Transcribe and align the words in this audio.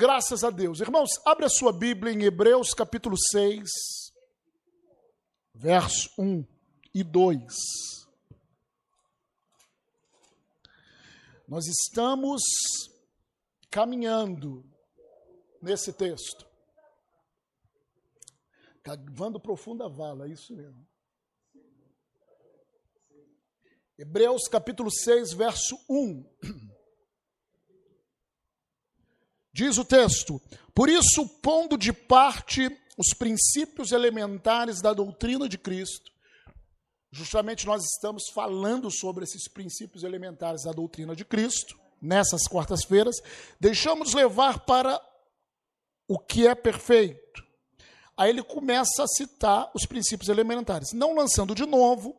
Graças 0.00 0.42
a 0.42 0.48
Deus. 0.48 0.80
Irmãos, 0.80 1.10
abre 1.26 1.44
a 1.44 1.48
sua 1.50 1.70
Bíblia 1.74 2.10
em 2.10 2.22
Hebreus 2.22 2.72
capítulo 2.72 3.18
6, 3.18 3.68
verso 5.52 6.08
1 6.18 6.42
e 6.94 7.04
2. 7.04 7.44
Nós 11.46 11.66
estamos 11.66 12.40
caminhando 13.70 14.64
nesse 15.60 15.92
texto. 15.92 16.48
Cavando 18.82 19.38
profunda 19.38 19.86
vala, 19.86 20.26
é 20.26 20.30
isso 20.30 20.56
mesmo. 20.56 20.88
Hebreus 23.98 24.48
capítulo 24.48 24.90
6, 24.90 25.34
verso 25.34 25.78
1. 25.90 26.24
Diz 29.60 29.76
o 29.76 29.84
texto: 29.84 30.40
Por 30.74 30.88
isso, 30.88 31.28
pondo 31.42 31.76
de 31.76 31.92
parte 31.92 32.74
os 32.96 33.12
princípios 33.12 33.92
elementares 33.92 34.80
da 34.80 34.94
doutrina 34.94 35.46
de 35.46 35.58
Cristo, 35.58 36.10
justamente 37.12 37.66
nós 37.66 37.84
estamos 37.84 38.30
falando 38.30 38.90
sobre 38.90 39.24
esses 39.24 39.46
princípios 39.48 40.02
elementares 40.02 40.62
da 40.64 40.72
doutrina 40.72 41.14
de 41.14 41.26
Cristo, 41.26 41.78
nessas 42.00 42.48
quartas-feiras, 42.48 43.16
deixamos 43.60 44.14
levar 44.14 44.60
para 44.60 44.98
o 46.08 46.18
que 46.18 46.46
é 46.46 46.54
perfeito. 46.54 47.44
Aí 48.16 48.30
ele 48.30 48.42
começa 48.42 49.04
a 49.04 49.08
citar 49.08 49.70
os 49.74 49.84
princípios 49.84 50.30
elementares, 50.30 50.94
não 50.94 51.14
lançando 51.14 51.54
de 51.54 51.66
novo 51.66 52.18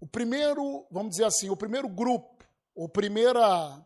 o 0.00 0.06
primeiro, 0.06 0.86
vamos 0.90 1.10
dizer 1.10 1.24
assim, 1.24 1.50
o 1.50 1.56
primeiro 1.56 1.90
grupo, 1.90 2.42
ou 2.74 2.88
primeira 2.88 3.84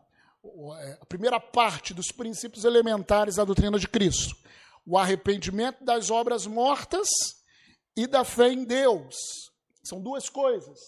a 0.99 1.05
primeira 1.05 1.39
parte 1.39 1.93
dos 1.93 2.11
princípios 2.11 2.63
elementares 2.63 3.35
da 3.35 3.45
doutrina 3.45 3.77
de 3.77 3.87
Cristo: 3.87 4.35
o 4.85 4.97
arrependimento 4.97 5.83
das 5.83 6.09
obras 6.09 6.45
mortas 6.45 7.07
e 7.95 8.07
da 8.07 8.23
fé 8.23 8.51
em 8.51 8.63
Deus. 8.63 9.15
São 9.83 10.01
duas 10.01 10.29
coisas. 10.29 10.79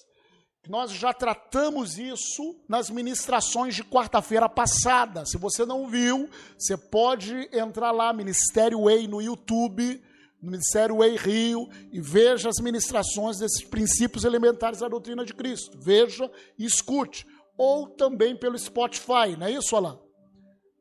Nós 0.67 0.91
já 0.91 1.13
tratamos 1.13 1.97
isso 1.97 2.55
nas 2.69 2.89
ministrações 2.89 3.75
de 3.75 3.83
quarta-feira 3.83 4.47
passada. 4.47 5.25
Se 5.25 5.37
você 5.37 5.65
não 5.65 5.89
viu, 5.89 6.29
você 6.57 6.77
pode 6.77 7.49
entrar 7.51 7.91
lá, 7.91 8.13
Ministério 8.13 8.83
Way, 8.83 9.07
no 9.07 9.21
YouTube, 9.21 10.01
no 10.41 10.51
Ministério 10.51 10.99
Way 10.99 11.17
Rio, 11.17 11.69
e 11.91 11.99
veja 11.99 12.47
as 12.47 12.59
ministrações 12.59 13.39
desses 13.39 13.65
princípios 13.65 14.23
elementares 14.23 14.79
da 14.79 14.87
doutrina 14.87 15.25
de 15.25 15.33
Cristo. 15.33 15.77
Veja 15.77 16.31
e 16.57 16.63
escute 16.63 17.27
ou 17.57 17.87
também 17.87 18.35
pelo 18.35 18.57
Spotify, 18.57 19.35
não 19.37 19.47
é 19.47 19.51
isso, 19.51 19.75
Alain? 19.75 19.99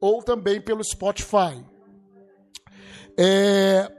Ou 0.01 0.23
também 0.23 0.61
pelo 0.61 0.83
Spotify. 0.83 1.65
É, 3.17 3.91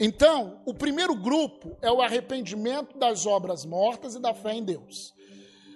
então, 0.00 0.62
o 0.66 0.74
primeiro 0.74 1.14
grupo 1.14 1.76
é 1.80 1.90
o 1.90 2.00
arrependimento 2.00 2.98
das 2.98 3.26
obras 3.26 3.64
mortas 3.64 4.14
e 4.14 4.20
da 4.20 4.34
fé 4.34 4.54
em 4.54 4.64
Deus. 4.64 5.12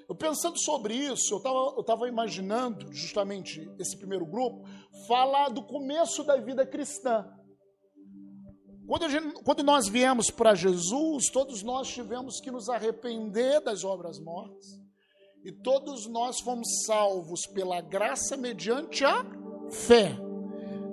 Eu 0.09 0.15
pensando 0.15 0.59
sobre 0.59 0.95
isso, 0.95 1.35
eu 1.35 1.81
estava 1.81 2.09
imaginando 2.09 2.93
justamente 2.93 3.71
esse 3.79 3.97
primeiro 3.97 4.25
grupo 4.25 4.67
falar 5.07 5.51
do 5.51 5.63
começo 5.63 6.25
da 6.25 6.37
vida 6.39 6.67
cristã. 6.67 7.27
Quando, 8.87 9.11
gente, 9.11 9.43
quando 9.45 9.63
nós 9.63 9.87
viemos 9.87 10.31
para 10.31 10.55
Jesus, 10.55 11.27
todos 11.31 11.63
nós 11.63 11.89
tivemos 11.89 12.41
que 12.41 12.51
nos 12.51 12.71
arrepender 12.71 13.61
das 13.61 13.85
obras 13.85 14.19
mortas 14.19 14.88
e 15.45 15.53
todos 15.53 16.07
nós 16.07 16.41
fomos 16.41 16.85
salvos 16.85 17.47
pela 17.47 17.81
graça 17.81 18.37
mediante 18.37 19.05
a 19.05 19.25
fé. 19.71 20.19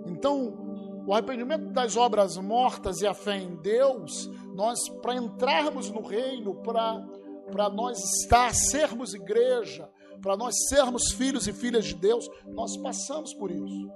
Então, 0.06 1.04
o 1.06 1.14
arrependimento 1.14 1.72
das 1.72 1.96
obras 1.96 2.38
mortas 2.38 3.02
e 3.02 3.08
a 3.08 3.14
fé 3.14 3.38
em 3.38 3.56
Deus, 3.58 4.28
nós 4.54 4.88
para 5.02 5.16
entrarmos 5.16 5.90
no 5.90 6.02
reino, 6.02 6.56
para 6.56 7.04
para 7.52 7.70
nós 7.70 8.00
estar, 8.22 8.54
sermos 8.54 9.14
igreja, 9.14 9.90
para 10.22 10.36
nós 10.36 10.56
sermos 10.68 11.12
filhos 11.12 11.48
e 11.48 11.54
filhas 11.54 11.86
de 11.86 11.96
Deus, 11.96 12.28
nós 12.48 12.76
passamos 12.78 13.34
por 13.34 13.52
isso. 13.52 13.88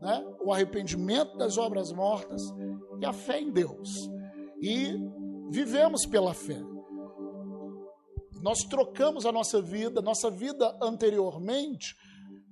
Né? 0.00 0.24
O 0.40 0.52
arrependimento 0.52 1.36
das 1.36 1.56
obras 1.56 1.92
mortas 1.92 2.42
e 3.00 3.06
a 3.06 3.12
fé 3.12 3.40
em 3.40 3.50
Deus. 3.50 4.10
E 4.60 4.94
vivemos 5.50 6.04
pela 6.04 6.34
fé. 6.34 6.60
Nós 8.40 8.58
trocamos 8.60 9.26
a 9.26 9.32
nossa 9.32 9.60
vida, 9.60 10.00
nossa 10.00 10.30
vida 10.30 10.76
anteriormente 10.80 11.96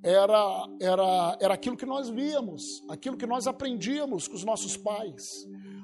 era, 0.03 0.69
era, 0.81 1.37
era 1.41 1.55
aquilo 1.55 1.77
que 1.77 1.87
nós 1.87 2.09
víamos, 2.09 2.63
aquilo 2.89 3.17
que 3.17 3.27
nós 3.27 3.47
aprendíamos 3.47 4.29
com 4.29 4.35
os 4.35 4.45
nossos 4.45 4.77
pais, 4.77 5.23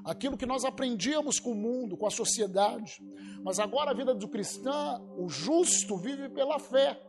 aquilo 0.05 0.37
que 0.37 0.47
nós 0.47 0.65
aprendíamos 0.65 1.41
com 1.41 1.53
o 1.53 1.57
mundo, 1.57 1.97
com 1.97 2.07
a 2.07 2.11
sociedade. 2.11 3.03
Mas 3.43 3.59
agora 3.59 3.91
a 3.91 3.95
vida 3.95 4.15
do 4.15 4.29
cristão, 4.29 5.15
o 5.19 5.29
justo 5.29 5.97
vive 5.97 6.29
pela 6.29 6.59
fé. 6.59 7.01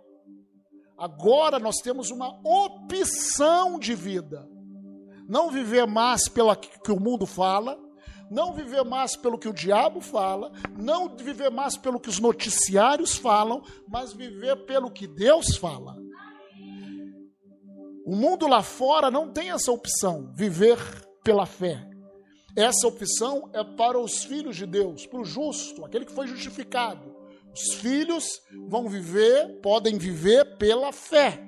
Agora 0.98 1.60
nós 1.60 1.78
temos 1.78 2.10
uma 2.10 2.40
opção 2.44 3.78
de 3.78 3.94
vida. 3.94 4.50
Não 5.28 5.52
viver 5.52 5.86
mais 5.86 6.28
pelo 6.28 6.56
que 6.56 6.92
o 6.92 7.00
mundo 7.00 7.26
fala, 7.26 7.78
não 8.34 8.52
viver 8.52 8.84
mais 8.84 9.16
pelo 9.16 9.38
que 9.38 9.48
o 9.48 9.54
diabo 9.54 10.02
fala, 10.02 10.52
não 10.76 11.16
viver 11.16 11.52
mais 11.52 11.78
pelo 11.78 12.00
que 12.00 12.10
os 12.10 12.20
noticiários 12.20 13.16
falam, 13.16 13.62
mas 13.88 14.12
viver 14.12 14.66
pelo 14.66 14.90
que 14.90 15.06
Deus 15.06 15.56
fala. 15.56 15.96
O 18.04 18.16
mundo 18.16 18.48
lá 18.48 18.64
fora 18.64 19.12
não 19.12 19.32
tem 19.32 19.52
essa 19.52 19.72
opção, 19.72 20.34
viver 20.34 20.78
pela 21.24 21.46
fé. 21.46 21.88
Essa 22.56 22.88
opção 22.88 23.50
é 23.54 23.64
para 23.64 24.00
os 24.00 24.24
filhos 24.24 24.56
de 24.56 24.66
Deus, 24.66 25.06
para 25.06 25.22
o 25.22 25.26
justo, 25.26 25.86
aquele 25.86 26.06
que 26.06 26.12
foi 26.12 26.28
justificado. 26.28 27.16
Os 27.54 27.76
filhos 27.76 28.42
vão 28.68 28.90
viver, 28.90 29.60
podem 29.62 29.98
viver 29.98 30.58
pela 30.58 30.92
fé. 30.92 31.48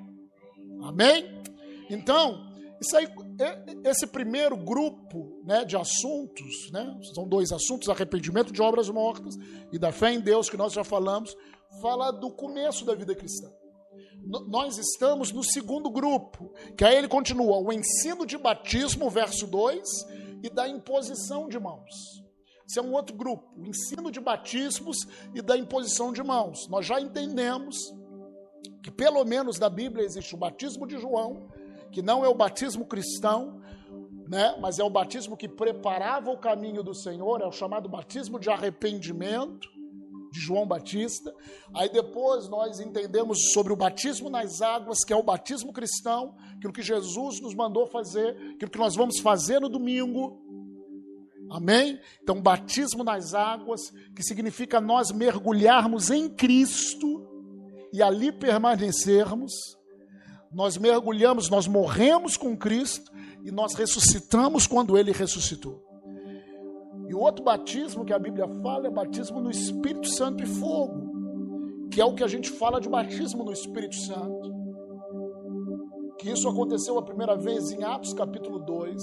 Amém? 0.82 1.42
Então, 1.90 2.46
isso 2.80 2.96
aí, 2.96 3.08
esse 3.84 4.06
primeiro 4.06 4.56
grupo 4.56 5.40
né, 5.44 5.64
de 5.64 5.76
assuntos, 5.76 6.70
né, 6.72 6.98
são 7.14 7.28
dois 7.28 7.52
assuntos, 7.52 7.88
arrependimento 7.88 8.52
de 8.52 8.62
obras 8.62 8.88
mortas 8.88 9.34
e 9.72 9.78
da 9.78 9.92
fé 9.92 10.12
em 10.12 10.20
Deus, 10.20 10.48
que 10.48 10.56
nós 10.56 10.72
já 10.72 10.84
falamos, 10.84 11.36
fala 11.80 12.10
do 12.10 12.30
começo 12.30 12.84
da 12.84 12.94
vida 12.94 13.14
cristã. 13.14 13.48
Nós 14.48 14.76
estamos 14.78 15.30
no 15.30 15.42
segundo 15.42 15.90
grupo, 15.90 16.52
que 16.76 16.84
aí 16.84 16.96
ele 16.96 17.08
continua, 17.08 17.58
o 17.58 17.72
ensino 17.72 18.26
de 18.26 18.36
batismo, 18.36 19.08
verso 19.08 19.46
2, 19.46 19.80
e 20.42 20.50
da 20.50 20.68
imposição 20.68 21.48
de 21.48 21.58
mãos. 21.58 21.90
Esse 22.68 22.80
é 22.80 22.82
um 22.82 22.92
outro 22.92 23.14
grupo, 23.14 23.48
o 23.56 23.66
ensino 23.66 24.10
de 24.10 24.20
batismos 24.20 24.96
e 25.34 25.40
da 25.40 25.56
imposição 25.56 26.12
de 26.12 26.22
mãos. 26.22 26.68
Nós 26.68 26.84
já 26.84 27.00
entendemos 27.00 27.76
que, 28.82 28.90
pelo 28.90 29.24
menos 29.24 29.58
na 29.58 29.68
Bíblia, 29.68 30.04
existe 30.04 30.34
o 30.34 30.38
batismo 30.38 30.86
de 30.86 30.98
João, 30.98 31.48
que 31.90 32.02
não 32.02 32.24
é 32.24 32.28
o 32.28 32.34
batismo 32.34 32.84
cristão, 32.84 33.60
né? 34.28 34.56
mas 34.60 34.78
é 34.78 34.84
o 34.84 34.90
batismo 34.90 35.36
que 35.36 35.48
preparava 35.48 36.30
o 36.30 36.38
caminho 36.38 36.82
do 36.82 36.94
Senhor, 36.94 37.40
é 37.40 37.46
o 37.46 37.52
chamado 37.52 37.88
batismo 37.88 38.38
de 38.38 38.50
arrependimento 38.50 39.68
de 40.32 40.40
João 40.40 40.66
Batista. 40.66 41.34
Aí 41.74 41.88
depois 41.90 42.48
nós 42.48 42.80
entendemos 42.80 43.52
sobre 43.52 43.72
o 43.72 43.76
batismo 43.76 44.28
nas 44.28 44.60
águas, 44.60 45.04
que 45.04 45.12
é 45.12 45.16
o 45.16 45.22
batismo 45.22 45.72
cristão, 45.72 46.34
aquilo 46.56 46.72
que 46.72 46.82
Jesus 46.82 47.40
nos 47.40 47.54
mandou 47.54 47.86
fazer, 47.86 48.36
aquilo 48.54 48.70
que 48.70 48.78
nós 48.78 48.94
vamos 48.94 49.20
fazer 49.20 49.60
no 49.60 49.68
domingo. 49.68 50.42
Amém? 51.50 52.00
Então, 52.20 52.42
batismo 52.42 53.04
nas 53.04 53.32
águas, 53.32 53.80
que 54.14 54.22
significa 54.22 54.80
nós 54.80 55.12
mergulharmos 55.12 56.10
em 56.10 56.28
Cristo 56.28 57.24
e 57.92 58.02
ali 58.02 58.32
permanecermos 58.32 59.75
nós 60.56 60.78
mergulhamos, 60.78 61.50
nós 61.50 61.68
morremos 61.68 62.34
com 62.38 62.56
Cristo 62.56 63.12
e 63.44 63.50
nós 63.50 63.74
ressuscitamos 63.74 64.66
quando 64.66 64.96
ele 64.96 65.12
ressuscitou. 65.12 65.84
E 67.06 67.14
o 67.14 67.20
outro 67.20 67.44
batismo 67.44 68.06
que 68.06 68.12
a 68.14 68.18
Bíblia 68.18 68.48
fala 68.62 68.86
é 68.86 68.90
batismo 68.90 69.38
no 69.38 69.50
Espírito 69.50 70.08
Santo 70.08 70.42
e 70.42 70.46
fogo, 70.46 71.88
que 71.90 72.00
é 72.00 72.04
o 72.06 72.14
que 72.14 72.24
a 72.24 72.26
gente 72.26 72.48
fala 72.48 72.80
de 72.80 72.88
batismo 72.88 73.44
no 73.44 73.52
Espírito 73.52 73.96
Santo. 73.96 74.50
Que 76.18 76.30
isso 76.30 76.48
aconteceu 76.48 76.98
a 76.98 77.02
primeira 77.02 77.36
vez 77.36 77.70
em 77.70 77.84
Atos 77.84 78.14
capítulo 78.14 78.58
2. 78.58 79.02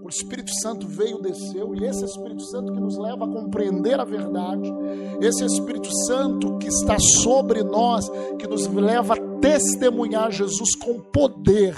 O 0.00 0.08
Espírito 0.08 0.52
Santo 0.60 0.86
veio, 0.86 1.20
desceu, 1.20 1.74
e 1.74 1.84
esse 1.84 2.04
Espírito 2.04 2.42
Santo 2.44 2.72
que 2.72 2.80
nos 2.80 2.96
leva 2.96 3.24
a 3.24 3.28
compreender 3.28 3.98
a 3.98 4.04
verdade, 4.04 4.70
esse 5.20 5.44
Espírito 5.44 5.88
Santo 6.06 6.58
que 6.58 6.68
está 6.68 6.98
sobre 6.98 7.62
nós, 7.62 8.08
que 8.38 8.46
nos 8.46 8.66
leva 8.66 9.14
a 9.14 9.40
testemunhar 9.40 10.30
Jesus 10.30 10.76
com 10.76 11.00
poder. 11.00 11.74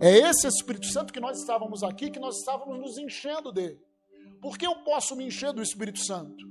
É 0.00 0.18
esse 0.18 0.46
Espírito 0.46 0.86
Santo 0.86 1.12
que 1.12 1.20
nós 1.20 1.38
estávamos 1.38 1.82
aqui, 1.82 2.10
que 2.10 2.20
nós 2.20 2.38
estávamos 2.38 2.78
nos 2.78 2.96
enchendo 2.98 3.50
dele. 3.50 3.78
Por 4.40 4.56
que 4.56 4.66
eu 4.66 4.76
posso 4.76 5.16
me 5.16 5.26
encher 5.26 5.52
do 5.52 5.62
Espírito 5.62 5.98
Santo? 5.98 6.48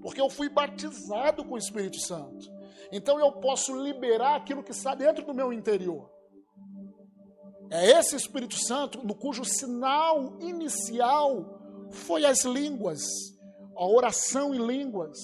Porque 0.00 0.20
eu 0.20 0.30
fui 0.30 0.48
batizado 0.48 1.44
com 1.44 1.54
o 1.54 1.58
Espírito 1.58 1.98
Santo. 2.00 2.46
Então 2.92 3.18
eu 3.18 3.32
posso 3.32 3.74
liberar 3.82 4.36
aquilo 4.36 4.62
que 4.62 4.70
está 4.70 4.94
dentro 4.94 5.24
do 5.24 5.34
meu 5.34 5.52
interior. 5.52 6.15
É 7.70 7.90
esse 7.98 8.14
Espírito 8.16 8.54
Santo 8.54 9.04
no 9.04 9.14
cujo 9.14 9.44
sinal 9.44 10.38
inicial 10.40 11.60
foi 11.90 12.24
as 12.24 12.44
línguas, 12.44 13.02
a 13.76 13.86
oração 13.86 14.54
em 14.54 14.64
línguas. 14.64 15.18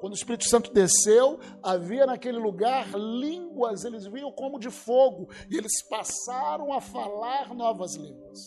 Quando 0.00 0.12
o 0.12 0.16
Espírito 0.16 0.44
Santo 0.44 0.72
desceu, 0.72 1.38
havia 1.62 2.06
naquele 2.06 2.38
lugar 2.38 2.88
línguas, 2.94 3.84
eles 3.84 4.06
vinham 4.06 4.30
como 4.30 4.58
de 4.58 4.70
fogo, 4.70 5.28
e 5.50 5.56
eles 5.56 5.82
passaram 5.88 6.72
a 6.72 6.80
falar 6.80 7.54
novas 7.54 7.94
línguas. 7.94 8.38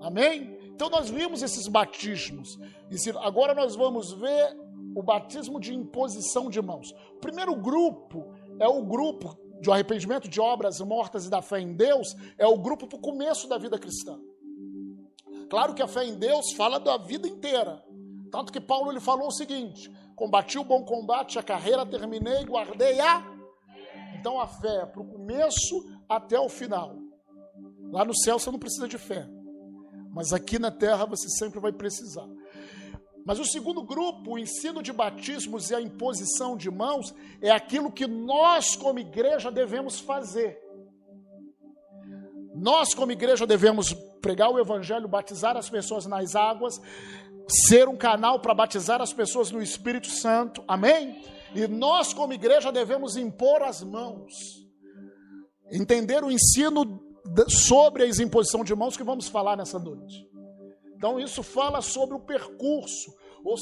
Amém? 0.00 0.58
Então 0.74 0.88
nós 0.88 1.10
vimos 1.10 1.42
esses 1.42 1.68
batismos. 1.68 2.58
Agora 3.20 3.54
nós 3.54 3.76
vamos 3.76 4.12
ver 4.14 4.56
o 4.96 5.02
batismo 5.02 5.60
de 5.60 5.74
imposição 5.74 6.48
de 6.48 6.60
mãos. 6.60 6.90
O 7.16 7.20
primeiro 7.20 7.54
grupo 7.54 8.32
é 8.58 8.66
o 8.66 8.82
grupo 8.84 9.38
de 9.60 9.70
arrependimento 9.70 10.28
de 10.28 10.40
obras 10.40 10.80
mortas 10.80 11.26
e 11.26 11.30
da 11.30 11.42
fé 11.42 11.60
em 11.60 11.74
Deus, 11.74 12.16
é 12.38 12.46
o 12.46 12.58
grupo 12.58 12.86
para 12.86 12.98
o 12.98 13.02
começo 13.02 13.48
da 13.48 13.58
vida 13.58 13.78
cristã. 13.78 14.18
Claro 15.48 15.74
que 15.74 15.82
a 15.82 15.88
fé 15.88 16.04
em 16.04 16.14
Deus 16.14 16.52
fala 16.52 16.78
da 16.78 16.96
vida 16.96 17.26
inteira. 17.26 17.84
Tanto 18.30 18.52
que 18.52 18.60
Paulo 18.60 18.90
ele 18.90 19.00
falou 19.00 19.28
o 19.28 19.32
seguinte: 19.32 19.90
combati 20.14 20.58
o 20.58 20.64
bom 20.64 20.84
combate, 20.84 21.38
a 21.38 21.42
carreira 21.42 21.84
terminei, 21.84 22.44
guardei 22.44 23.00
a. 23.00 23.22
Então 24.18 24.40
a 24.40 24.46
fé 24.46 24.82
é 24.82 24.86
para 24.86 25.00
o 25.00 25.06
começo 25.06 25.84
até 26.08 26.38
o 26.38 26.48
final. 26.48 26.96
Lá 27.90 28.04
no 28.04 28.16
céu 28.16 28.38
você 28.38 28.50
não 28.50 28.58
precisa 28.58 28.86
de 28.86 28.98
fé, 28.98 29.28
mas 30.12 30.32
aqui 30.32 30.58
na 30.58 30.70
terra 30.70 31.04
você 31.04 31.28
sempre 31.28 31.58
vai 31.58 31.72
precisar. 31.72 32.28
Mas 33.24 33.38
o 33.38 33.44
segundo 33.44 33.82
grupo, 33.82 34.32
o 34.32 34.38
ensino 34.38 34.82
de 34.82 34.92
batismos 34.92 35.70
e 35.70 35.74
a 35.74 35.80
imposição 35.80 36.56
de 36.56 36.70
mãos, 36.70 37.14
é 37.40 37.50
aquilo 37.50 37.92
que 37.92 38.06
nós, 38.06 38.74
como 38.76 38.98
igreja, 38.98 39.50
devemos 39.50 40.00
fazer. 40.00 40.58
Nós, 42.54 42.94
como 42.94 43.12
igreja, 43.12 43.46
devemos 43.46 43.92
pregar 44.20 44.50
o 44.50 44.58
Evangelho, 44.58 45.08
batizar 45.08 45.56
as 45.56 45.70
pessoas 45.70 46.06
nas 46.06 46.34
águas, 46.34 46.80
ser 47.48 47.88
um 47.88 47.96
canal 47.96 48.40
para 48.40 48.54
batizar 48.54 49.00
as 49.00 49.12
pessoas 49.12 49.50
no 49.50 49.62
Espírito 49.62 50.08
Santo, 50.08 50.62
amém? 50.66 51.22
E 51.54 51.66
nós, 51.66 52.12
como 52.12 52.32
igreja, 52.32 52.70
devemos 52.70 53.16
impor 53.16 53.62
as 53.62 53.82
mãos, 53.82 54.32
entender 55.70 56.22
o 56.22 56.30
ensino 56.30 57.00
sobre 57.48 58.04
a 58.04 58.06
imposição 58.06 58.64
de 58.64 58.74
mãos 58.74 58.96
que 58.96 59.02
vamos 59.02 59.28
falar 59.28 59.56
nessa 59.56 59.78
noite. 59.78 60.28
Então, 61.00 61.18
isso 61.18 61.42
fala 61.42 61.80
sobre 61.80 62.14
o 62.14 62.20
percurso, 62.20 63.10
ou, 63.42 63.56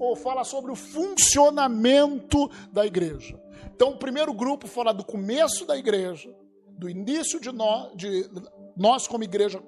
ou, 0.00 0.16
fala 0.16 0.44
sobre 0.44 0.72
o 0.72 0.74
funcionamento 0.74 2.50
da 2.72 2.86
igreja. 2.86 3.38
Então, 3.66 3.90
o 3.90 3.98
primeiro 3.98 4.32
grupo 4.32 4.66
fala 4.66 4.90
do 4.94 5.04
começo 5.04 5.66
da 5.66 5.76
igreja, 5.76 6.34
do 6.78 6.88
início 6.88 7.38
de 7.38 7.52
nós, 7.52 7.94
de 7.94 8.30
nós 8.74 9.06
como 9.06 9.22
igreja, 9.22 9.62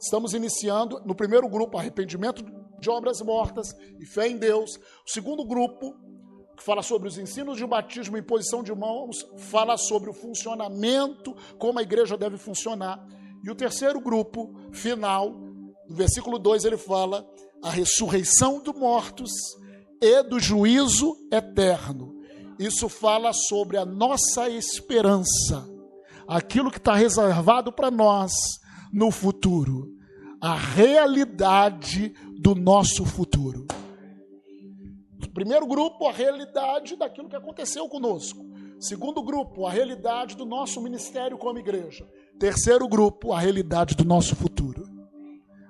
estamos 0.00 0.34
iniciando, 0.34 1.00
no 1.04 1.14
primeiro 1.14 1.48
grupo, 1.48 1.78
arrependimento 1.78 2.44
de 2.80 2.90
obras 2.90 3.20
mortas 3.20 3.72
e 4.00 4.04
fé 4.04 4.26
em 4.26 4.36
Deus. 4.36 4.74
O 5.06 5.10
segundo 5.12 5.44
grupo, 5.44 5.94
que 6.56 6.64
fala 6.64 6.82
sobre 6.82 7.06
os 7.06 7.16
ensinos 7.16 7.58
de 7.58 7.64
batismo 7.64 8.16
e 8.16 8.22
posição 8.22 8.60
de 8.60 8.74
mãos, 8.74 9.24
fala 9.36 9.76
sobre 9.76 10.10
o 10.10 10.12
funcionamento, 10.12 11.32
como 11.60 11.78
a 11.78 11.82
igreja 11.82 12.18
deve 12.18 12.38
funcionar. 12.38 13.06
E 13.44 13.48
o 13.48 13.54
terceiro 13.54 14.00
grupo, 14.00 14.52
final, 14.72 15.48
no 15.90 15.96
versículo 15.96 16.38
2 16.38 16.64
ele 16.64 16.76
fala 16.76 17.28
a 17.60 17.68
ressurreição 17.68 18.62
dos 18.62 18.76
mortos 18.76 19.32
e 20.00 20.22
do 20.22 20.38
juízo 20.38 21.16
eterno. 21.32 22.14
Isso 22.60 22.88
fala 22.88 23.32
sobre 23.32 23.76
a 23.76 23.84
nossa 23.84 24.48
esperança, 24.48 25.68
aquilo 26.28 26.70
que 26.70 26.78
está 26.78 26.94
reservado 26.94 27.72
para 27.72 27.90
nós 27.90 28.30
no 28.92 29.10
futuro, 29.10 29.88
a 30.40 30.54
realidade 30.54 32.14
do 32.38 32.54
nosso 32.54 33.04
futuro. 33.04 33.66
Primeiro 35.34 35.66
grupo, 35.66 36.06
a 36.06 36.12
realidade 36.12 36.94
daquilo 36.94 37.28
que 37.28 37.36
aconteceu 37.36 37.88
conosco. 37.88 38.44
Segundo 38.78 39.22
grupo, 39.22 39.66
a 39.66 39.72
realidade 39.72 40.36
do 40.36 40.44
nosso 40.44 40.80
ministério 40.80 41.36
como 41.36 41.58
igreja. 41.58 42.06
Terceiro 42.38 42.86
grupo, 42.86 43.32
a 43.32 43.40
realidade 43.40 43.94
do 43.94 44.04
nosso 44.04 44.36
futuro. 44.36 44.89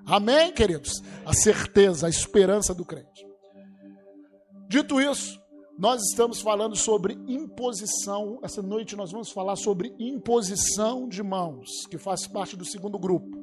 Amém, 0.07 0.53
queridos? 0.53 1.03
A 1.25 1.33
certeza, 1.33 2.07
a 2.07 2.11
esperança 2.11 2.75
do 2.75 2.85
crente. 2.85 3.27
Dito 4.69 5.01
isso, 5.01 5.41
nós 5.79 6.03
estamos 6.03 6.41
falando 6.41 6.77
sobre 6.77 7.15
imposição. 7.27 8.39
Essa 8.43 8.63
noite 8.63 8.97
nós 8.97 9.13
vamos 9.13 9.31
falar 9.31 9.57
sobre 9.57 9.95
imposição 9.99 11.09
de 11.09 11.23
mãos, 11.23 11.87
que 11.89 11.99
faz 11.99 12.27
parte 12.27 12.57
do 12.57 12.65
segundo 12.65 12.99
grupo, 12.99 13.37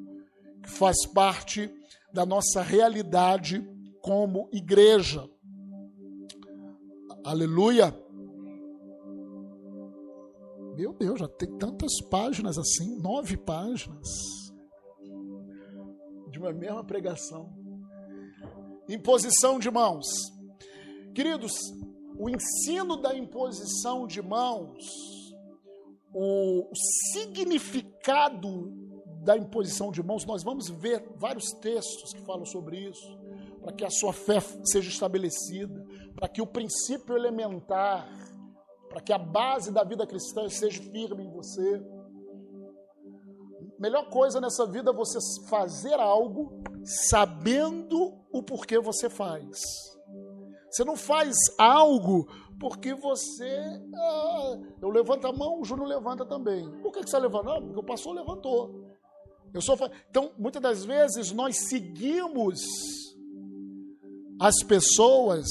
que 0.64 0.70
faz 0.70 1.06
parte 1.06 1.70
da 2.14 2.26
nossa 2.26 2.62
realidade 2.62 3.66
como 4.02 4.50
igreja. 4.52 5.30
Aleluia. 7.24 7.94
Meu 10.76 10.94
Deus, 10.94 11.20
já 11.20 11.28
tem 11.28 11.58
tantas 11.58 12.00
páginas 12.10 12.58
assim, 12.58 12.96
nove 13.02 13.36
páginas 13.36 14.47
de 16.38 16.44
uma 16.44 16.54
mesma 16.54 16.84
pregação. 16.84 17.50
Imposição 18.88 19.60
de 19.60 19.70
mãos. 19.72 20.06
Queridos, 21.14 21.54
o 22.18 22.30
ensino 22.30 22.96
da 22.98 23.16
imposição 23.16 24.06
de 24.06 24.22
mãos, 24.22 24.78
o 26.14 26.70
significado 27.12 28.72
da 29.24 29.36
imposição 29.36 29.92
de 29.92 30.02
mãos, 30.02 30.26
nós 30.26 30.44
vamos 30.44 30.70
ver 30.70 31.04
vários 31.18 31.52
textos 31.54 32.14
que 32.14 32.22
falam 32.22 32.46
sobre 32.46 32.78
isso, 32.88 33.18
para 33.62 33.74
que 33.74 33.84
a 33.84 33.90
sua 33.90 34.14
fé 34.14 34.40
seja 34.64 34.90
estabelecida, 34.90 35.86
para 36.16 36.30
que 36.30 36.42
o 36.42 36.48
princípio 36.48 37.18
elementar, 37.18 38.08
para 38.88 39.02
que 39.02 39.12
a 39.12 39.18
base 39.18 39.72
da 39.72 39.84
vida 39.84 40.06
cristã 40.06 40.48
seja 40.48 40.82
firme 40.82 41.24
em 41.24 41.32
você 41.32 41.84
melhor 43.80 44.10
coisa 44.10 44.42
nessa 44.42 44.66
vida 44.66 44.92
é 44.92 44.94
você 44.94 45.20
fazer 45.48 45.94
algo 45.94 46.62
sabendo 46.84 48.14
o 48.32 48.44
porquê 48.44 48.80
você 48.80 49.10
faz. 49.10 49.62
Você 50.70 50.84
não 50.84 50.96
faz 50.96 51.36
algo 51.58 52.28
porque 52.60 52.94
você. 52.94 53.82
Ah, 53.96 54.58
eu 54.82 54.90
levanto 54.90 55.28
a 55.28 55.34
mão, 55.34 55.62
o 55.62 55.66
Júnior 55.66 55.88
levanta 55.88 56.26
também. 56.26 56.70
Por 56.82 56.92
que, 56.92 57.02
você 57.02 57.18
levanta? 57.20 57.46
Não, 57.46 57.62
porque 57.62 57.80
o 57.80 57.84
pastor 57.84 58.16
levantou. 58.16 58.86
Eu 59.54 59.62
sou. 59.62 59.78
Então, 60.10 60.32
muitas 60.38 60.62
das 60.62 60.86
vezes 60.86 61.32
nós 61.32 61.68
seguimos 61.68 62.60
as 64.40 64.64
pessoas 64.64 65.48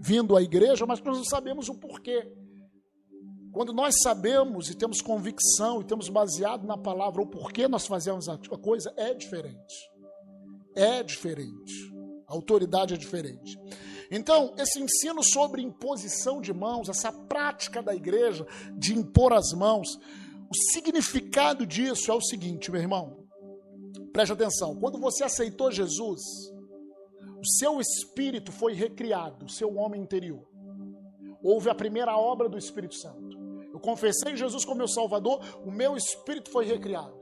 vindo 0.00 0.36
à 0.36 0.42
igreja, 0.42 0.86
mas 0.86 1.00
nós 1.02 1.16
não 1.16 1.24
sabemos 1.24 1.68
o 1.68 1.74
porquê. 1.74 2.30
Quando 3.54 3.72
nós 3.72 3.94
sabemos 4.02 4.68
e 4.68 4.74
temos 4.74 5.00
convicção 5.00 5.80
e 5.80 5.84
temos 5.84 6.08
baseado 6.08 6.66
na 6.66 6.76
palavra 6.76 7.22
o 7.22 7.26
porquê 7.26 7.68
nós 7.68 7.86
fazemos 7.86 8.28
a 8.28 8.36
coisa, 8.36 8.92
é 8.96 9.14
diferente. 9.14 9.88
É 10.74 11.04
diferente. 11.04 11.72
A 12.26 12.34
autoridade 12.34 12.94
é 12.94 12.96
diferente. 12.96 13.56
Então, 14.10 14.52
esse 14.58 14.82
ensino 14.82 15.22
sobre 15.22 15.62
imposição 15.62 16.40
de 16.40 16.52
mãos, 16.52 16.88
essa 16.88 17.12
prática 17.12 17.80
da 17.80 17.94
igreja 17.94 18.44
de 18.76 18.92
impor 18.92 19.32
as 19.32 19.52
mãos, 19.52 20.00
o 20.50 20.72
significado 20.72 21.64
disso 21.64 22.10
é 22.10 22.14
o 22.14 22.20
seguinte, 22.20 22.72
meu 22.72 22.80
irmão. 22.80 23.24
Preste 24.12 24.32
atenção. 24.32 24.74
Quando 24.80 24.98
você 24.98 25.22
aceitou 25.22 25.70
Jesus, 25.70 26.20
o 27.38 27.46
seu 27.58 27.80
espírito 27.80 28.50
foi 28.50 28.72
recriado, 28.72 29.46
o 29.46 29.50
seu 29.50 29.76
homem 29.76 30.02
interior. 30.02 30.44
Houve 31.40 31.70
a 31.70 31.74
primeira 31.74 32.16
obra 32.16 32.48
do 32.48 32.58
Espírito 32.58 32.96
Santo. 32.96 33.43
Confessei 33.84 34.34
Jesus 34.34 34.64
como 34.64 34.78
meu 34.78 34.88
Salvador, 34.88 35.44
o 35.62 35.70
meu 35.70 35.94
espírito 35.94 36.50
foi 36.50 36.64
recriado. 36.64 37.14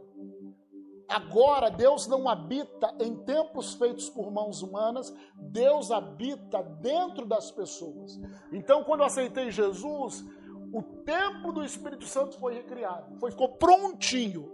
Agora, 1.08 1.68
Deus 1.68 2.06
não 2.06 2.28
habita 2.28 2.94
em 3.00 3.16
templos 3.24 3.74
feitos 3.74 4.08
por 4.08 4.30
mãos 4.30 4.62
humanas, 4.62 5.12
Deus 5.34 5.90
habita 5.90 6.62
dentro 6.62 7.26
das 7.26 7.50
pessoas. 7.50 8.12
Então, 8.52 8.84
quando 8.84 9.00
eu 9.00 9.06
aceitei 9.06 9.50
Jesus, 9.50 10.24
o 10.72 10.82
templo 11.04 11.52
do 11.52 11.64
Espírito 11.64 12.06
Santo 12.06 12.38
foi 12.38 12.54
recriado, 12.54 13.18
foi, 13.18 13.32
ficou 13.32 13.56
prontinho. 13.56 14.48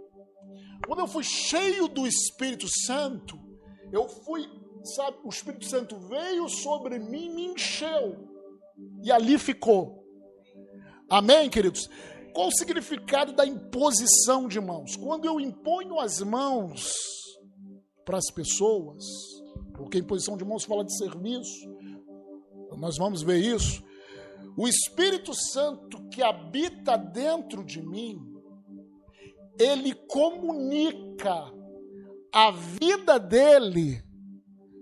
Quando 0.87 1.01
eu 1.01 1.07
fui 1.07 1.23
cheio 1.23 1.87
do 1.87 2.07
Espírito 2.07 2.67
Santo, 2.87 3.39
eu 3.91 4.09
fui, 4.09 4.49
sabe, 4.83 5.19
o 5.23 5.29
Espírito 5.29 5.65
Santo 5.65 5.95
veio 5.99 6.49
sobre 6.49 6.97
mim, 6.97 7.29
me 7.35 7.45
encheu, 7.49 8.27
e 9.03 9.11
ali 9.11 9.37
ficou. 9.37 9.98
Amém, 11.09 11.49
queridos? 11.49 11.89
Qual 12.33 12.49
o 12.49 12.51
significado 12.51 13.33
da 13.33 13.45
imposição 13.45 14.47
de 14.47 14.59
mãos? 14.59 14.95
Quando 14.95 15.25
eu 15.25 15.39
imponho 15.39 15.99
as 15.99 16.21
mãos 16.21 16.93
para 18.05 18.17
as 18.17 18.31
pessoas, 18.31 19.03
porque 19.73 19.97
a 19.97 20.01
imposição 20.01 20.37
de 20.37 20.45
mãos 20.45 20.65
fala 20.65 20.85
de 20.85 20.95
serviço, 20.95 21.67
nós 22.77 22.97
vamos 22.97 23.23
ver 23.23 23.39
isso. 23.39 23.83
O 24.55 24.67
Espírito 24.67 25.33
Santo 25.33 26.07
que 26.09 26.21
habita 26.21 26.95
dentro 26.95 27.63
de 27.63 27.81
mim, 27.81 28.19
ele 29.59 29.93
comunica 29.93 31.51
a 32.31 32.51
vida 32.51 33.19
dele 33.19 34.03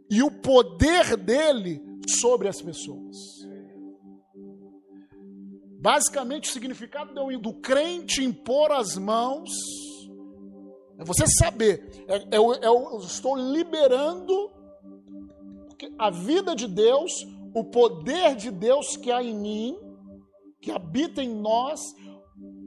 e 0.09 0.21
o 0.21 0.29
poder 0.29 1.15
dele 1.15 1.81
sobre 2.19 2.47
as 2.47 2.61
pessoas. 2.61 3.36
Basicamente, 5.79 6.49
o 6.49 6.53
significado 6.53 7.13
do 7.37 7.53
crente 7.53 8.23
impor 8.23 8.71
as 8.71 8.97
mãos 8.97 9.49
é 10.97 11.03
você 11.03 11.25
saber, 11.27 12.05
é, 12.07 12.15
é, 12.15 12.35
é, 12.35 12.67
eu 12.67 12.97
estou 13.03 13.35
liberando 13.35 14.51
a 15.99 16.09
vida 16.09 16.55
de 16.55 16.67
Deus, 16.67 17.11
o 17.53 17.63
poder 17.63 18.35
de 18.35 18.49
Deus 18.49 18.97
que 18.97 19.11
há 19.11 19.21
em 19.21 19.35
mim, 19.35 19.77
que 20.59 20.71
habita 20.71 21.21
em 21.21 21.29
nós, 21.29 21.79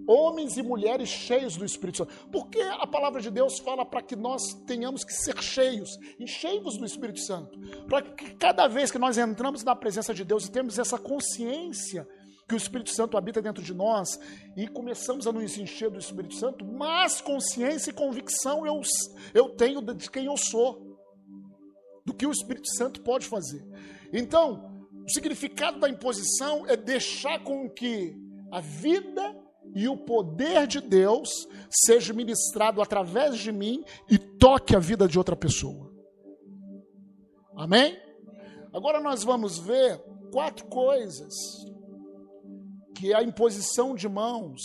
homens 0.06 0.56
e 0.56 0.62
mulheres 0.62 1.08
cheios 1.08 1.56
do 1.56 1.64
Espírito 1.64 1.98
Santo. 1.98 2.14
Porque 2.30 2.60
a 2.60 2.86
palavra 2.86 3.20
de 3.20 3.30
Deus 3.32 3.58
fala 3.58 3.84
para 3.84 4.00
que 4.00 4.14
nós 4.14 4.54
tenhamos 4.64 5.04
que 5.04 5.12
ser 5.12 5.40
cheios, 5.42 5.98
e 6.18 6.26
cheios 6.26 6.76
do 6.76 6.84
Espírito 6.84 7.18
Santo. 7.18 7.58
Para 7.88 8.02
que 8.02 8.34
cada 8.36 8.68
vez 8.68 8.92
que 8.92 8.98
nós 8.98 9.18
entramos 9.18 9.64
na 9.64 9.74
presença 9.74 10.14
de 10.14 10.24
Deus 10.24 10.46
e 10.46 10.52
temos 10.52 10.78
essa 10.78 10.98
consciência 10.98 12.06
que 12.50 12.54
o 12.54 12.56
Espírito 12.56 12.90
Santo 12.90 13.16
habita 13.16 13.40
dentro 13.40 13.62
de 13.62 13.72
nós 13.72 14.18
e 14.56 14.66
começamos 14.66 15.24
a 15.24 15.30
nos 15.30 15.56
encher 15.56 15.88
do 15.88 16.00
Espírito 16.00 16.34
Santo, 16.34 16.64
mais 16.64 17.20
consciência 17.20 17.90
e 17.92 17.94
convicção 17.94 18.66
eu, 18.66 18.80
eu 19.32 19.50
tenho 19.50 19.80
de 19.80 20.10
quem 20.10 20.24
eu 20.24 20.36
sou, 20.36 20.98
do 22.04 22.12
que 22.12 22.26
o 22.26 22.32
Espírito 22.32 22.66
Santo 22.76 23.02
pode 23.02 23.24
fazer. 23.24 23.64
Então, 24.12 24.84
o 25.06 25.10
significado 25.12 25.78
da 25.78 25.88
imposição 25.88 26.66
é 26.66 26.76
deixar 26.76 27.38
com 27.44 27.70
que 27.70 28.16
a 28.50 28.60
vida 28.60 29.32
e 29.72 29.86
o 29.86 29.96
poder 29.96 30.66
de 30.66 30.80
Deus 30.80 31.30
seja 31.70 32.12
ministrado 32.12 32.82
através 32.82 33.38
de 33.38 33.52
mim 33.52 33.84
e 34.10 34.18
toque 34.18 34.74
a 34.74 34.80
vida 34.80 35.06
de 35.06 35.16
outra 35.16 35.36
pessoa. 35.36 35.88
Amém? 37.56 37.96
Agora 38.72 39.00
nós 39.00 39.22
vamos 39.22 39.56
ver 39.56 40.02
quatro 40.32 40.66
coisas 40.66 41.69
que 43.00 43.14
é 43.14 43.16
a 43.16 43.22
imposição 43.22 43.94
de 43.94 44.06
mãos, 44.06 44.60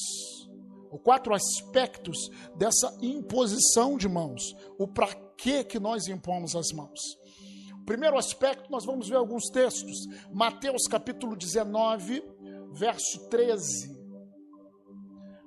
ou 0.92 1.00
quatro 1.00 1.34
aspectos 1.34 2.30
dessa 2.58 2.94
imposição 3.02 3.98
de 3.98 4.10
mãos, 4.10 4.54
o 4.78 4.86
para 4.86 5.16
que 5.38 5.64
que 5.64 5.80
nós 5.80 6.10
impomos 6.10 6.54
as 6.54 6.74
mãos. 6.74 7.00
Primeiro 7.86 8.18
aspecto, 8.18 8.70
nós 8.70 8.84
vamos 8.84 9.08
ver 9.08 9.16
alguns 9.16 9.46
textos. 9.46 10.06
Mateus 10.34 10.86
capítulo 10.86 11.34
19, 11.34 12.22
verso 12.74 13.30
13. 13.30 13.96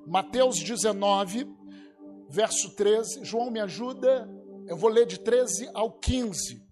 Mateus 0.06 0.58
19, 0.58 1.46
verso 2.30 2.74
13. 2.74 3.22
João, 3.22 3.50
me 3.50 3.60
ajuda. 3.60 4.26
Eu 4.66 4.78
vou 4.78 4.88
ler 4.88 5.04
de 5.04 5.20
13 5.20 5.68
ao 5.74 5.92
15. 5.92 6.66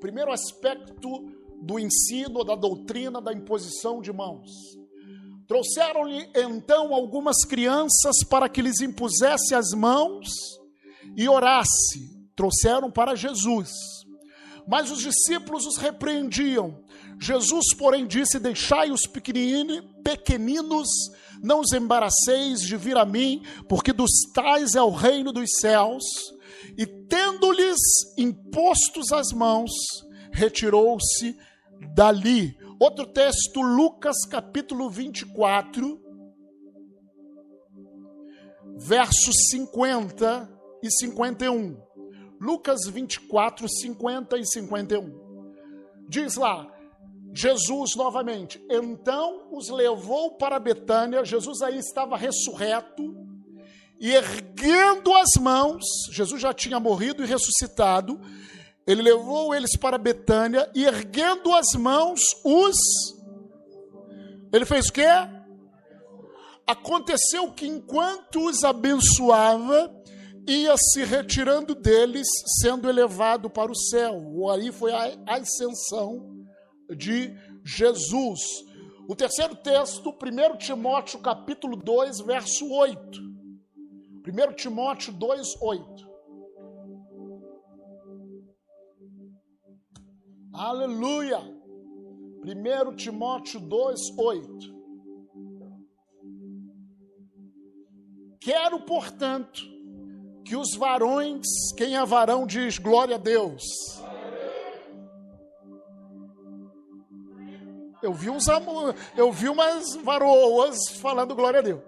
Primeiro 0.00 0.32
aspecto 0.32 1.33
do 1.64 1.78
ensino, 1.78 2.44
da 2.44 2.54
doutrina 2.54 3.20
da 3.20 3.32
imposição 3.32 4.00
de 4.00 4.12
mãos. 4.12 4.50
Trouxeram-lhe 5.46 6.28
então 6.34 6.94
algumas 6.94 7.44
crianças 7.44 8.24
para 8.28 8.48
que 8.48 8.62
lhes 8.62 8.80
impusesse 8.80 9.54
as 9.54 9.70
mãos 9.72 10.28
e 11.16 11.28
orasse. 11.28 12.10
Trouxeram 12.34 12.90
para 12.90 13.14
Jesus. 13.14 13.70
Mas 14.66 14.90
os 14.90 15.00
discípulos 15.00 15.66
os 15.66 15.76
repreendiam. 15.76 16.82
Jesus, 17.20 17.74
porém, 17.76 18.06
disse: 18.06 18.38
Deixai 18.38 18.90
os 18.90 19.02
pequeninos, 19.06 20.88
não 21.42 21.60
os 21.60 21.72
embaraceis 21.72 22.60
de 22.60 22.76
vir 22.76 22.96
a 22.96 23.04
mim, 23.04 23.42
porque 23.68 23.92
dos 23.92 24.10
tais 24.34 24.74
é 24.74 24.82
o 24.82 24.90
reino 24.90 25.32
dos 25.32 25.50
céus. 25.60 26.04
E 26.76 26.86
tendo-lhes 26.86 27.78
impostos 28.18 29.12
as 29.12 29.30
mãos, 29.32 29.70
retirou-se 30.32 31.36
dali. 31.92 32.56
Outro 32.78 33.06
texto, 33.06 33.60
Lucas 33.60 34.26
capítulo 34.30 34.90
24, 34.90 36.00
versos 38.76 39.34
50 39.50 40.50
e 40.82 40.90
51. 40.90 41.76
Lucas 42.40 42.86
24, 42.86 43.66
50 43.68 44.38
e 44.38 44.46
51. 44.46 45.24
Diz 46.08 46.36
lá, 46.36 46.70
Jesus 47.32 47.96
novamente, 47.96 48.64
então 48.70 49.48
os 49.50 49.68
levou 49.68 50.36
para 50.36 50.60
Betânia, 50.60 51.24
Jesus 51.24 51.62
aí 51.62 51.78
estava 51.78 52.16
ressurreto, 52.16 53.24
e 53.98 54.12
erguendo 54.12 55.14
as 55.14 55.40
mãos, 55.40 55.84
Jesus 56.12 56.40
já 56.40 56.52
tinha 56.52 56.78
morrido 56.78 57.24
e 57.24 57.26
ressuscitado, 57.26 58.20
ele 58.86 59.02
levou 59.02 59.54
eles 59.54 59.76
para 59.76 59.96
Betânia 59.96 60.70
e 60.74 60.84
erguendo 60.84 61.54
as 61.54 61.72
mãos, 61.78 62.20
os. 62.44 62.76
Ele 64.52 64.66
fez 64.66 64.88
o 64.88 64.92
quê? 64.92 65.08
Aconteceu 66.66 67.50
que 67.52 67.66
enquanto 67.66 68.46
os 68.46 68.62
abençoava, 68.62 69.94
ia 70.46 70.74
se 70.76 71.02
retirando 71.04 71.74
deles, 71.74 72.26
sendo 72.60 72.88
elevado 72.88 73.48
para 73.48 73.72
o 73.72 73.76
céu. 73.76 74.50
Aí 74.50 74.70
foi 74.70 74.92
a 74.92 75.16
ascensão 75.26 76.44
de 76.94 77.34
Jesus. 77.64 78.40
O 79.08 79.14
terceiro 79.14 79.54
texto, 79.56 80.10
1 80.10 80.58
Timóteo 80.58 81.20
capítulo 81.20 81.76
2, 81.76 82.20
verso 82.20 82.70
8. 82.70 83.20
1 84.26 84.52
Timóteo 84.54 85.12
2, 85.12 85.60
8. 85.60 86.13
Aleluia! 90.54 91.40
1 91.40 92.94
Timóteo 92.94 93.58
2, 93.58 94.00
8. 94.16 94.74
Quero, 98.40 98.80
portanto, 98.82 99.62
que 100.44 100.54
os 100.54 100.76
varões, 100.76 101.44
quem 101.76 101.96
é 101.96 102.06
varão 102.06 102.46
diz 102.46 102.78
glória 102.78 103.16
a 103.16 103.18
Deus. 103.18 103.64
Eu 108.00 108.12
vi 108.12 108.30
uns 108.30 108.46
eu 109.16 109.32
vi 109.32 109.48
umas 109.48 109.96
varoas 109.96 110.76
falando 111.00 111.34
glória 111.34 111.58
a 111.58 111.62
Deus. 111.62 111.82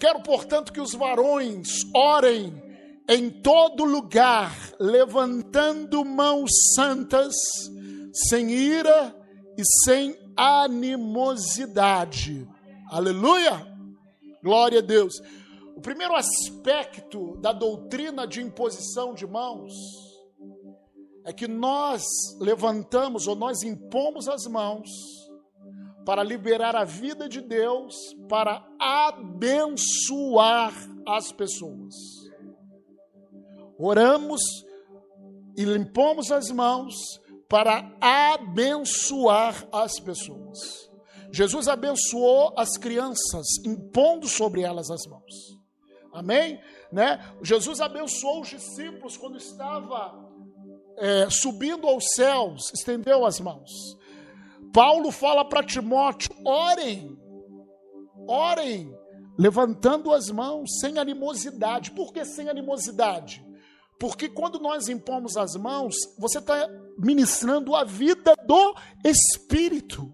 Quero, 0.00 0.22
portanto, 0.22 0.72
que 0.72 0.80
os 0.80 0.94
varões 0.94 1.68
orem 1.94 2.63
em 3.08 3.30
todo 3.30 3.84
lugar, 3.84 4.52
levantando 4.80 6.04
mãos 6.04 6.50
santas, 6.74 7.34
sem 8.28 8.50
ira 8.50 9.14
e 9.56 9.62
sem 9.84 10.18
animosidade. 10.36 12.48
Aleluia! 12.90 13.72
Glória 14.42 14.80
a 14.80 14.82
Deus. 14.82 15.14
O 15.76 15.80
primeiro 15.80 16.14
aspecto 16.14 17.36
da 17.38 17.52
doutrina 17.52 18.26
de 18.26 18.40
imposição 18.40 19.14
de 19.14 19.26
mãos 19.26 19.72
é 21.24 21.32
que 21.32 21.48
nós 21.48 22.04
levantamos 22.38 23.26
ou 23.26 23.34
nós 23.34 23.62
impomos 23.62 24.28
as 24.28 24.46
mãos 24.46 24.88
para 26.04 26.22
liberar 26.22 26.76
a 26.76 26.84
vida 26.84 27.28
de 27.28 27.40
Deus, 27.40 27.94
para 28.28 28.62
abençoar 28.78 30.74
as 31.06 31.32
pessoas. 31.32 32.23
Oramos 33.78 34.40
e 35.56 35.64
limpamos 35.64 36.30
as 36.30 36.50
mãos 36.50 36.94
para 37.48 37.92
abençoar 38.00 39.66
as 39.72 39.98
pessoas. 40.00 40.90
Jesus 41.32 41.66
abençoou 41.68 42.52
as 42.56 42.76
crianças, 42.76 43.46
impondo 43.64 44.28
sobre 44.28 44.62
elas 44.62 44.90
as 44.90 45.04
mãos. 45.06 45.34
Amém? 46.12 46.60
Né? 46.92 47.18
Jesus 47.42 47.80
abençoou 47.80 48.42
os 48.42 48.48
discípulos 48.48 49.16
quando 49.16 49.36
estava 49.36 50.24
é, 50.96 51.28
subindo 51.28 51.88
aos 51.88 52.04
céus, 52.14 52.72
estendeu 52.72 53.26
as 53.26 53.40
mãos. 53.40 53.70
Paulo 54.72 55.10
fala 55.10 55.44
para 55.44 55.64
Timóteo: 55.64 56.30
orem, 56.44 57.18
orem, 58.28 58.96
levantando 59.38 60.12
as 60.12 60.28
mãos, 60.30 60.78
sem 60.80 60.98
animosidade. 60.98 61.90
Por 61.90 62.12
que 62.12 62.24
sem 62.24 62.48
animosidade? 62.48 63.43
Porque 63.98 64.28
quando 64.28 64.58
nós 64.58 64.88
impomos 64.88 65.36
as 65.36 65.54
mãos, 65.54 65.94
você 66.18 66.38
está 66.38 66.68
ministrando 66.98 67.74
a 67.74 67.84
vida 67.84 68.34
do 68.46 68.74
Espírito. 69.04 70.12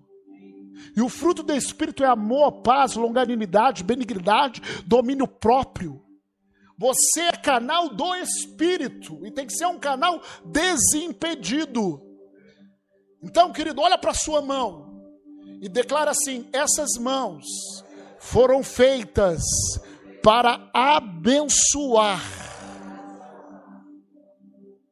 E 0.96 1.00
o 1.02 1.08
fruto 1.08 1.42
do 1.42 1.52
Espírito 1.52 2.04
é 2.04 2.06
amor, 2.06 2.62
paz, 2.62 2.94
longanimidade, 2.94 3.84
benignidade, 3.84 4.62
domínio 4.86 5.26
próprio. 5.26 6.02
Você 6.78 7.20
é 7.20 7.32
canal 7.32 7.90
do 7.90 8.14
Espírito 8.14 9.24
e 9.26 9.30
tem 9.30 9.46
que 9.46 9.52
ser 9.52 9.66
um 9.66 9.78
canal 9.78 10.20
desimpedido. 10.44 12.00
Então, 13.22 13.52
querido, 13.52 13.82
olha 13.82 13.98
para 13.98 14.12
a 14.12 14.14
sua 14.14 14.40
mão 14.40 14.90
e 15.60 15.68
declara 15.68 16.10
assim: 16.10 16.48
essas 16.52 16.96
mãos 16.98 17.44
foram 18.18 18.62
feitas 18.62 19.42
para 20.22 20.70
abençoar. 20.72 22.20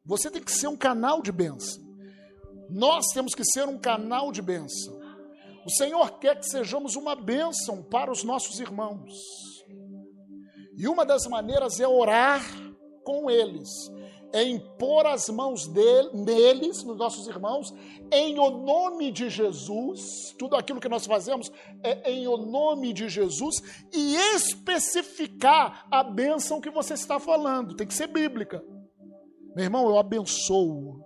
Você 0.08 0.30
tem 0.30 0.42
que 0.42 0.50
ser 0.50 0.68
um 0.68 0.76
canal 0.76 1.20
de 1.20 1.30
bênção. 1.30 1.86
Nós 2.70 3.08
temos 3.12 3.34
que 3.34 3.44
ser 3.44 3.68
um 3.68 3.78
canal 3.78 4.32
de 4.32 4.40
bênção. 4.40 4.98
O 5.66 5.70
Senhor 5.70 6.18
quer 6.18 6.40
que 6.40 6.48
sejamos 6.48 6.96
uma 6.96 7.14
bênção 7.14 7.82
para 7.82 8.10
os 8.10 8.24
nossos 8.24 8.58
irmãos. 8.58 9.12
E 10.78 10.88
uma 10.88 11.04
das 11.04 11.26
maneiras 11.26 11.78
é 11.78 11.86
orar 11.86 12.42
com 13.04 13.30
eles, 13.30 13.68
é 14.32 14.42
impor 14.42 15.06
as 15.06 15.28
mãos 15.28 15.66
dele, 15.66 16.10
neles, 16.14 16.82
nos 16.84 16.96
nossos 16.96 17.26
irmãos, 17.26 17.74
em 18.10 18.38
o 18.38 18.48
nome 18.48 19.10
de 19.10 19.28
Jesus. 19.28 20.34
Tudo 20.38 20.56
aquilo 20.56 20.80
que 20.80 20.88
nós 20.88 21.04
fazemos 21.04 21.52
é 21.82 22.10
em 22.10 22.28
o 22.28 22.38
nome 22.38 22.94
de 22.94 23.08
Jesus 23.08 23.62
e 23.92 24.16
especificar 24.34 25.86
a 25.90 26.02
bênção 26.02 26.60
que 26.60 26.70
você 26.70 26.94
está 26.94 27.18
falando. 27.18 27.74
Tem 27.74 27.86
que 27.86 27.94
ser 27.94 28.06
bíblica. 28.06 28.62
Meu 29.58 29.64
irmão, 29.64 29.88
eu 29.88 29.98
abençoo 29.98 31.04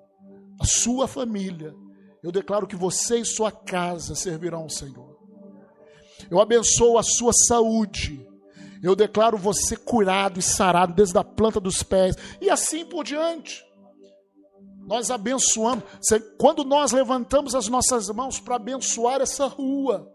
a 0.61 0.67
sua 0.67 1.09
família. 1.09 1.75
Eu 2.23 2.31
declaro 2.31 2.67
que 2.67 2.77
você 2.77 3.21
e 3.21 3.25
sua 3.25 3.51
casa 3.51 4.15
servirão 4.15 4.65
ao 4.65 4.69
Senhor. 4.69 5.17
Eu 6.31 6.39
abençoo 6.39 6.99
a 6.99 7.03
sua 7.03 7.33
saúde. 7.33 8.29
Eu 8.83 8.95
declaro 8.95 9.39
você 9.39 9.75
curado 9.75 10.39
e 10.39 10.43
sarado 10.43 10.93
desde 10.93 11.17
a 11.17 11.25
planta 11.25 11.59
dos 11.59 11.83
pés 11.83 12.15
e 12.43 12.51
assim 12.51 12.85
por 12.85 13.05
diante. 13.05 13.65
Nós 14.87 15.11
abençoamos. 15.11 15.85
Quando 16.39 16.63
nós 16.63 16.93
levantamos 16.93 17.55
as 17.55 17.69
nossas 17.69 18.11
mãos 18.11 18.39
para 18.39 18.57
abençoar 18.57 19.23
essa 19.23 19.47
rua, 19.47 20.07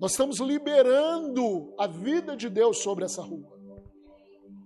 nós 0.00 0.10
estamos 0.10 0.40
liberando 0.40 1.76
a 1.78 1.86
vida 1.86 2.36
de 2.36 2.48
Deus 2.48 2.82
sobre 2.82 3.04
essa 3.04 3.22
rua. 3.22 3.59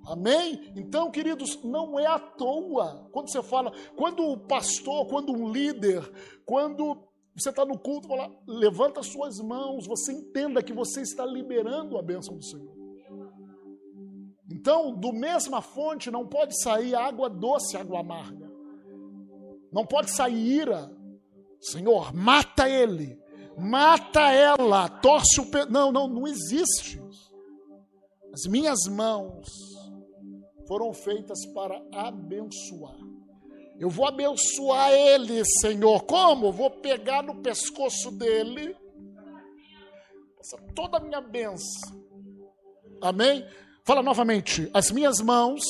Amém? 0.07 0.73
Então, 0.77 1.11
queridos, 1.11 1.63
não 1.63 1.99
é 1.99 2.07
à 2.07 2.19
toa. 2.19 3.09
Quando 3.11 3.31
você 3.31 3.43
fala, 3.43 3.73
quando 3.97 4.23
o 4.23 4.37
pastor, 4.37 5.07
quando 5.07 5.33
um 5.33 5.51
líder, 5.51 6.03
quando 6.45 6.97
você 7.35 7.51
está 7.51 7.65
no 7.65 7.79
culto, 7.79 8.09
fala, 8.09 8.31
levanta 8.47 9.03
suas 9.03 9.39
mãos, 9.41 9.87
você 9.87 10.13
entenda 10.13 10.63
que 10.63 10.73
você 10.73 11.01
está 11.01 11.25
liberando 11.25 11.99
a 11.99 12.03
bênção 12.03 12.37
do 12.37 12.45
Senhor. 12.45 12.75
Então, 14.51 14.95
do 14.95 15.13
mesma 15.13 15.63
fonte 15.63 16.11
não 16.11 16.27
pode 16.27 16.61
sair 16.63 16.95
água 16.95 17.29
doce, 17.31 17.77
água 17.77 18.01
amarga. 18.01 18.53
Não 19.73 19.85
pode 19.87 20.11
sair 20.11 20.61
ira. 20.61 20.95
Senhor, 21.61 22.15
mata 22.15 22.69
ele, 22.69 23.19
mata 23.57 24.31
ela, 24.31 24.87
torce 24.89 25.41
o 25.41 25.47
pe... 25.51 25.65
Não, 25.65 25.91
não, 25.91 26.07
não 26.07 26.27
existe. 26.27 27.03
As 28.33 28.45
minhas 28.47 28.81
mãos 28.87 29.74
foram 30.67 30.93
feitas 30.93 31.45
para 31.53 31.83
abençoar. 31.93 32.97
Eu 33.79 33.91
vou 33.91 34.07
abençoar 34.07 34.93
ele, 34.93 35.45
Senhor. 35.61 36.05
Como? 36.05 36.53
vou 36.53 36.71
pegar 36.71 37.23
no 37.23 37.43
pescoço 37.43 38.11
dele, 38.13 38.77
toda 40.75 40.99
a 40.99 41.01
minha 41.01 41.21
bênção. 41.21 42.05
Amém? 43.01 43.45
Fala 43.85 44.03
novamente. 44.03 44.71
As 44.73 44.91
minhas 44.91 45.21
mãos 45.21 45.63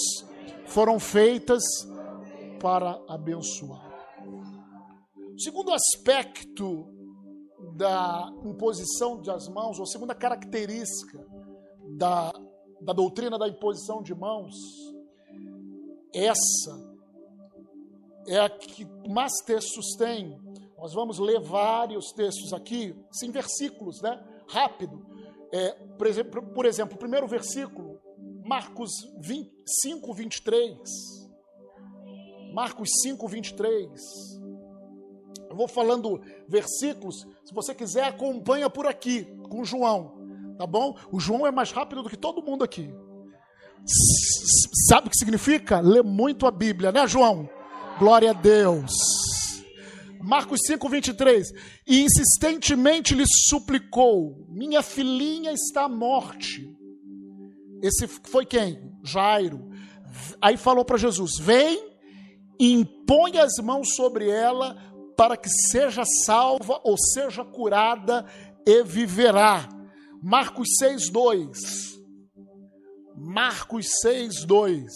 foram 0.66 1.00
feitas 1.00 1.62
para 2.60 3.00
abençoar. 3.08 3.82
Segundo 5.38 5.72
aspecto 5.72 6.86
da 7.76 8.32
imposição 8.44 9.20
das 9.20 9.48
mãos, 9.48 9.78
ou 9.78 9.86
segunda 9.86 10.14
característica 10.14 11.26
da, 11.96 12.32
da 12.84 12.92
doutrina 12.92 13.38
da 13.38 13.48
imposição 13.48 14.02
de 14.02 14.14
mãos, 14.14 14.54
essa 16.12 16.94
é 18.26 18.38
a 18.38 18.48
que 18.48 18.86
mais 19.08 19.32
textos 19.44 19.96
tem. 19.96 20.38
Nós 20.78 20.92
vamos 20.92 21.18
ler 21.18 21.40
vários 21.40 22.12
textos 22.12 22.52
aqui, 22.52 22.94
sem 23.10 23.30
versículos, 23.30 24.00
né? 24.02 24.22
Rápido. 24.46 25.04
É, 25.52 25.72
por, 25.96 26.06
exemplo, 26.06 26.42
por 26.42 26.66
exemplo, 26.66 26.96
o 26.96 26.98
primeiro 26.98 27.26
versículo 27.26 28.00
Marcos 28.44 28.90
5, 29.82 30.12
23. 30.12 30.78
Marcos 32.52 32.88
5, 33.02 33.26
23. 33.26 33.90
Eu 35.48 35.56
vou 35.56 35.68
falando 35.68 36.20
versículos. 36.46 37.26
Se 37.44 37.54
você 37.54 37.74
quiser, 37.74 38.04
acompanha 38.04 38.68
por 38.68 38.86
aqui 38.86 39.24
com 39.48 39.64
João. 39.64 40.13
Tá 40.56 40.66
bom? 40.66 40.96
O 41.10 41.18
João 41.18 41.46
é 41.46 41.50
mais 41.50 41.72
rápido 41.72 42.02
do 42.02 42.10
que 42.10 42.16
todo 42.16 42.42
mundo 42.42 42.64
aqui. 42.64 42.92
Sabe 44.88 45.08
o 45.08 45.10
que 45.10 45.16
significa? 45.16 45.80
Lê 45.80 46.02
muito 46.02 46.46
a 46.46 46.50
Bíblia, 46.50 46.92
né, 46.92 47.06
João? 47.06 47.48
Glória 47.98 48.30
a 48.30 48.34
Deus. 48.34 48.92
Marcos 50.20 50.60
5, 50.66 50.88
23. 50.88 51.52
E 51.86 52.02
insistentemente 52.02 53.14
lhe 53.14 53.24
suplicou: 53.26 54.46
Minha 54.48 54.82
filhinha 54.82 55.52
está 55.52 55.84
à 55.84 55.88
morte 55.88 56.74
esse 57.84 58.08
foi 58.08 58.46
quem? 58.46 58.96
Jairo. 59.02 59.70
Aí 60.40 60.56
falou 60.56 60.86
para 60.86 60.96
Jesus: 60.96 61.32
Vem, 61.38 61.86
impõe 62.58 63.38
as 63.38 63.56
mãos 63.62 63.94
sobre 63.94 64.30
ela 64.30 64.74
para 65.14 65.36
que 65.36 65.50
seja 65.70 66.02
salva 66.24 66.80
ou 66.82 66.96
seja 66.96 67.44
curada 67.44 68.24
e 68.66 68.82
viverá. 68.82 69.68
Marcos 70.26 70.68
6, 70.78 71.10
2. 71.10 72.00
Marcos 73.14 73.86
6, 74.00 74.46
2. 74.46 74.90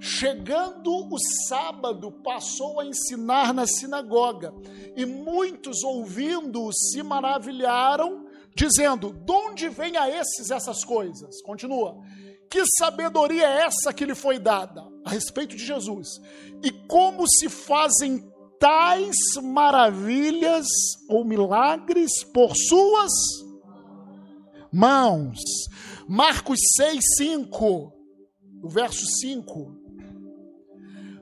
Chegando 0.00 0.90
o 0.90 1.18
sábado, 1.46 2.10
passou 2.10 2.80
a 2.80 2.86
ensinar 2.86 3.52
na 3.52 3.66
sinagoga, 3.66 4.54
e 4.96 5.04
muitos 5.04 5.84
ouvindo-o 5.84 6.72
se 6.72 7.02
maravilharam 7.02 8.24
dizendo: 8.56 9.12
De 9.12 9.30
onde 9.30 9.68
vem 9.68 9.94
a 9.94 10.08
esses 10.08 10.50
essas 10.50 10.82
coisas? 10.82 11.42
Continua. 11.42 12.02
Que 12.50 12.64
sabedoria 12.78 13.46
é 13.46 13.66
essa 13.66 13.92
que 13.92 14.06
lhe 14.06 14.14
foi 14.14 14.38
dada 14.38 14.88
a 15.04 15.10
respeito 15.10 15.54
de 15.54 15.66
Jesus? 15.66 16.08
E 16.64 16.72
como 16.88 17.28
se 17.28 17.50
fazem 17.50 18.26
tais 18.58 19.16
maravilhas 19.42 20.66
ou 21.10 21.26
milagres 21.26 22.24
por 22.24 22.56
suas 22.56 23.49
mãos? 24.72 25.38
Marcos 26.08 26.58
6, 26.76 27.00
5, 27.16 27.92
o 28.62 28.68
verso 28.68 29.06
5. 29.20 29.76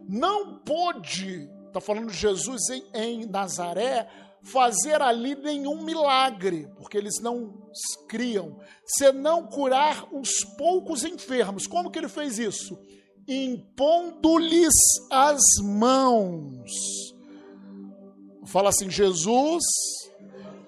Não 0.08 0.58
pôde, 0.60 1.50
está 1.66 1.80
falando 1.80 2.10
Jesus 2.10 2.70
em, 2.70 2.84
em 2.94 3.26
Nazaré, 3.26 4.08
fazer 4.42 5.02
ali 5.02 5.34
nenhum 5.34 5.82
milagre, 5.82 6.68
porque 6.76 6.96
eles 6.96 7.20
não 7.20 7.68
criam, 8.08 8.58
senão 8.86 9.46
curar 9.46 10.08
uns 10.12 10.44
poucos 10.56 11.04
enfermos. 11.04 11.66
Como 11.66 11.90
que 11.90 11.98
ele 11.98 12.08
fez 12.08 12.38
isso? 12.38 12.78
Impondo-lhes 13.26 14.72
as 15.10 15.40
mãos. 15.62 16.70
Fala 18.46 18.70
assim: 18.70 18.88
Jesus 18.88 19.62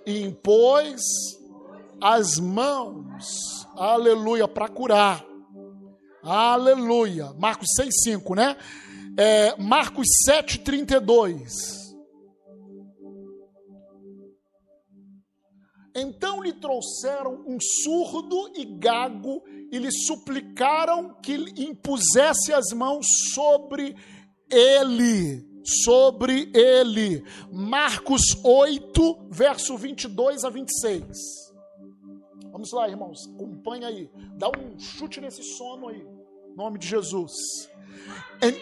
impôs 0.06 1.00
as 2.00 2.38
mãos, 2.38 3.66
aleluia, 3.76 4.48
para 4.48 4.68
curar. 4.68 5.24
Aleluia. 6.22 7.32
Marcos 7.38 7.68
6,5, 7.78 8.36
né? 8.36 8.56
É, 9.16 9.56
Marcos 9.60 10.06
7,32. 10.28 11.80
Então 15.94 16.42
lhe 16.42 16.52
trouxeram 16.52 17.44
um 17.46 17.58
surdo 17.60 18.52
e 18.54 18.64
gago 18.64 19.42
e 19.72 19.78
lhe 19.78 19.90
suplicaram 19.90 21.14
que 21.20 21.34
impusesse 21.34 22.52
as 22.52 22.72
mãos 22.72 23.06
sobre 23.34 23.96
ele. 24.50 25.44
Sobre 25.84 26.50
ele. 26.54 27.24
Marcos 27.52 28.22
8, 28.44 29.28
verso 29.30 29.76
22 29.76 30.44
a 30.44 30.50
26. 30.50 31.49
Vamos 32.60 32.72
lá, 32.72 32.86
irmãos, 32.90 33.26
acompanha 33.34 33.88
aí. 33.88 34.10
Dá 34.36 34.50
um 34.50 34.78
chute 34.78 35.18
nesse 35.18 35.42
sono 35.42 35.88
aí. 35.88 36.06
Em 36.46 36.54
nome 36.54 36.78
de 36.78 36.86
Jesus. 36.86 37.32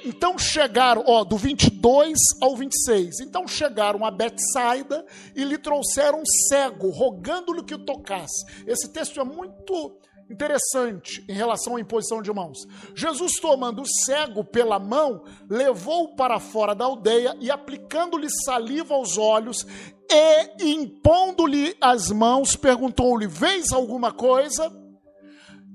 Então 0.04 0.38
chegaram, 0.38 1.02
ó, 1.04 1.24
do 1.24 1.37
22 1.37 2.16
ao 2.40 2.54
26. 2.54 3.18
Então 3.18 3.48
chegaram 3.48 4.04
a 4.04 4.11
Betsaida 4.12 5.04
e 5.34 5.42
lhe 5.42 5.58
trouxeram 5.58 6.20
um 6.20 6.26
cego, 6.48 6.90
rogando-lhe 6.90 7.64
que 7.64 7.74
o 7.74 7.84
tocasse. 7.84 8.46
Esse 8.68 8.88
texto 8.92 9.20
é 9.20 9.24
muito 9.24 9.98
interessante 10.30 11.24
em 11.28 11.32
relação 11.32 11.74
à 11.74 11.80
imposição 11.80 12.22
de 12.22 12.32
mãos. 12.32 12.58
Jesus, 12.94 13.40
tomando 13.40 13.82
o 13.82 13.88
cego 14.04 14.44
pela 14.44 14.78
mão, 14.78 15.24
levou-o 15.50 16.14
para 16.14 16.38
fora 16.38 16.72
da 16.72 16.84
aldeia 16.84 17.37
e, 17.40 17.50
aplicando-lhe 17.50 18.28
saliva 18.44 18.94
aos 18.94 19.18
olhos 19.18 19.66
e 20.11 20.75
impondo-lhe 20.75 21.77
as 21.81 22.11
mãos, 22.11 22.57
perguntou-lhe: 22.57 23.27
Vês 23.27 23.73
alguma 23.73 24.12
coisa? 24.12 24.73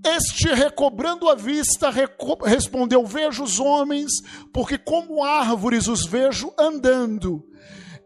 Este, 0.06 0.50
recobrando 0.50 1.30
a 1.30 1.36
vista, 1.36 1.90
reco 1.90 2.44
respondeu: 2.44 3.06
Vejo 3.06 3.44
os 3.44 3.60
homens, 3.60 4.12
porque 4.52 4.78
como 4.78 5.24
árvores 5.24 5.88
os 5.88 6.06
vejo 6.06 6.52
andando. 6.60 7.44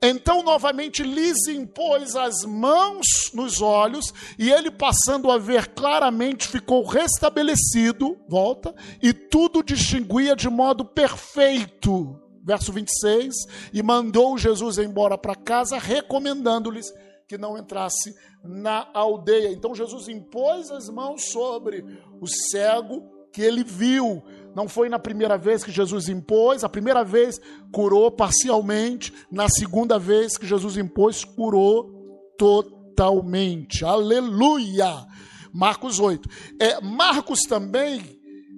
Então, 0.01 0.43
novamente, 0.43 1.01
lhes 1.01 1.47
impôs 1.47 2.15
as 2.15 2.45
mãos 2.45 3.31
nos 3.33 3.61
olhos, 3.61 4.13
e 4.37 4.51
ele, 4.51 4.69
passando 4.69 5.31
a 5.31 5.39
ver 5.39 5.69
claramente, 5.69 6.47
ficou 6.47 6.85
restabelecido. 6.85 8.15
Volta, 8.29 8.75
e 9.01 9.11
tudo 9.11 9.63
distinguia 9.63 10.35
de 10.35 10.49
modo 10.49 10.85
perfeito. 10.85 12.26
Verso 12.47 12.71
26. 12.71 13.35
E 13.73 13.83
mandou 13.83 14.37
Jesus 14.37 14.77
embora 14.77 15.17
para 15.17 15.35
casa, 15.35 15.77
recomendando-lhes 15.77 16.93
que 17.27 17.37
não 17.37 17.57
entrasse 17.57 18.15
na 18.41 18.87
aldeia. 18.93 19.51
Então 19.51 19.75
Jesus 19.75 20.07
impôs 20.07 20.71
as 20.71 20.89
mãos 20.89 21.25
sobre 21.25 21.83
o 22.21 22.25
cego 22.25 23.03
que 23.33 23.41
ele 23.41 23.65
viu. 23.65 24.23
Não 24.55 24.69
foi 24.69 24.87
na 24.87 24.97
primeira 24.97 25.37
vez 25.37 25.61
que 25.61 25.71
Jesus 25.71 26.07
impôs, 26.07 26.63
a 26.63 26.69
primeira 26.69 27.03
vez 27.03 27.37
curou 27.71 28.09
parcialmente, 28.09 29.13
na 29.29 29.49
segunda 29.49 29.99
vez 29.99 30.37
que 30.37 30.47
Jesus 30.47 30.77
impôs, 30.77 31.25
curou 31.25 32.31
totalmente. 32.37 33.83
Aleluia! 33.83 35.05
Marcos 35.53 35.99
8. 35.99 36.29
É, 36.59 36.81
Marcos 36.81 37.41
também, 37.41 38.16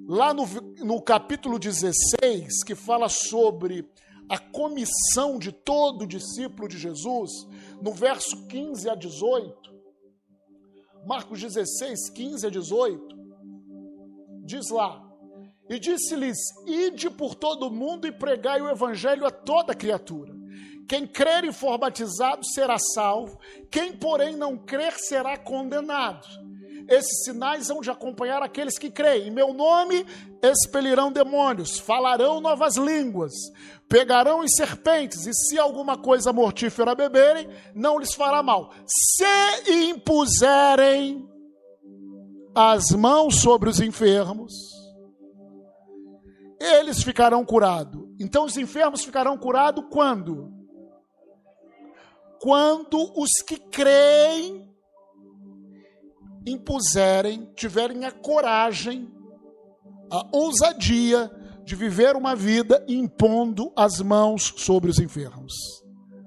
lá 0.09 0.33
no, 0.33 0.43
no 0.79 0.99
capítulo 0.99 1.59
16, 1.59 2.63
que 2.65 2.73
fala 2.73 3.07
sobre 3.07 3.87
a 4.27 4.39
comissão 4.39 5.37
de 5.37 5.51
todo 5.51 6.07
discípulo 6.07 6.67
de 6.67 6.79
Jesus, 6.79 7.29
no 7.79 7.93
verso 7.93 8.47
15 8.47 8.89
a 8.89 8.95
18, 8.95 9.55
Marcos 11.05 11.39
16, 11.39 12.09
15 12.09 12.47
a 12.47 12.49
18, 12.49 13.15
diz 14.45 14.71
lá: 14.71 14.99
E 15.69 15.79
disse-lhes: 15.79 16.37
Ide 16.65 17.11
por 17.11 17.35
todo 17.35 17.67
o 17.67 17.71
mundo 17.71 18.07
e 18.07 18.11
pregai 18.11 18.59
o 18.61 18.69
evangelho 18.69 19.27
a 19.27 19.31
toda 19.31 19.75
criatura. 19.75 20.33
Quem 20.87 21.05
crer 21.05 21.43
e 21.43 21.53
for 21.53 21.77
batizado 21.77 22.43
será 22.47 22.77
salvo, 22.95 23.39
quem, 23.69 23.95
porém, 23.95 24.35
não 24.35 24.57
crer 24.57 24.93
será 24.97 25.37
condenado. 25.37 26.27
Esses 26.89 27.23
sinais 27.23 27.67
vão 27.67 27.81
de 27.81 27.91
acompanhar 27.91 28.41
aqueles 28.41 28.79
que 28.79 28.89
creem. 28.89 29.27
Em 29.27 29.31
meu 29.31 29.53
nome 29.53 30.05
expelirão 30.41 31.11
demônios, 31.11 31.77
falarão 31.77 32.41
novas 32.41 32.77
línguas, 32.77 33.33
pegarão 33.87 34.43
em 34.43 34.47
serpentes, 34.47 35.27
e 35.27 35.33
se 35.33 35.59
alguma 35.59 35.97
coisa 35.97 36.33
mortífera 36.33 36.95
beberem, 36.95 37.47
não 37.75 37.99
lhes 37.99 38.13
fará 38.13 38.41
mal. 38.41 38.73
Se 38.87 39.71
impuserem 39.71 41.29
as 42.55 42.89
mãos 42.89 43.39
sobre 43.41 43.69
os 43.69 43.79
enfermos, 43.79 44.51
eles 46.59 47.03
ficarão 47.03 47.45
curados. 47.45 48.03
Então 48.19 48.45
os 48.45 48.57
enfermos 48.57 49.03
ficarão 49.05 49.37
curados 49.37 49.85
quando? 49.91 50.51
Quando 52.41 52.97
os 53.15 53.29
que 53.45 53.57
creem 53.57 54.68
impuserem, 56.51 57.51
tiverem 57.55 58.05
a 58.05 58.11
coragem, 58.11 59.11
a 60.11 60.27
ousadia 60.31 61.31
de 61.63 61.75
viver 61.75 62.15
uma 62.15 62.35
vida 62.35 62.83
impondo 62.87 63.71
as 63.75 63.99
mãos 64.01 64.53
sobre 64.57 64.89
os 64.89 64.99
enfermos. 64.99 65.53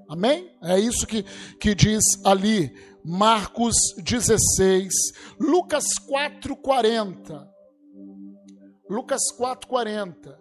Amém? 0.08 0.56
É 0.62 0.78
isso 0.78 1.06
que, 1.06 1.22
que 1.58 1.74
diz 1.74 2.02
ali 2.24 2.72
Marcos 3.04 3.74
16, 3.98 4.92
Lucas 5.40 5.85
4,40. 6.08 7.48
Lucas 8.88 9.22
4,40. 9.37 10.38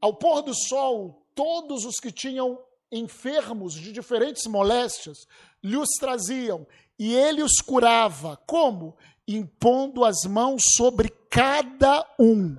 Ao 0.00 0.14
pôr 0.14 0.42
do 0.42 0.54
sol, 0.54 1.26
todos 1.34 1.84
os 1.84 2.00
que 2.00 2.10
tinham 2.10 2.58
enfermos 2.90 3.74
de 3.74 3.92
diferentes 3.92 4.46
moléstias 4.46 5.26
lhes 5.62 5.88
traziam 5.98 6.66
e 6.98 7.14
ele 7.14 7.42
os 7.42 7.60
curava. 7.60 8.36
Como? 8.46 8.96
Impondo 9.26 10.04
as 10.04 10.24
mãos 10.24 10.62
sobre 10.76 11.08
cada 11.30 12.04
um. 12.18 12.56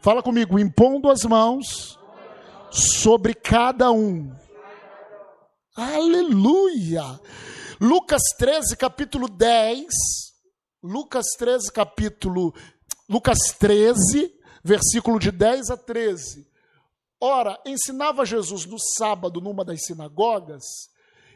Fala 0.00 0.22
comigo, 0.22 0.58
impondo 0.58 1.08
as 1.08 1.22
mãos 1.24 1.98
sobre 2.70 3.34
cada 3.34 3.90
um. 3.90 4.34
Aleluia! 5.76 7.20
Lucas 7.80 8.22
13, 8.36 8.76
capítulo 8.76 9.28
10. 9.28 9.86
Lucas 10.82 11.26
13, 11.38 11.72
capítulo. 11.72 12.54
Lucas 13.08 13.38
13, 13.58 14.32
versículo 14.62 15.18
de 15.18 15.30
10 15.30 15.70
a 15.70 15.76
13. 15.76 16.46
Ora, 17.20 17.58
ensinava 17.64 18.26
Jesus 18.26 18.66
no 18.66 18.78
sábado 18.78 19.40
numa 19.40 19.64
das 19.64 19.84
sinagogas 19.84 20.62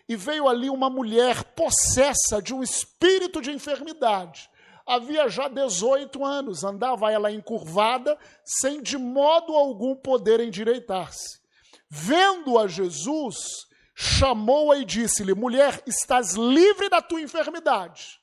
e 0.08 0.14
veio 0.14 0.48
ali 0.48 0.70
uma 0.70 0.88
mulher 0.88 1.42
possessa 1.42 2.40
de 2.40 2.54
um 2.54 2.62
espírito 2.62 3.40
de 3.40 3.50
enfermidade. 3.50 4.48
Havia 4.86 5.28
já 5.28 5.48
18 5.48 6.24
anos, 6.24 6.62
andava 6.62 7.10
ela 7.10 7.32
encurvada, 7.32 8.16
sem 8.44 8.80
de 8.80 8.96
modo 8.96 9.52
algum 9.52 9.96
poder 9.96 10.38
endireitar-se. 10.38 11.40
Vendo 11.88 12.56
a 12.56 12.68
Jesus, 12.68 13.66
chamou-a 13.94 14.76
e 14.78 14.84
disse-lhe: 14.84 15.34
Mulher, 15.34 15.82
estás 15.86 16.34
livre 16.34 16.88
da 16.88 17.02
tua 17.02 17.20
enfermidade. 17.20 18.20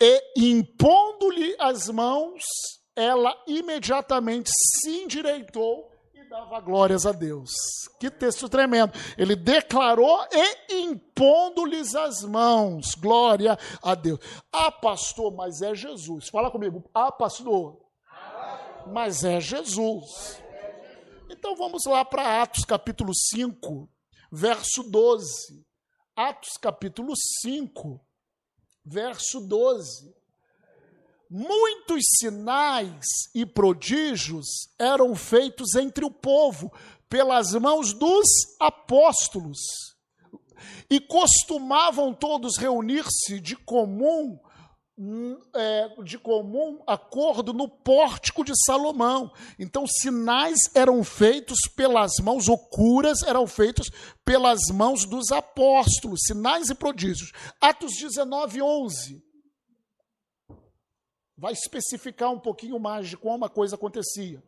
E 0.00 0.48
impondo-lhe 0.48 1.54
as 1.58 1.88
mãos, 1.88 2.42
ela 2.96 3.36
imediatamente 3.46 4.50
se 4.50 5.02
endireitou 5.02 5.91
dava 6.32 6.60
glórias 6.60 7.04
a 7.04 7.12
Deus. 7.12 7.50
Que 8.00 8.10
texto 8.10 8.48
tremendo. 8.48 8.92
Ele 9.18 9.36
declarou 9.36 10.26
e 10.32 10.80
impondo-lhes 10.80 11.94
as 11.94 12.22
mãos. 12.22 12.94
Glória 12.94 13.58
a 13.82 13.94
Deus. 13.94 14.18
Ah, 14.50 14.72
pastor, 14.72 15.30
mas 15.34 15.60
é 15.60 15.74
Jesus. 15.74 16.30
Fala 16.30 16.50
comigo. 16.50 16.88
Ah, 16.94 17.12
pastor. 17.12 17.78
Mas 18.86 19.22
é 19.24 19.38
Jesus. 19.40 20.42
Então 21.28 21.54
vamos 21.54 21.84
lá 21.84 22.02
para 22.02 22.42
Atos 22.42 22.64
capítulo 22.64 23.12
5, 23.14 23.86
verso 24.30 24.82
12. 24.84 25.62
Atos 26.16 26.56
capítulo 26.56 27.12
5, 27.42 28.00
verso 28.86 29.38
12 29.38 30.21
muitos 31.32 32.04
sinais 32.18 33.06
e 33.34 33.46
prodígios 33.46 34.46
eram 34.78 35.16
feitos 35.16 35.74
entre 35.74 36.04
o 36.04 36.10
povo 36.10 36.70
pelas 37.08 37.54
mãos 37.54 37.94
dos 37.94 38.26
apóstolos. 38.60 39.58
E 40.90 41.00
costumavam 41.00 42.12
todos 42.12 42.58
reunir-se 42.58 43.40
de 43.40 43.56
comum 43.56 44.38
é, 45.54 45.88
de 46.04 46.18
comum 46.18 46.82
acordo 46.86 47.54
no 47.54 47.66
pórtico 47.66 48.44
de 48.44 48.52
Salomão. 48.66 49.32
Então, 49.58 49.86
sinais 49.86 50.58
eram 50.74 51.02
feitos 51.02 51.58
pelas 51.74 52.12
mãos, 52.22 52.46
ou 52.46 52.58
curas 52.58 53.22
eram 53.22 53.46
feitos 53.46 53.90
pelas 54.22 54.68
mãos 54.70 55.06
dos 55.06 55.32
apóstolos, 55.32 56.20
sinais 56.26 56.68
e 56.68 56.74
prodígios. 56.74 57.32
Atos 57.58 57.96
19, 57.96 58.60
11 58.60 59.31
vai 61.42 61.52
especificar 61.52 62.30
um 62.30 62.38
pouquinho 62.38 62.78
mais 62.78 63.08
de 63.08 63.16
como 63.16 63.44
a 63.44 63.50
coisa 63.50 63.74
acontecia. 63.74 64.40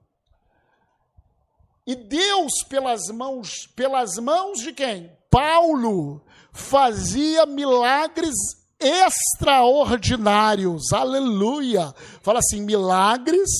E 1.84 1.96
Deus, 1.96 2.62
pelas 2.68 3.08
mãos, 3.08 3.66
pelas 3.74 4.16
mãos 4.16 4.60
de 4.60 4.72
quem? 4.72 5.10
Paulo 5.28 6.24
fazia 6.52 7.44
milagres 7.46 8.36
extraordinários. 8.78 10.92
Aleluia! 10.92 11.92
Fala 12.22 12.38
assim: 12.38 12.60
milagres 12.60 13.50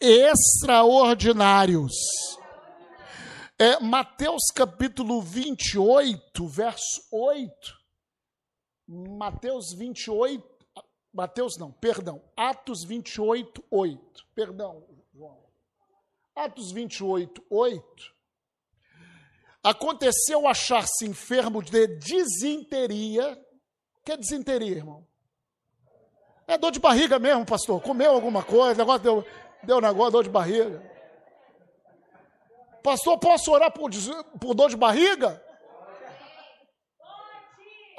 extraordinários. 0.00 1.92
É, 3.58 3.80
Mateus 3.80 4.44
capítulo 4.54 5.20
28, 5.20 6.46
verso 6.46 7.02
8. 7.10 7.50
Mateus 9.18 9.72
28, 9.76 10.51
Mateus 11.12 11.58
não, 11.58 11.70
perdão, 11.70 12.22
Atos 12.36 12.84
28, 12.84 13.62
8. 13.70 14.26
Perdão, 14.34 14.82
João. 15.14 15.38
Atos 16.34 16.72
28, 16.72 17.44
8. 17.50 18.14
Aconteceu 19.62 20.48
achar-se 20.48 21.06
enfermo 21.06 21.62
de 21.62 21.86
disenteria. 21.98 23.32
O 24.00 24.04
que 24.04 24.12
é 24.12 24.16
disenteria, 24.16 24.76
irmão? 24.76 25.06
É 26.48 26.58
dor 26.58 26.72
de 26.72 26.80
barriga 26.80 27.18
mesmo, 27.18 27.44
pastor. 27.44 27.80
Comeu 27.80 28.10
alguma 28.10 28.42
coisa, 28.42 28.74
negócio 28.74 29.02
deu, 29.02 29.24
deu 29.62 29.80
negócio, 29.80 30.12
dor 30.12 30.24
de 30.24 30.30
barriga. 30.30 30.82
Pastor, 32.82 33.18
posso 33.18 33.52
orar 33.52 33.70
por, 33.70 33.90
por 34.40 34.54
dor 34.54 34.70
de 34.70 34.76
barriga? 34.76 35.40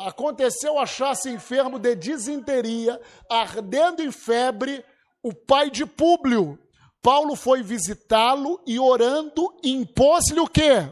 Aconteceu 0.03 0.77
achar-se 0.77 1.29
enfermo 1.29 1.79
de 1.79 1.95
disenteria, 1.95 2.99
ardendo 3.29 4.01
em 4.01 4.11
febre, 4.11 4.83
o 5.21 5.33
pai 5.33 5.69
de 5.69 5.85
Públio. 5.85 6.59
Paulo 7.01 7.37
foi 7.37 7.63
visitá-lo 7.63 8.61
e 8.67 8.77
orando 8.77 9.53
impôs-lhe 9.63 10.41
o 10.41 10.47
quê? 10.47 10.91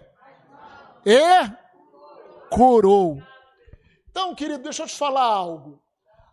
E 1.06 1.20
curou. 2.50 3.22
Então, 4.10 4.34
querido, 4.34 4.64
deixa 4.64 4.84
eu 4.84 4.88
te 4.88 4.96
falar 4.96 5.26
algo. 5.26 5.82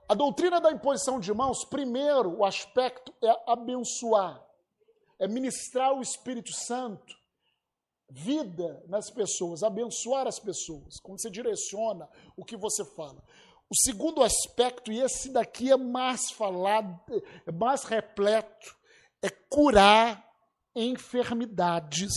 A 0.09 0.14
doutrina 0.14 0.61
da 0.61 0.71
imposição 0.71 1.19
de 1.19 1.35
mãos, 1.35 1.64
primeiro, 1.64 2.38
o 2.38 2.45
aspecto 2.45 3.12
é 3.21 3.53
abençoar, 3.53 4.41
é 5.19 5.27
ministrar 5.27 5.93
o 5.95 6.01
Espírito 6.01 6.53
Santo, 6.53 7.18
vida 8.11 8.83
nas 8.88 9.11
pessoas, 9.11 9.62
abençoar 9.62 10.27
as 10.27 10.38
pessoas, 10.38 10.99
quando 11.03 11.21
você 11.21 11.31
direciona 11.31 12.09
o 12.37 12.44
que 12.44 12.57
você 12.57 12.85
fala. 12.85 13.23
O 13.71 13.77
segundo 13.77 14.23
aspecto, 14.23 14.90
e 14.90 15.01
esse 15.01 15.31
daqui 15.31 15.71
é 15.71 15.77
mais 15.77 16.31
falado, 16.31 16.99
é 17.47 17.53
mais 17.53 17.85
repleto, 17.85 18.77
é 19.21 19.29
curar 19.29 20.27
enfermidades 20.75 22.12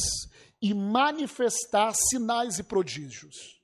e 0.62 0.73
manifestar 0.73 1.93
sinais 1.93 2.58
e 2.60 2.63
prodígios. 2.63 3.60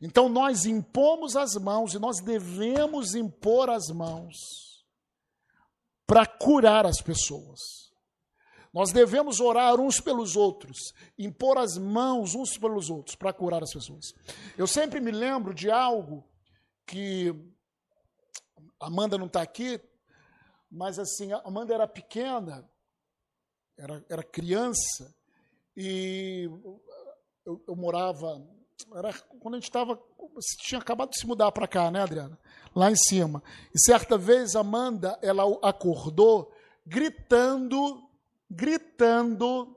Então 0.00 0.28
nós 0.28 0.66
impomos 0.66 1.36
as 1.36 1.54
mãos 1.54 1.94
e 1.94 1.98
nós 1.98 2.20
devemos 2.20 3.14
impor 3.14 3.70
as 3.70 3.88
mãos 3.88 4.36
para 6.06 6.26
curar 6.26 6.84
as 6.84 7.00
pessoas. 7.00 7.81
Nós 8.72 8.90
devemos 8.90 9.38
orar 9.38 9.78
uns 9.78 10.00
pelos 10.00 10.34
outros, 10.34 10.78
impor 11.18 11.58
as 11.58 11.76
mãos 11.76 12.34
uns 12.34 12.56
pelos 12.56 12.88
outros 12.88 13.14
para 13.14 13.32
curar 13.32 13.62
as 13.62 13.72
pessoas. 13.72 14.14
Eu 14.56 14.66
sempre 14.66 15.00
me 15.00 15.10
lembro 15.10 15.52
de 15.52 15.70
algo 15.70 16.26
que 16.86 17.34
Amanda 18.80 19.18
não 19.18 19.26
está 19.26 19.42
aqui, 19.42 19.80
mas 20.70 20.98
assim, 20.98 21.32
Amanda 21.44 21.74
era 21.74 21.86
pequena, 21.86 22.68
era, 23.76 24.04
era 24.08 24.22
criança, 24.22 25.14
e 25.76 26.48
eu, 27.44 27.62
eu 27.66 27.76
morava 27.76 28.42
era 28.94 29.12
quando 29.40 29.54
a 29.54 29.58
gente 29.58 29.68
estava. 29.68 29.98
Tinha 30.60 30.80
acabado 30.80 31.10
de 31.10 31.18
se 31.18 31.26
mudar 31.26 31.52
para 31.52 31.68
cá, 31.68 31.90
né, 31.90 32.02
Adriana? 32.02 32.38
Lá 32.74 32.90
em 32.90 32.96
cima. 32.96 33.42
E 33.74 33.78
certa 33.78 34.16
vez 34.16 34.56
Amanda, 34.56 35.18
ela 35.22 35.44
acordou 35.62 36.52
gritando, 36.86 38.02
gritando 38.52 39.76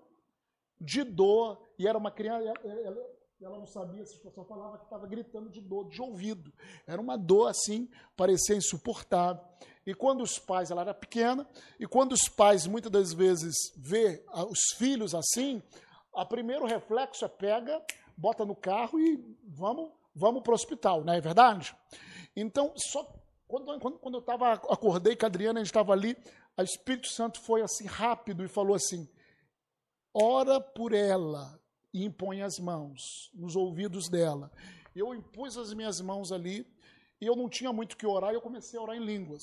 de 0.80 1.04
dor. 1.04 1.62
E 1.78 1.88
era 1.88 1.98
uma 1.98 2.12
criança. 2.12 2.54
Ela, 2.64 3.16
ela 3.42 3.58
não 3.58 3.66
sabia 3.66 4.06
se 4.06 4.18
a 4.18 4.24
pessoa 4.24 4.46
falava 4.46 4.78
que 4.78 4.86
estava 4.86 5.08
gritando 5.08 5.50
de 5.50 5.62
dor, 5.62 5.90
de 5.90 6.02
ouvido. 6.02 6.54
Era 6.88 7.02
uma 7.02 7.18
dor 7.18 7.48
assim, 7.48 7.90
parecia 8.16 8.56
insuportável. 8.56 9.44
E 9.86 9.94
quando 9.94 10.22
os 10.22 10.40
pais, 10.40 10.72
ela 10.72 10.82
era 10.82 10.94
pequena, 10.94 11.48
e 11.80 11.86
quando 11.86 12.14
os 12.14 12.28
pais 12.28 12.66
muitas 12.66 12.92
das 12.92 13.14
vezes 13.14 13.56
vê 13.78 14.26
os 14.50 14.76
filhos 14.78 15.14
assim, 15.14 15.62
o 16.12 16.26
primeiro 16.26 16.66
reflexo 16.66 17.24
é 17.24 17.28
pega 17.28 17.86
bota 18.18 18.46
no 18.46 18.56
carro 18.56 19.00
e 19.00 19.24
vamos, 19.44 19.92
vamos 20.14 20.42
para 20.42 20.52
o 20.52 20.56
hospital, 20.56 21.04
não 21.04 21.14
é 21.14 21.22
verdade? 21.22 21.76
Então, 22.36 22.74
só 22.76 23.08
quando, 23.48 23.80
quando, 23.80 24.00
quando 24.00 24.18
eu 24.18 24.22
tava, 24.22 24.54
acordei 24.54 25.16
com 25.16 25.26
a 25.26 25.28
Adriana, 25.28 25.60
a 25.60 25.64
gente 25.64 25.72
estava 25.72 25.94
ali, 25.94 26.18
o 26.64 26.64
Espírito 26.64 27.08
Santo 27.08 27.40
foi 27.42 27.62
assim 27.62 27.86
rápido 27.86 28.44
e 28.44 28.48
falou 28.48 28.76
assim: 28.76 29.10
ora 30.14 30.60
por 30.60 30.94
ela 30.94 31.60
e 31.94 32.04
impõe 32.06 32.42
as 32.42 32.60
mãos 32.60 33.30
nos 33.34 33.56
ouvidos 33.56 34.10
dela. 34.10 34.52
Eu 34.96 35.14
impus 35.14 35.58
as 35.58 35.74
minhas 35.74 36.00
mãos 36.00 36.32
ali 36.32 36.66
e 37.20 37.26
eu 37.26 37.36
não 37.36 37.50
tinha 37.50 37.72
muito 37.72 37.94
o 37.94 37.98
que 37.98 38.06
orar, 38.06 38.32
e 38.32 38.36
eu 38.36 38.42
comecei 38.42 38.78
a 38.78 38.82
orar 38.82 38.96
em 38.98 39.04
línguas. 39.04 39.42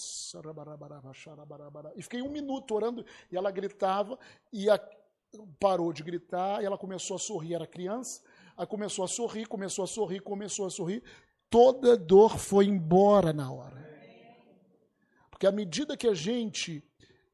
E 1.97 2.03
fiquei 2.03 2.21
um 2.21 2.31
minuto 2.31 2.75
orando, 2.75 3.05
e 3.31 3.37
ela 3.37 3.51
gritava, 3.51 4.19
e 4.53 4.69
a, 4.69 4.79
parou 5.59 5.91
de 5.91 6.03
gritar, 6.03 6.63
e 6.63 6.67
ela 6.67 6.77
começou 6.77 7.17
a 7.17 7.19
sorrir, 7.19 7.55
era 7.55 7.67
criança, 7.67 8.23
Aí 8.57 8.67
começou 8.67 9.05
a 9.05 9.09
sorrir, 9.09 9.47
começou 9.47 9.85
a 9.85 9.89
sorrir, 9.89 10.21
começou 10.21 10.67
a 10.67 10.71
sorrir. 10.71 11.03
Toda 11.49 11.97
dor 11.97 12.39
foi 12.39 12.67
embora 12.67 13.33
na 13.33 13.51
hora. 13.51 13.83
Porque 15.31 15.47
à 15.47 15.53
medida 15.53 15.97
que 15.97 16.07
a 16.07 16.15
gente. 16.15 16.83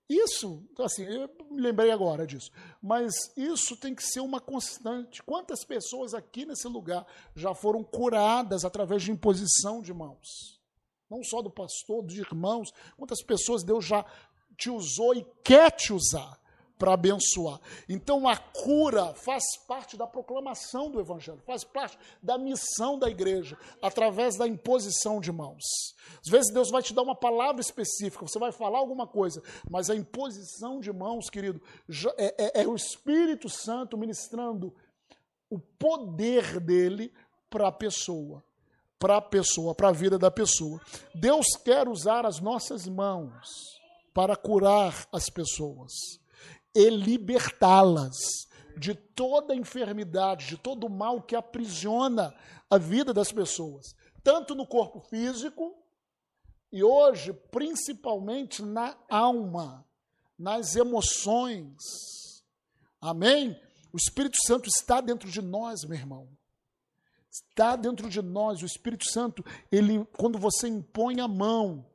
Isso, 0.09 0.67
assim, 0.79 1.05
eu 1.05 1.29
me 1.51 1.61
lembrei 1.61 1.91
agora 1.91 2.27
disso. 2.27 2.51
Mas 2.83 3.13
isso 3.37 3.77
tem 3.77 3.95
que 3.95 4.03
ser 4.03 4.21
uma 4.21 4.41
constante. 4.41 5.23
Quantas 5.23 5.65
pessoas 5.65 6.15
aqui 6.15 6.47
nesse 6.47 6.67
lugar 6.67 7.07
já 7.37 7.55
foram 7.55 7.85
curadas 7.85 8.65
através 8.65 9.03
de 9.03 9.13
imposição 9.13 9.83
de 9.83 9.93
mãos? 9.93 10.59
Não 11.11 11.23
só 11.23 11.43
do 11.43 11.51
pastor, 11.51 12.03
dos 12.03 12.17
irmãos. 12.17 12.71
Quantas 12.97 13.23
pessoas 13.23 13.63
Deus 13.63 13.85
já 13.85 14.05
te 14.57 14.71
usou 14.71 15.15
e 15.15 15.27
quer 15.45 15.71
te 15.73 15.93
usar 15.93 16.41
para 16.79 16.95
abençoar. 16.95 17.61
Então 17.89 18.29
a 18.29 18.37
cura 18.37 19.13
faz 19.15 19.43
parte 19.67 19.97
da 19.97 20.07
proclamação 20.07 20.91
do 20.91 21.01
Evangelho, 21.01 21.43
faz 21.45 21.65
parte 21.65 21.99
da 22.23 22.39
missão 22.39 22.99
da 22.99 23.11
igreja, 23.11 23.59
através 23.83 24.37
da 24.37 24.47
imposição 24.47 25.21
de 25.21 25.33
mãos. 25.33 25.65
Às 26.25 26.31
vezes 26.31 26.53
Deus 26.53 26.71
vai 26.71 26.83
te 26.83 26.95
dar 26.95 27.03
uma 27.03 27.17
palavra 27.17 27.61
específica, 27.61 28.27
você 28.27 28.39
vai 28.39 28.53
falar 28.53 28.79
alguma 28.79 29.07
coisa, 29.07 29.43
mas 29.69 29.91
a 29.91 29.97
imposição 29.97 30.81
de 30.81 30.93
mãos, 30.93 31.29
querido, 31.29 31.61
é, 32.17 32.61
é, 32.61 32.63
é 32.63 32.69
o 32.69 32.77
Espírito 32.77 33.49
Santo 33.49 33.99
ministrando 33.99 34.73
o 35.51 35.59
poder 35.59 36.61
dele 36.61 37.13
para 37.51 37.69
a 37.69 37.73
pessoa. 37.73 38.45
Para 38.99 39.19
a 39.19 39.23
pessoa, 39.23 39.77
para 39.77 39.91
a 39.91 39.93
vida 39.93 40.19
da 40.19 40.29
pessoa. 40.29 40.81
Deus 41.15 41.47
quer 41.65 41.87
usar 41.87 42.27
as 42.27 42.41
nossas 42.41 42.89
mãos 42.89 43.79
para 44.13 44.35
curar 44.35 45.07
as 45.13 45.31
pessoas 45.31 46.19
e 46.75 46.91
libertá-las 46.91 48.15
de 48.77 48.95
toda 48.95 49.55
enfermidade, 49.55 50.47
de 50.47 50.57
todo 50.57 50.87
o 50.87 50.91
mal 50.91 51.23
que 51.23 51.35
aprisiona 51.35 52.35
a 52.71 52.79
vida 52.79 53.13
das 53.13 53.33
pessoas, 53.33 53.95
tanto 54.23 54.55
no 54.55 54.67
corpo 54.67 55.01
físico 55.01 55.75
e 56.71 56.85
hoje 56.85 57.33
principalmente 57.33 58.63
na 58.63 58.97
alma, 59.09 59.87
nas 60.39 60.77
emoções. 60.77 61.77
Amém? 63.01 63.59
O 63.93 63.97
Espírito 63.97 64.37
Santo 64.47 64.69
está 64.69 65.01
dentro 65.01 65.31
de 65.31 65.41
nós, 65.41 65.85
meu 65.85 65.99
irmão. 65.99 66.29
Está 67.31 67.77
dentro 67.77 68.09
de 68.09 68.21
nós. 68.21 68.63
O 68.63 68.67
Espírito 68.67 69.11
Santo, 69.11 69.45
ele, 69.73 70.05
quando 70.17 70.39
você 70.39 70.69
impõe 70.69 71.21
a 71.21 71.29
mão, 71.29 71.87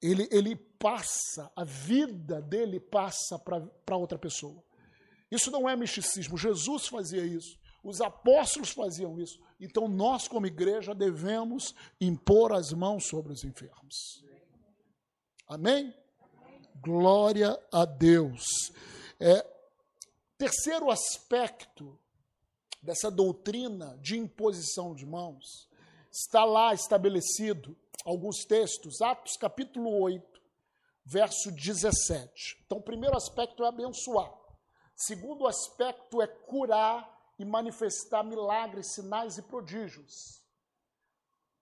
ele, 0.00 0.28
ele 0.30 0.56
passa, 0.78 1.50
a 1.54 1.64
vida 1.64 2.40
dele 2.40 2.80
passa 2.80 3.38
para 3.38 3.96
outra 3.96 4.18
pessoa. 4.18 4.62
Isso 5.30 5.50
não 5.50 5.68
é 5.68 5.76
misticismo. 5.76 6.38
Jesus 6.38 6.86
fazia 6.86 7.24
isso. 7.24 7.58
Os 7.82 8.00
apóstolos 8.00 8.70
faziam 8.70 9.18
isso. 9.20 9.38
Então 9.60 9.88
nós, 9.88 10.26
como 10.26 10.46
igreja, 10.46 10.94
devemos 10.94 11.74
impor 12.00 12.52
as 12.52 12.72
mãos 12.72 13.06
sobre 13.06 13.32
os 13.32 13.44
enfermos. 13.44 14.24
Amém? 15.48 15.94
Glória 16.82 17.58
a 17.72 17.84
Deus. 17.84 18.42
É, 19.20 19.46
terceiro 20.36 20.90
aspecto 20.90 21.98
dessa 22.82 23.10
doutrina 23.10 23.96
de 24.00 24.16
imposição 24.16 24.94
de 24.94 25.06
mãos 25.06 25.68
está 26.10 26.44
lá 26.44 26.72
estabelecido 26.74 27.76
alguns 28.04 28.44
textos, 28.44 29.00
Atos 29.00 29.36
capítulo 29.36 30.00
8, 30.00 30.35
verso 31.06 31.52
17. 31.52 32.64
Então, 32.66 32.78
o 32.78 32.82
primeiro 32.82 33.16
aspecto 33.16 33.64
é 33.64 33.68
abençoar. 33.68 34.32
Segundo 34.96 35.46
aspecto 35.46 36.20
é 36.20 36.26
curar 36.26 37.08
e 37.38 37.44
manifestar 37.44 38.24
milagres, 38.24 38.94
sinais 38.94 39.38
e 39.38 39.42
prodígios. 39.42 40.44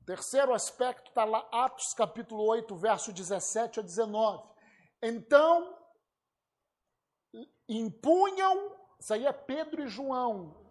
Terceiro 0.07 0.54
aspecto 0.54 1.09
está 1.09 1.24
lá, 1.24 1.46
Atos 1.52 1.92
capítulo 1.94 2.44
8, 2.44 2.74
verso 2.76 3.12
17 3.12 3.80
a 3.80 3.83
19. 3.83 4.48
Então, 5.02 5.78
impunham, 7.68 8.76
isso 8.98 9.12
aí 9.12 9.26
é 9.26 9.33
Pedro 9.33 9.83
e 9.83 9.88
João. 9.88 10.63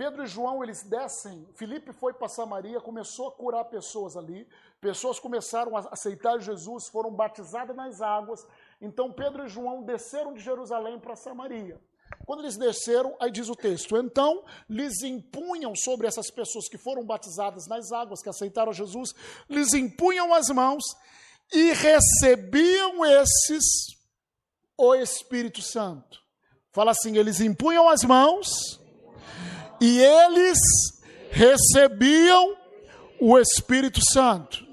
Pedro 0.00 0.24
e 0.24 0.26
João, 0.26 0.64
eles 0.64 0.82
descem. 0.82 1.46
Filipe 1.52 1.92
foi 1.92 2.14
para 2.14 2.26
Samaria, 2.26 2.80
começou 2.80 3.28
a 3.28 3.32
curar 3.32 3.66
pessoas 3.66 4.16
ali. 4.16 4.48
Pessoas 4.80 5.20
começaram 5.20 5.76
a 5.76 5.80
aceitar 5.90 6.40
Jesus, 6.40 6.88
foram 6.88 7.12
batizadas 7.12 7.76
nas 7.76 8.00
águas. 8.00 8.40
Então 8.80 9.12
Pedro 9.12 9.44
e 9.44 9.48
João 9.50 9.82
desceram 9.82 10.32
de 10.32 10.40
Jerusalém 10.40 10.98
para 10.98 11.16
Samaria. 11.16 11.78
Quando 12.24 12.40
eles 12.40 12.56
desceram, 12.56 13.14
aí 13.20 13.30
diz 13.30 13.50
o 13.50 13.54
texto: 13.54 13.94
então 13.94 14.42
lhes 14.70 15.02
impunham 15.02 15.76
sobre 15.76 16.06
essas 16.06 16.30
pessoas 16.30 16.66
que 16.66 16.78
foram 16.78 17.04
batizadas 17.04 17.66
nas 17.68 17.92
águas, 17.92 18.22
que 18.22 18.30
aceitaram 18.30 18.72
Jesus, 18.72 19.12
lhes 19.50 19.74
impunham 19.74 20.32
as 20.32 20.48
mãos 20.48 20.82
e 21.52 21.74
recebiam 21.74 23.04
esses 23.04 23.98
o 24.78 24.94
Espírito 24.94 25.60
Santo. 25.60 26.22
Fala 26.72 26.92
assim: 26.92 27.18
eles 27.18 27.38
impunham 27.38 27.86
as 27.86 28.02
mãos 28.02 28.79
e 29.80 29.98
eles 29.98 30.58
recebiam 31.30 32.56
o 33.20 33.38
Espírito 33.38 34.00
Santo. 34.12 34.66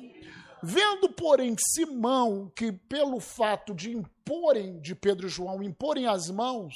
Vendo, 0.61 1.09
porém, 1.09 1.55
Simão 1.57 2.51
que, 2.55 2.71
pelo 2.71 3.19
fato 3.19 3.73
de 3.73 3.91
imporem, 3.91 4.79
de 4.81 4.95
Pedro 4.95 5.27
e 5.27 5.29
João, 5.29 5.61
imporem 5.61 6.07
as 6.07 6.29
mãos, 6.29 6.73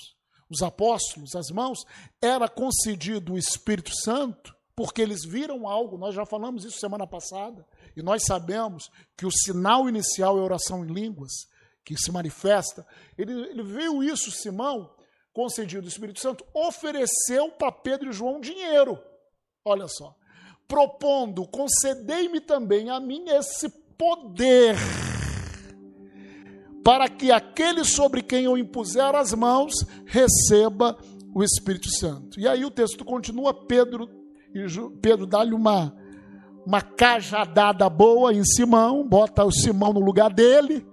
os 0.50 0.62
apóstolos, 0.62 1.36
as 1.36 1.50
mãos, 1.50 1.80
era 2.22 2.48
concedido 2.48 3.34
o 3.34 3.38
Espírito 3.38 3.92
Santo, 3.96 4.56
porque 4.76 5.02
eles 5.02 5.26
viram 5.26 5.68
algo, 5.68 5.98
nós 5.98 6.14
já 6.14 6.26
falamos 6.26 6.64
isso 6.64 6.80
semana 6.80 7.08
passada, 7.08 7.66
e 7.96 8.02
nós 8.02 8.24
sabemos 8.24 8.90
que 9.18 9.26
o 9.26 9.32
sinal 9.32 9.90
inicial 9.90 10.38
é 10.38 10.42
oração 10.42 10.86
em 10.86 10.94
línguas, 10.94 11.32
que 11.84 11.98
se 11.98 12.12
manifesta. 12.12 12.86
Ele, 13.18 13.34
ele 13.34 13.64
viu 13.64 14.04
isso, 14.04 14.32
Simão, 14.32 14.90
concedido 15.34 15.86
o 15.86 15.90
Espírito 15.90 16.20
Santo, 16.20 16.46
ofereceu 16.54 17.50
para 17.52 17.72
Pedro 17.72 18.10
e 18.10 18.14
João 18.14 18.40
dinheiro. 18.40 19.00
Olha 19.64 19.88
só. 19.88 20.16
Propondo, 20.68 21.48
concedei-me 21.48 22.40
também 22.40 22.90
a 22.90 23.00
mim 23.00 23.26
esse 23.28 23.70
poder, 23.98 24.76
para 26.84 27.08
que 27.08 27.32
aquele 27.32 27.84
sobre 27.84 28.22
quem 28.22 28.46
eu 28.46 28.58
impuser 28.58 29.14
as 29.16 29.34
mãos 29.34 29.74
receba 30.06 30.98
o 31.36 31.44
Espírito 31.44 31.90
Santo. 31.90 32.40
E 32.40 32.48
aí 32.48 32.66
o 32.66 32.72
texto 32.72 33.06
continua, 33.06 33.54
Pedro, 33.54 34.10
Pedro 35.02 35.28
dá-lhe 35.28 35.54
uma, 35.54 35.96
uma 36.66 36.82
cajadada 36.82 37.90
boa 37.90 38.34
em 38.34 38.44
Simão, 38.44 39.08
bota 39.08 39.44
o 39.44 39.52
Simão 39.52 39.94
no 39.94 40.00
lugar 40.00 40.34
dele, 40.34 40.86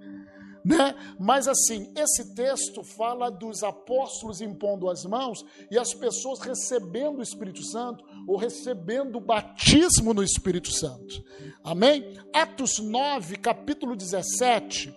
né? 0.69 0.95
Mas 1.19 1.49
assim, 1.49 1.91
esse 1.97 2.35
texto 2.35 2.85
fala 2.85 3.31
dos 3.31 3.63
apóstolos 3.63 4.43
impondo 4.43 4.91
as 4.91 5.03
mãos 5.07 5.43
e 5.71 5.79
as 5.79 5.95
pessoas 5.95 6.41
recebendo 6.41 7.21
o 7.21 7.23
Espírito 7.23 7.65
Santo 7.65 8.05
ou 8.27 8.37
recebendo 8.37 9.17
o 9.17 9.21
batismo 9.21 10.13
no 10.13 10.23
Espírito 10.23 10.71
Santo. 10.71 11.25
Amém? 11.65 12.19
Atos 12.35 12.79
9, 12.79 13.37
capítulo 13.37 13.97
17. 13.97 14.95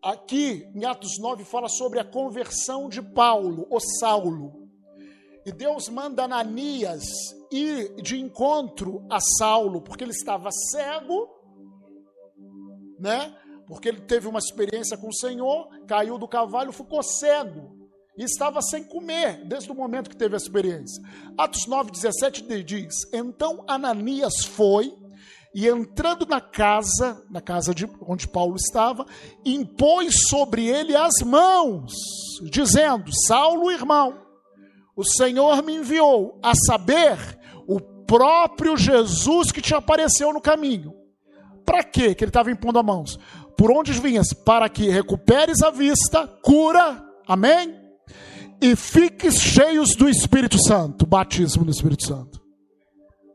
Aqui 0.00 0.68
em 0.72 0.84
Atos 0.84 1.18
9 1.18 1.44
fala 1.44 1.68
sobre 1.68 1.98
a 1.98 2.04
conversão 2.04 2.88
de 2.88 3.02
Paulo, 3.02 3.66
o 3.68 3.80
Saulo. 3.80 4.68
E 5.44 5.50
Deus 5.50 5.88
manda 5.88 6.22
Ananias 6.22 7.04
ir 7.50 8.00
de 8.00 8.16
encontro 8.16 9.04
a 9.10 9.18
Saulo, 9.20 9.82
porque 9.82 10.04
ele 10.04 10.12
estava 10.12 10.50
cego 10.70 11.33
né? 13.04 13.36
Porque 13.66 13.88
ele 13.88 14.00
teve 14.00 14.26
uma 14.26 14.38
experiência 14.38 14.96
com 14.96 15.08
o 15.08 15.14
Senhor, 15.14 15.68
caiu 15.86 16.18
do 16.18 16.26
cavalo, 16.26 16.72
ficou 16.72 17.02
cego 17.02 17.76
e 18.16 18.24
estava 18.24 18.62
sem 18.62 18.82
comer 18.82 19.44
desde 19.44 19.70
o 19.70 19.74
momento 19.74 20.08
que 20.08 20.16
teve 20.16 20.34
a 20.34 20.38
experiência. 20.38 21.02
Atos 21.36 21.66
9:17 21.66 22.62
diz: 22.64 22.94
Então 23.12 23.62
Ananias 23.68 24.44
foi 24.46 24.94
e 25.54 25.68
entrando 25.68 26.26
na 26.26 26.40
casa, 26.40 27.22
na 27.30 27.42
casa 27.42 27.74
de 27.74 27.88
onde 28.00 28.26
Paulo 28.26 28.56
estava, 28.56 29.06
impôs 29.44 30.28
sobre 30.28 30.66
ele 30.66 30.96
as 30.96 31.20
mãos, 31.24 31.92
dizendo: 32.50 33.12
Saulo, 33.26 33.70
irmão, 33.70 34.18
o 34.96 35.04
Senhor 35.04 35.62
me 35.62 35.74
enviou 35.74 36.40
a 36.42 36.54
saber 36.54 37.18
o 37.66 37.80
próprio 38.06 38.78
Jesus 38.78 39.52
que 39.52 39.60
te 39.60 39.74
apareceu 39.74 40.32
no 40.32 40.40
caminho 40.40 41.03
para 41.64 41.82
quê 41.82 42.14
que 42.14 42.24
ele 42.24 42.30
estava 42.30 42.50
impondo 42.50 42.78
as 42.78 42.84
mãos? 42.84 43.18
Por 43.56 43.70
onde 43.70 43.92
vinhas? 43.92 44.32
Para 44.32 44.68
que 44.68 44.88
recuperes 44.88 45.62
a 45.62 45.70
vista, 45.70 46.26
cura, 46.26 47.02
amém? 47.26 47.80
E 48.60 48.74
fiques 48.74 49.40
cheios 49.40 49.94
do 49.94 50.08
Espírito 50.08 50.58
Santo, 50.62 51.06
batismo 51.06 51.64
do 51.64 51.70
Espírito 51.70 52.06
Santo. 52.06 52.40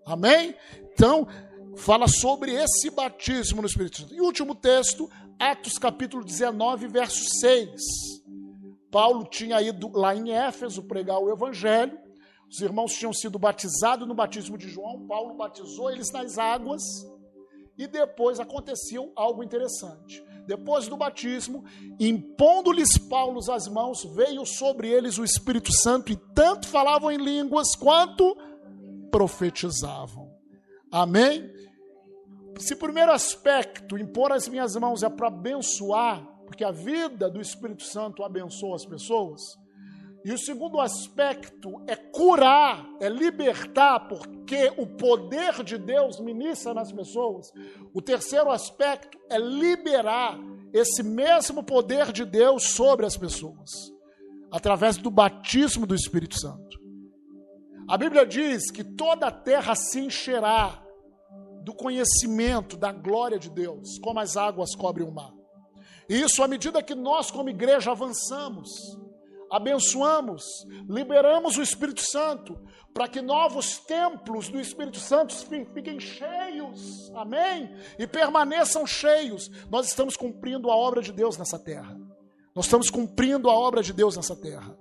Amém? 0.06 0.56
Então, 0.94 1.28
fala 1.76 2.08
sobre 2.08 2.52
esse 2.54 2.90
batismo 2.90 3.62
no 3.62 3.68
Espírito 3.68 4.02
Santo. 4.02 4.14
E 4.14 4.22
último 4.22 4.56
texto, 4.56 5.10
Atos 5.40 5.78
capítulo 5.78 6.24
19, 6.24 6.88
verso 6.88 7.24
6. 7.40 7.70
Paulo 8.92 9.26
tinha 9.26 9.62
ido 9.62 9.90
lá 9.94 10.16
em 10.16 10.32
Éfeso 10.32 10.84
pregar 10.84 11.20
o 11.20 11.32
evangelho. 11.32 11.98
Os 12.50 12.60
irmãos 12.60 12.94
tinham 12.94 13.14
sido 13.14 13.38
batizados 13.38 14.08
no 14.08 14.16
batismo 14.16 14.58
de 14.58 14.68
João. 14.68 15.06
Paulo 15.08 15.36
batizou 15.36 15.92
eles 15.92 16.12
nas 16.12 16.38
águas. 16.38 16.82
E 17.80 17.88
depois 17.88 18.42
aconteceu 18.42 19.14
algo 19.16 19.42
interessante. 19.42 20.22
Depois 20.46 20.90
do 20.90 20.98
batismo, 20.98 21.64
impondo-lhes 21.98 22.98
Paulo 22.98 23.40
as 23.50 23.70
mãos, 23.70 24.04
veio 24.04 24.46
sobre 24.46 24.90
eles 24.90 25.18
o 25.18 25.24
Espírito 25.24 25.72
Santo, 25.72 26.12
e 26.12 26.18
tanto 26.36 26.68
falavam 26.68 27.10
em 27.10 27.18
línguas 27.18 27.76
quanto 27.78 28.36
profetizavam. 29.10 30.30
Amém? 30.92 31.50
Se 32.58 32.76
primeiro 32.76 33.14
aspecto, 33.14 33.98
impor 33.98 34.34
as 34.34 34.50
minhas 34.50 34.76
mãos 34.76 35.02
é 35.02 35.10
para 35.10 35.28
abençoar, 35.28 36.22
porque 36.46 36.66
a 36.66 36.72
vida 36.72 37.30
do 37.30 37.40
Espírito 37.40 37.84
Santo 37.84 38.24
abençoa 38.24 38.76
as 38.76 38.86
pessoas, 38.86 39.42
e 40.24 40.34
o 40.34 40.38
segundo 40.38 40.82
aspecto 40.82 41.82
é 41.88 41.96
curar, 41.96 42.86
é 43.00 43.08
libertar, 43.08 44.08
porque 44.08 44.72
o 44.78 44.86
poder 44.86 45.64
de 45.64 45.78
Deus 45.78 46.20
ministra 46.20 46.74
nas 46.74 46.92
pessoas. 46.92 47.52
O 47.94 48.02
terceiro 48.02 48.52
aspecto 48.52 49.18
é 49.30 49.38
liberar 49.38 50.38
esse 50.74 51.02
mesmo 51.04 51.64
poder 51.64 52.12
de 52.12 52.26
Deus 52.26 52.72
sobre 52.72 53.06
as 53.06 53.16
pessoas, 53.16 53.72
através 54.52 54.98
do 54.98 55.10
batismo 55.10 55.86
do 55.86 55.96
Espírito 55.96 56.38
Santo. 56.38 56.78
A 57.88 57.98
Bíblia 57.98 58.26
diz 58.26 58.70
que 58.70 58.84
toda 58.84 59.28
a 59.28 59.32
terra 59.32 59.74
se 59.74 60.02
encherá 60.02 60.84
do 61.64 61.74
conhecimento 61.74 62.76
da 62.76 62.92
glória 62.92 63.40
de 63.40 63.50
Deus, 63.50 63.98
como 64.00 64.20
as 64.20 64.36
águas 64.36 64.76
cobrem 64.76 65.08
o 65.08 65.12
mar. 65.12 65.34
E 66.10 66.22
isso 66.22 66.44
à 66.44 66.48
medida 66.48 66.84
que 66.84 66.94
nós, 66.94 67.32
como 67.32 67.50
igreja, 67.50 67.92
avançamos 67.92 68.70
abençoamos, 69.52 70.44
liberamos 70.88 71.58
o 71.58 71.62
Espírito 71.62 72.02
Santo 72.02 72.60
para 72.94 73.08
que 73.08 73.22
novos 73.22 73.78
templos 73.80 74.50
do 74.50 74.60
Espírito 74.60 75.00
Santo 75.00 75.34
fiquem 75.74 76.00
cheios, 76.00 77.12
amém? 77.16 77.74
E 77.98 78.08
permaneçam 78.08 78.86
cheios. 78.86 79.50
Nós 79.70 79.88
estamos 79.88 80.18
cumprindo 80.18 80.70
a 80.70 80.76
obra 80.76 81.02
de 81.02 81.12
Deus 81.12 81.38
nessa 81.38 81.58
terra. 81.58 81.98
Nós 82.56 82.66
estamos 82.66 82.90
cumprindo 82.90 83.50
a 83.50 83.54
obra 83.54 83.82
de 83.82 83.94
Deus 83.94 84.18
nessa 84.18 84.36
terra. 84.36 84.76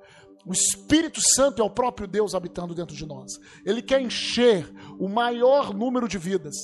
O 0.47 0.53
Espírito 0.53 1.21
Santo 1.35 1.61
é 1.61 1.65
o 1.65 1.71
próprio 1.71 2.09
Deus 2.09 2.35
habitando 2.35 2.75
dentro 2.75 2.97
de 2.97 3.05
nós. 3.05 3.33
Ele 3.65 3.83
quer 3.83 4.01
encher 4.01 4.69
o 4.99 5.09
maior 5.09 5.75
número 5.75 6.09
de 6.09 6.17
vidas 6.17 6.57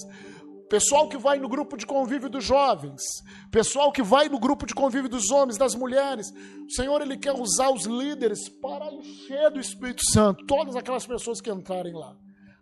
pessoal 0.69 1.09
que 1.09 1.17
vai 1.17 1.39
no 1.39 1.49
grupo 1.49 1.77
de 1.77 1.87
convívio 1.87 2.29
dos 2.29 2.45
jovens, 2.45 3.03
pessoal 3.51 3.93
que 3.93 4.03
vai 4.03 4.29
no 4.29 4.39
grupo 4.39 4.67
de 4.67 4.75
convívio 4.75 5.09
dos 5.09 5.31
homens, 5.31 5.59
das 5.59 5.75
mulheres. 5.75 6.33
O 6.67 6.73
Senhor 6.73 7.01
ele 7.01 7.17
quer 7.17 7.33
usar 7.33 7.71
os 7.71 7.85
líderes 7.85 8.49
para 8.49 8.93
encher 8.93 9.51
do 9.51 9.61
Espírito 9.61 10.03
Santo 10.11 10.45
todas 10.47 10.77
aquelas 10.77 11.07
pessoas 11.07 11.41
que 11.41 11.51
entrarem 11.51 11.93
lá. 11.93 12.17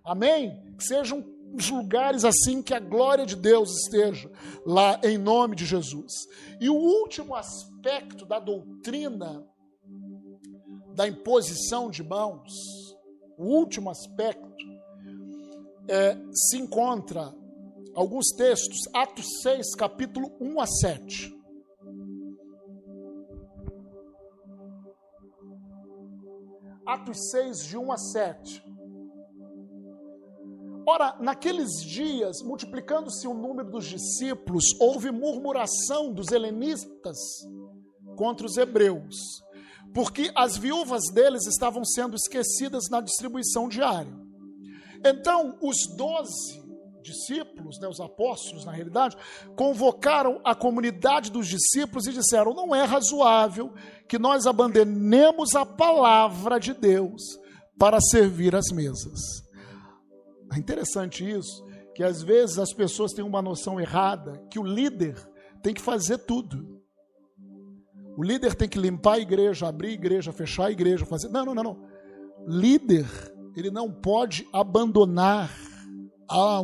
Amém? 0.04 0.74
Que 0.76 0.84
sejam 0.84 1.24
os 1.54 1.68
lugares 1.70 2.24
assim 2.24 2.62
que 2.62 2.74
a 2.74 2.80
glória 2.80 3.26
de 3.26 3.36
Deus 3.36 3.70
esteja 3.84 4.30
lá 4.66 4.98
em 5.02 5.18
nome 5.18 5.54
de 5.54 5.64
Jesus. 5.64 6.12
E 6.60 6.68
o 6.68 6.74
último 6.74 7.34
aspecto 7.34 8.24
da 8.24 8.38
doutrina 8.38 9.46
da 10.94 11.08
imposição 11.08 11.90
de 11.90 12.02
mãos, 12.02 12.52
o 13.38 13.44
último 13.44 13.90
aspecto 13.90 14.52
é, 15.88 16.16
se 16.32 16.58
encontra 16.58 17.34
alguns 17.94 18.28
textos, 18.36 18.80
Atos 18.92 19.26
6, 19.42 19.74
capítulo 19.74 20.30
1 20.40 20.60
a 20.60 20.66
7. 20.66 21.42
Atos 26.86 27.30
6, 27.30 27.66
de 27.66 27.76
1 27.76 27.92
a 27.92 27.96
7. 27.96 28.72
Ora, 30.86 31.16
naqueles 31.20 31.80
dias, 31.80 32.42
multiplicando-se 32.42 33.28
o 33.28 33.34
número 33.34 33.70
dos 33.70 33.86
discípulos, 33.86 34.64
houve 34.80 35.12
murmuração 35.12 36.12
dos 36.12 36.32
helenistas 36.32 37.16
contra 38.16 38.44
os 38.46 38.56
hebreus, 38.56 39.16
porque 39.94 40.32
as 40.34 40.56
viúvas 40.56 41.04
deles 41.12 41.46
estavam 41.46 41.84
sendo 41.84 42.16
esquecidas 42.16 42.88
na 42.90 43.00
distribuição 43.00 43.68
diária. 43.68 44.12
Então, 45.04 45.56
os 45.60 45.76
doze 45.96 46.61
discípulos, 47.02 47.78
né, 47.80 47.88
os 47.88 48.00
apóstolos, 48.00 48.64
na 48.64 48.72
realidade, 48.72 49.16
convocaram 49.56 50.40
a 50.44 50.54
comunidade 50.54 51.30
dos 51.30 51.46
discípulos 51.48 52.06
e 52.06 52.12
disseram: 52.12 52.54
não 52.54 52.74
é 52.74 52.84
razoável 52.84 53.72
que 54.08 54.18
nós 54.18 54.46
abandonemos 54.46 55.54
a 55.54 55.66
palavra 55.66 56.58
de 56.58 56.72
Deus 56.72 57.22
para 57.78 58.00
servir 58.00 58.54
as 58.54 58.68
mesas. 58.72 59.20
É 60.54 60.58
interessante 60.58 61.28
isso, 61.28 61.64
que 61.94 62.02
às 62.02 62.22
vezes 62.22 62.58
as 62.58 62.72
pessoas 62.72 63.12
têm 63.12 63.24
uma 63.24 63.42
noção 63.42 63.80
errada 63.80 64.42
que 64.50 64.58
o 64.58 64.62
líder 64.62 65.16
tem 65.62 65.74
que 65.74 65.80
fazer 65.80 66.18
tudo. 66.18 66.80
O 68.16 68.22
líder 68.22 68.54
tem 68.54 68.68
que 68.68 68.78
limpar 68.78 69.14
a 69.14 69.18
igreja, 69.18 69.66
abrir 69.66 69.88
a 69.88 69.92
igreja, 69.92 70.32
fechar 70.32 70.66
a 70.66 70.70
igreja, 70.70 71.06
fazer. 71.06 71.28
Não, 71.28 71.46
não, 71.46 71.54
não, 71.54 71.62
não. 71.62 71.88
Líder, 72.46 73.06
ele 73.56 73.70
não 73.70 73.90
pode 73.90 74.46
abandonar 74.52 75.50
Ah, 76.32 76.62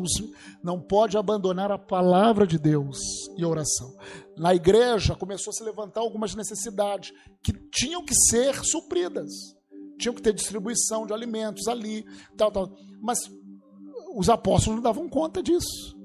não 0.63 0.81
pode 0.81 1.19
abandonar 1.19 1.71
a 1.71 1.79
palavra 1.79 2.47
de 2.47 2.59
Deus 2.59 2.99
e 3.37 3.45
oração. 3.45 3.95
Na 4.37 4.55
igreja 4.55 5.15
começou 5.15 5.51
a 5.51 5.55
se 5.55 5.63
levantar 5.63 6.01
algumas 6.01 6.35
necessidades 6.35 7.13
que 7.43 7.53
tinham 7.71 8.05
que 8.05 8.15
ser 8.15 8.65
supridas. 8.65 9.31
Tinham 9.99 10.15
que 10.15 10.23
ter 10.23 10.33
distribuição 10.33 11.07
de 11.07 11.13
alimentos 11.13 11.67
ali, 11.69 12.05
tal, 12.37 12.51
tal. 12.51 12.73
Mas 13.01 13.19
os 14.17 14.31
apóstolos 14.31 14.77
não 14.77 14.83
davam 14.83 15.09
conta 15.09 15.43
disso. 15.43 15.97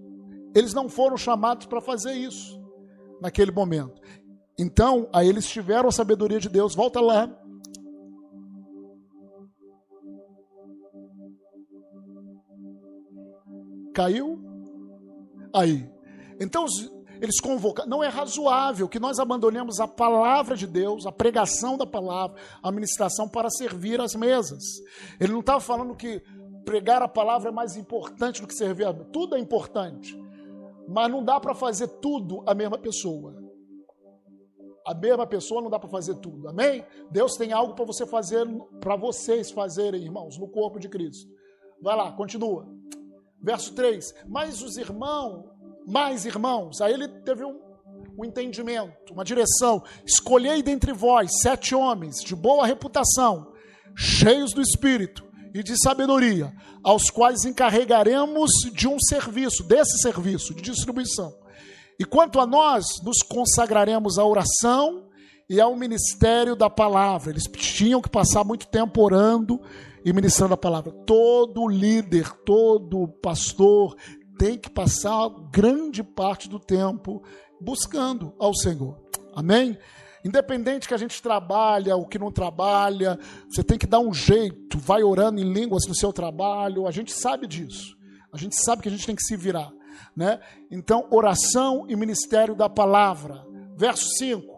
Eles 0.56 0.74
não 0.74 0.90
foram 0.90 1.18
chamados 1.18 1.66
para 1.66 1.82
fazer 1.82 2.14
isso 2.14 2.62
naquele 3.22 3.52
momento. 3.52 4.02
Então, 4.60 5.10
aí 5.14 5.28
eles 5.28 5.48
tiveram 5.48 5.90
a 5.90 5.92
sabedoria 5.92 6.40
de 6.40 6.50
Deus. 6.50 6.76
Volta 6.76 7.00
lá. 7.00 7.30
Caiu? 13.94 14.40
Aí. 15.54 15.90
Então, 16.40 16.66
eles 17.22 17.40
convocaram. 17.40 17.90
Não 17.90 18.04
é 18.04 18.10
razoável 18.10 18.90
que 18.90 19.00
nós 19.00 19.20
abandonemos 19.20 19.80
a 19.80 19.88
palavra 19.88 20.58
de 20.58 20.68
Deus, 20.68 21.06
a 21.06 21.12
pregação 21.12 21.78
da 21.78 21.86
palavra, 21.86 22.36
a 22.62 22.72
ministração 22.72 23.30
para 23.30 23.50
servir 23.50 24.02
as 24.02 24.14
mesas. 24.14 24.62
Ele 25.20 25.32
não 25.32 25.40
estava 25.40 25.62
falando 25.62 25.96
que 25.96 26.22
pregar 26.66 27.02
a 27.02 27.08
palavra 27.08 27.50
é 27.50 27.52
mais 27.52 27.78
importante 27.78 28.42
do 28.42 28.48
que 28.48 28.54
servir 28.54 28.86
a 28.86 28.94
Tudo 28.94 29.36
é 29.36 29.40
importante. 29.40 30.20
Mas 30.88 31.10
não 31.10 31.24
dá 31.24 31.40
para 31.40 31.56
fazer 31.56 31.88
tudo 31.88 32.44
a 32.46 32.54
mesma 32.54 32.78
pessoa. 32.78 33.42
A 34.86 34.94
mesma 34.94 35.26
pessoa 35.26 35.62
não 35.62 35.70
dá 35.70 35.80
para 35.80 35.88
fazer 35.88 36.16
tudo. 36.16 36.50
Amém? 36.50 36.86
Deus 37.10 37.38
tem 37.38 37.54
algo 37.54 37.74
para 37.74 37.86
você 37.86 38.06
fazer, 38.06 38.46
para 38.82 38.98
vocês 38.98 39.50
fazerem, 39.50 40.04
irmãos, 40.04 40.38
no 40.38 40.50
corpo 40.50 40.78
de 40.78 40.90
Cristo. 40.90 41.32
Vai 41.82 41.96
lá, 41.96 42.12
continua. 42.12 42.68
Verso 43.44 43.74
3. 43.74 44.16
Mas 44.28 44.62
os 44.62 44.78
irmãos, 44.78 45.46
mais 45.86 46.26
irmãos, 46.26 46.80
aí 46.80 46.94
ele 46.94 47.08
teve 47.08 47.44
um, 47.44 47.60
um 48.18 48.24
entendimento, 48.24 49.12
uma 49.12 49.26
direção. 49.26 49.84
Escolhei 50.06 50.64
dentre 50.64 50.94
vós 50.94 51.42
sete 51.42 51.76
homens 51.76 52.16
de 52.24 52.36
boa 52.36 52.66
reputação, 52.66 53.52
cheios 53.96 54.54
do 54.54 54.62
Espírito 54.62 55.24
e 55.54 55.62
de 55.62 55.76
sabedoria, 55.78 56.54
aos 56.82 57.10
quais 57.10 57.44
encarregaremos 57.44 58.52
de 58.74 58.88
um 58.88 58.98
serviço, 59.00 59.64
desse 59.64 60.00
serviço 60.00 60.54
de 60.54 60.62
distribuição. 60.62 61.32
E 62.00 62.06
quanto 62.06 62.40
a 62.40 62.48
nós, 62.48 62.86
nos 63.04 63.20
consagraremos 63.22 64.18
à 64.18 64.26
oração 64.26 65.10
e 65.50 65.60
ao 65.62 65.76
ministério 65.76 66.56
da 66.56 66.70
palavra. 66.70 67.32
Eles 67.32 67.44
tinham 67.44 68.02
que 68.02 68.10
passar 68.10 68.44
muito 68.44 68.68
tempo 68.68 69.02
orando 69.02 69.62
e 70.06 70.14
ministrando 70.14 70.54
a 70.54 70.58
palavra. 70.58 70.92
Todo 71.06 71.68
líder, 71.68 72.32
todo 72.44 73.08
pastor 73.08 73.96
tem 74.38 74.58
que 74.58 74.70
passar 74.70 75.30
grande 75.52 76.04
parte 76.04 76.50
do 76.50 76.60
tempo 76.60 77.24
buscando 77.62 78.34
ao 78.40 78.54
Senhor. 78.54 79.02
Amém? 79.34 79.78
Independente 80.26 80.88
que 80.88 80.94
a 80.94 80.98
gente 80.98 81.22
trabalha, 81.22 81.98
o 81.98 82.08
que 82.08 82.18
não 82.18 82.32
trabalha, 82.32 83.20
você 83.50 83.64
tem 83.64 83.78
que 83.78 83.86
dar 83.86 84.00
um 84.00 84.14
jeito, 84.14 84.78
vai 84.78 85.04
orando 85.04 85.40
em 85.42 85.52
línguas 85.52 85.84
no 85.88 85.96
seu 85.96 86.14
trabalho, 86.14 86.88
a 86.88 86.92
gente 86.92 87.12
sabe 87.12 87.46
disso. 87.46 87.96
A 88.32 88.38
gente 88.38 88.56
sabe 88.64 88.82
que 88.82 88.88
a 88.88 88.92
gente 88.92 89.06
tem 89.06 89.16
que 89.16 89.24
se 89.24 89.36
virar, 89.36 89.72
né? 90.16 90.40
Então, 90.72 91.08
oração 91.12 91.86
e 91.88 91.96
ministério 91.96 92.56
da 92.56 92.70
palavra. 92.70 93.46
Verso 93.76 94.06
5. 94.18 94.54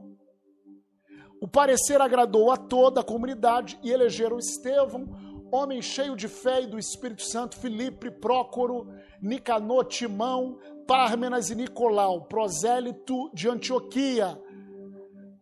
O 1.41 1.47
parecer 1.47 1.99
agradou 1.99 2.51
a 2.51 2.57
toda 2.57 3.01
a 3.01 3.03
comunidade 3.03 3.77
e 3.83 3.91
elegeram 3.91 4.39
Estevão, 4.39 5.07
homem 5.51 5.81
cheio 5.81 6.15
de 6.15 6.27
fé 6.27 6.61
e 6.63 6.67
do 6.67 6.79
Espírito 6.79 7.23
Santo, 7.23 7.57
Filipe, 7.57 8.11
Prócoro, 8.11 8.87
Nicanor, 9.21 9.85
Timão, 9.85 10.59
Pármenas 10.87 11.49
e 11.49 11.55
Nicolau, 11.55 12.25
prosélito 12.25 13.31
de 13.33 13.49
Antioquia, 13.49 14.39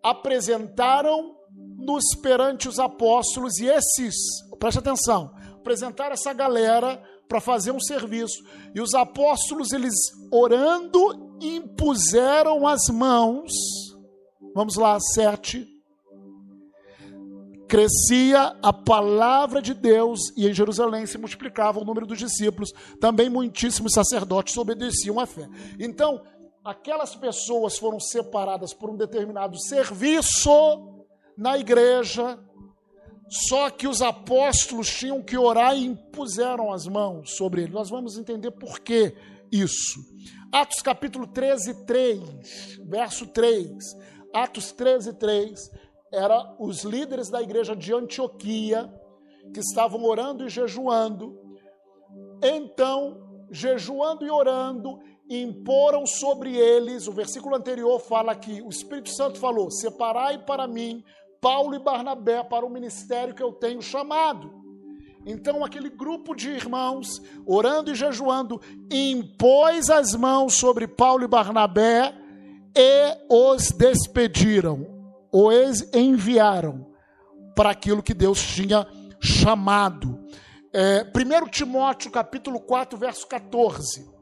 apresentaram-nos 0.02 2.16
perante 2.22 2.68
os 2.68 2.80
apóstolos 2.80 3.60
e 3.60 3.66
esses, 3.66 4.16
preste 4.60 4.80
atenção, 4.80 5.34
apresentaram 5.54 6.14
essa 6.14 6.34
galera 6.34 7.02
para 7.28 7.42
fazer 7.42 7.72
um 7.72 7.80
serviço. 7.80 8.44
E 8.76 8.82
os 8.82 8.94
apóstolos, 8.94 9.72
eles 9.72 9.96
orando, 10.32 11.38
impuseram 11.42 12.68
as 12.68 12.90
mãos. 12.90 13.52
Vamos 14.54 14.76
lá, 14.76 15.00
sete. 15.00 15.73
Crescia 17.74 18.56
a 18.62 18.72
palavra 18.72 19.60
de 19.60 19.74
Deus 19.74 20.20
e 20.38 20.48
em 20.48 20.54
Jerusalém 20.54 21.08
se 21.08 21.18
multiplicava 21.18 21.80
o 21.80 21.84
número 21.84 22.06
dos 22.06 22.20
discípulos. 22.20 22.72
Também 23.02 23.32
muitíssimos 23.32 23.94
sacerdotes 23.94 24.56
obedeciam 24.58 25.20
à 25.20 25.26
fé. 25.26 25.50
Então, 25.80 26.22
aquelas 26.64 27.16
pessoas 27.16 27.76
foram 27.76 28.00
separadas 28.00 28.76
por 28.76 28.92
um 28.92 28.96
determinado 28.96 29.60
serviço 29.60 30.52
na 31.36 31.58
igreja, 31.58 32.38
só 33.28 33.72
que 33.72 33.88
os 33.88 34.04
apóstolos 34.04 34.88
tinham 34.88 35.24
que 35.24 35.36
orar 35.36 35.76
e 35.76 35.84
impuseram 35.84 36.72
as 36.72 36.86
mãos 36.86 37.36
sobre 37.36 37.64
ele. 37.64 37.74
Nós 37.74 37.90
vamos 37.90 38.20
entender 38.20 38.52
por 38.52 38.82
que 38.82 39.16
isso. 39.52 40.00
Atos 40.52 40.80
capítulo 40.84 41.26
13, 41.26 41.86
3, 41.88 42.80
verso 42.88 43.26
3. 43.26 43.68
Atos 44.32 44.72
13, 44.74 45.14
3. 45.14 45.72
Era 46.14 46.56
os 46.60 46.84
líderes 46.84 47.28
da 47.28 47.42
igreja 47.42 47.76
de 47.76 47.92
Antioquia 47.92 48.88
que 49.52 49.60
estavam 49.60 50.04
orando 50.04 50.46
e 50.46 50.50
jejuando. 50.50 51.36
Então, 52.44 53.46
jejuando 53.50 54.24
e 54.24 54.30
orando, 54.30 55.00
imporam 55.28 56.06
sobre 56.06 56.56
eles, 56.56 57.08
o 57.08 57.12
versículo 57.12 57.56
anterior 57.56 58.00
fala 58.00 58.36
que 58.36 58.62
o 58.62 58.70
Espírito 58.70 59.10
Santo 59.10 59.40
falou: 59.40 59.72
separai 59.72 60.38
para 60.38 60.68
mim 60.68 61.04
Paulo 61.42 61.74
e 61.74 61.80
Barnabé 61.80 62.44
para 62.44 62.66
o 62.66 62.70
ministério 62.70 63.34
que 63.34 63.44
eu 63.44 63.52
tenho 63.52 63.82
chamado. 63.82 64.62
Então, 65.26 65.64
aquele 65.64 65.90
grupo 65.90 66.36
de 66.36 66.50
irmãos, 66.50 67.22
orando 67.46 67.92
e 67.92 67.96
jejuando, 67.96 68.62
impôs 68.92 69.90
as 69.90 70.14
mãos 70.14 70.54
sobre 70.54 70.86
Paulo 70.86 71.24
e 71.24 71.28
Barnabé 71.28 72.14
e 72.76 73.18
os 73.30 73.72
despediram, 73.72 74.93
os 75.34 75.92
enviaram 75.94 76.94
para 77.56 77.72
aquilo 77.72 78.04
que 78.04 78.14
Deus 78.14 78.42
tinha 78.42 78.88
chamado. 79.20 80.24
É, 80.72 81.04
1 81.04 81.50
Timóteo 81.50 82.12
capítulo 82.12 82.60
4, 82.60 82.98
verso 82.98 83.28
14. 83.28 84.14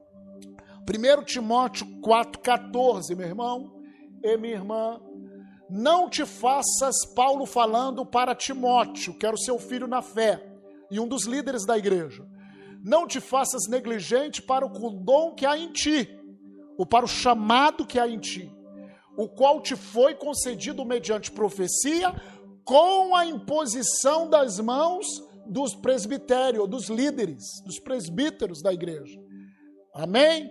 1 0.82 1.24
Timóteo 1.26 1.86
4,14, 2.02 3.16
meu 3.16 3.28
irmão 3.28 3.82
e 4.24 4.38
minha 4.38 4.56
irmã, 4.56 5.00
não 5.70 6.10
te 6.10 6.26
faças, 6.26 7.06
Paulo 7.16 7.46
falando 7.46 8.06
para 8.06 8.36
Timóteo, 8.36 9.18
que 9.18 9.26
era 9.26 9.36
o 9.36 9.40
seu 9.40 9.58
filho 9.58 9.88
na 9.88 10.02
fé, 10.02 10.44
e 10.90 11.00
um 11.00 11.08
dos 11.08 11.26
líderes 11.26 11.66
da 11.66 11.78
igreja, 11.78 12.26
não 12.84 13.08
te 13.08 13.22
faças 13.22 13.70
negligente 13.70 14.42
para 14.42 14.66
o 14.66 14.90
dom 14.92 15.34
que 15.34 15.46
há 15.46 15.58
em 15.58 15.72
ti, 15.72 16.10
ou 16.78 16.86
para 16.86 17.06
o 17.06 17.08
chamado 17.08 17.86
que 17.86 18.00
há 18.00 18.08
em 18.08 18.20
ti, 18.20 18.54
o 19.22 19.30
qual 19.30 19.62
te 19.62 19.76
foi 19.76 20.16
concedido 20.16 20.84
mediante 20.84 21.32
profecia, 21.32 22.12
com 22.66 23.16
a 23.16 23.24
imposição 23.24 24.28
das 24.28 24.60
mãos 24.60 25.06
dos 25.46 25.76
presbitérios, 25.76 26.68
dos 26.68 26.90
líderes, 26.90 27.44
dos 27.64 27.80
presbíteros 27.80 28.64
da 28.64 28.74
igreja. 28.74 29.20
Amém? 29.94 30.50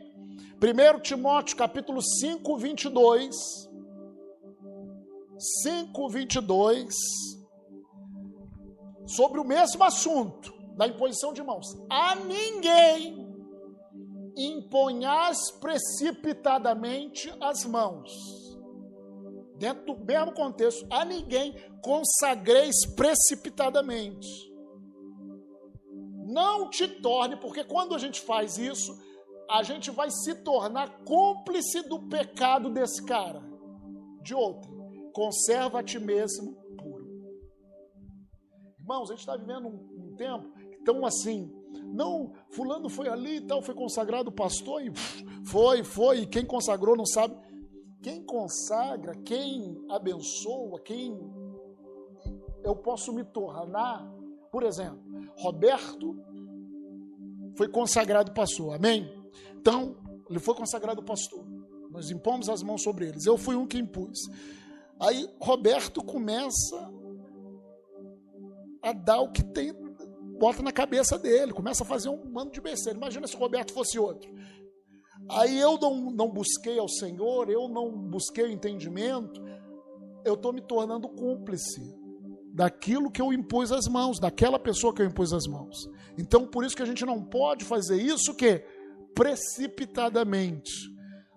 1 0.63 1.01
Timóteo 1.01 1.57
capítulo 1.57 2.01
5, 2.01 2.57
22. 2.59 3.35
5, 5.65 6.09
22. 6.09 6.95
Sobre 9.07 9.41
o 9.41 9.45
mesmo 9.45 9.83
assunto 9.83 10.55
da 10.77 10.87
imposição 10.87 11.33
de 11.33 11.43
mãos. 11.43 11.67
A 11.91 12.15
ninguém 12.15 13.29
imponhas 14.37 15.51
precipitadamente 15.61 17.33
as 17.41 17.65
mãos. 17.65 18.50
Dentro 19.61 19.95
do 19.95 20.05
mesmo 20.07 20.33
contexto, 20.33 20.87
a 20.89 21.05
ninguém 21.05 21.55
consagreis 21.83 22.87
precipitadamente. 22.97 24.27
Não 26.27 26.71
te 26.71 26.89
torne, 26.89 27.37
porque 27.37 27.63
quando 27.63 27.95
a 27.95 27.99
gente 27.99 28.23
faz 28.23 28.57
isso, 28.57 28.99
a 29.51 29.63
gente 29.63 29.91
vai 29.91 30.11
se 30.11 30.35
tornar 30.37 31.05
cúmplice 31.05 31.87
do 31.87 32.09
pecado 32.09 32.71
desse 32.71 33.05
cara, 33.05 33.43
de 34.23 34.35
outro. 34.35 34.71
Conserva 35.13 35.81
a 35.81 35.83
ti 35.83 35.99
mesmo 35.99 36.55
puro. 36.79 37.05
Irmãos, 38.79 39.11
a 39.11 39.13
gente 39.13 39.21
está 39.21 39.37
vivendo 39.37 39.69
um, 39.69 40.07
um 40.07 40.17
tempo 40.17 40.51
tão 40.87 41.05
assim. 41.05 41.53
Não, 41.93 42.33
fulano 42.49 42.89
foi 42.89 43.11
ali 43.11 43.37
e 43.37 43.41
tal, 43.43 43.61
foi 43.61 43.75
consagrado 43.75 44.33
pastor 44.33 44.81
e 44.83 44.91
foi, 45.45 45.85
foi, 45.85 46.21
e 46.21 46.27
quem 46.27 46.47
consagrou 46.47 46.97
não 46.97 47.05
sabe. 47.05 47.37
Quem 48.03 48.23
consagra, 48.23 49.15
quem 49.15 49.85
abençoa, 49.91 50.81
quem 50.81 51.19
eu 52.65 52.75
posso 52.75 53.13
me 53.13 53.25
tornar, 53.25 54.11
por 54.51 54.63
exemplo, 54.63 55.01
Roberto 55.37 56.17
foi 57.57 57.69
consagrado 57.69 58.33
pastor. 58.33 58.75
Amém? 58.75 59.11
Então, 59.55 59.97
ele 60.29 60.39
foi 60.39 60.55
consagrado 60.55 61.03
pastor. 61.03 61.45
Nós 61.91 62.11
impomos 62.11 62.49
as 62.49 62.63
mãos 62.63 62.83
sobre 62.83 63.09
eles. 63.09 63.27
Eu 63.27 63.37
fui 63.37 63.57
um 63.57 63.67
que 63.67 63.79
impus. 63.79 64.19
Aí 64.99 65.29
Roberto 65.41 66.03
começa 66.03 66.91
a 68.83 68.93
dar 68.93 69.21
o 69.21 69.31
que 69.31 69.43
tem, 69.43 69.73
bota 70.39 70.63
na 70.63 70.73
cabeça 70.73 71.19
dele, 71.19 71.53
começa 71.53 71.83
a 71.83 71.87
fazer 71.87 72.09
um 72.09 72.25
mando 72.31 72.51
de 72.51 72.61
besteira. 72.61 72.97
Imagina 72.97 73.27
se 73.27 73.37
Roberto 73.37 73.73
fosse 73.73 73.99
outro. 73.99 74.31
Aí 75.29 75.59
eu 75.59 75.79
não, 75.79 76.11
não 76.11 76.29
busquei 76.29 76.79
ao 76.79 76.89
Senhor, 76.89 77.49
eu 77.51 77.69
não 77.69 77.91
busquei 77.91 78.45
o 78.45 78.51
entendimento, 78.51 79.41
eu 80.25 80.35
estou 80.35 80.53
me 80.53 80.61
tornando 80.61 81.09
cúmplice 81.09 81.99
daquilo 82.53 83.11
que 83.11 83.23
eu 83.23 83.33
impus 83.33 83.71
as 83.71 83.87
mãos, 83.87 84.19
daquela 84.19 84.59
pessoa 84.59 84.95
que 84.95 85.03
eu 85.03 85.07
impus 85.07 85.33
as 85.33 85.47
mãos. 85.47 85.89
Então, 86.19 86.47
por 86.47 86.65
isso 86.65 86.77
que 86.77 86.83
a 86.83 86.87
gente 86.87 87.05
não 87.05 87.23
pode 87.23 87.65
fazer 87.65 88.01
isso 88.03 88.35
que 88.35 88.65
precipitadamente. 89.15 90.73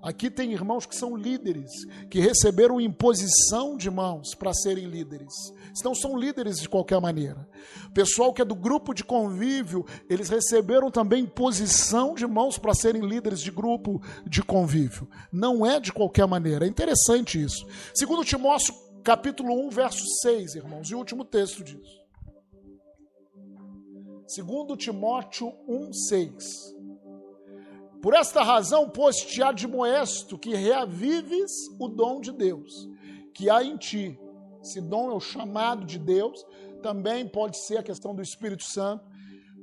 Aqui 0.03 0.29
tem 0.29 0.51
irmãos 0.51 0.85
que 0.85 0.97
são 0.97 1.15
líderes, 1.15 1.71
que 2.09 2.19
receberam 2.19 2.81
imposição 2.81 3.77
de 3.77 3.89
mãos 3.89 4.35
para 4.35 4.53
serem 4.53 4.85
líderes. 4.85 5.33
Então 5.79 5.95
são 5.95 6.17
líderes 6.17 6.59
de 6.59 6.67
qualquer 6.67 6.99
maneira. 6.99 7.47
Pessoal 7.93 8.33
que 8.33 8.41
é 8.41 8.45
do 8.45 8.53
grupo 8.53 8.93
de 8.93 9.01
convívio, 9.01 9.85
eles 10.09 10.27
receberam 10.27 10.91
também 10.91 11.23
imposição 11.23 12.13
de 12.13 12.27
mãos 12.27 12.57
para 12.57 12.73
serem 12.73 13.01
líderes 13.01 13.39
de 13.39 13.49
grupo 13.49 14.01
de 14.27 14.43
convívio. 14.43 15.07
Não 15.31 15.65
é 15.65 15.79
de 15.79 15.93
qualquer 15.93 16.27
maneira. 16.27 16.65
É 16.65 16.67
interessante 16.67 17.41
isso. 17.41 17.65
Segundo 17.95 18.25
Timóteo, 18.25 18.75
capítulo 19.05 19.53
1, 19.67 19.69
verso 19.69 20.03
6, 20.21 20.55
irmãos, 20.55 20.89
e 20.89 20.95
o 20.95 20.97
último 20.97 21.23
texto 21.23 21.63
disso. 21.63 22.03
Segundo 24.27 24.75
Timóteo 24.75 25.53
1, 25.65 25.93
6. 25.93 26.73
Por 28.03 28.13
esta 28.13 28.43
razão, 28.43 28.89
pois 28.89 29.15
te 29.15 29.41
admoesto 29.41 30.37
que 30.37 30.53
reavives 30.53 31.53
o 31.79 31.87
dom 31.87 32.19
de 32.19 32.33
Deus, 32.33 32.89
que 33.33 33.49
há 33.49 33.63
em 33.63 33.77
ti. 33.77 34.19
Esse 34.61 34.81
dom 34.81 35.09
é 35.09 35.13
o 35.13 35.21
chamado 35.21 35.85
de 35.85 35.97
Deus, 35.97 36.45
também 36.81 37.25
pode 37.25 37.57
ser 37.65 37.77
a 37.77 37.83
questão 37.83 38.13
do 38.13 38.21
Espírito 38.21 38.65
Santo, 38.65 39.05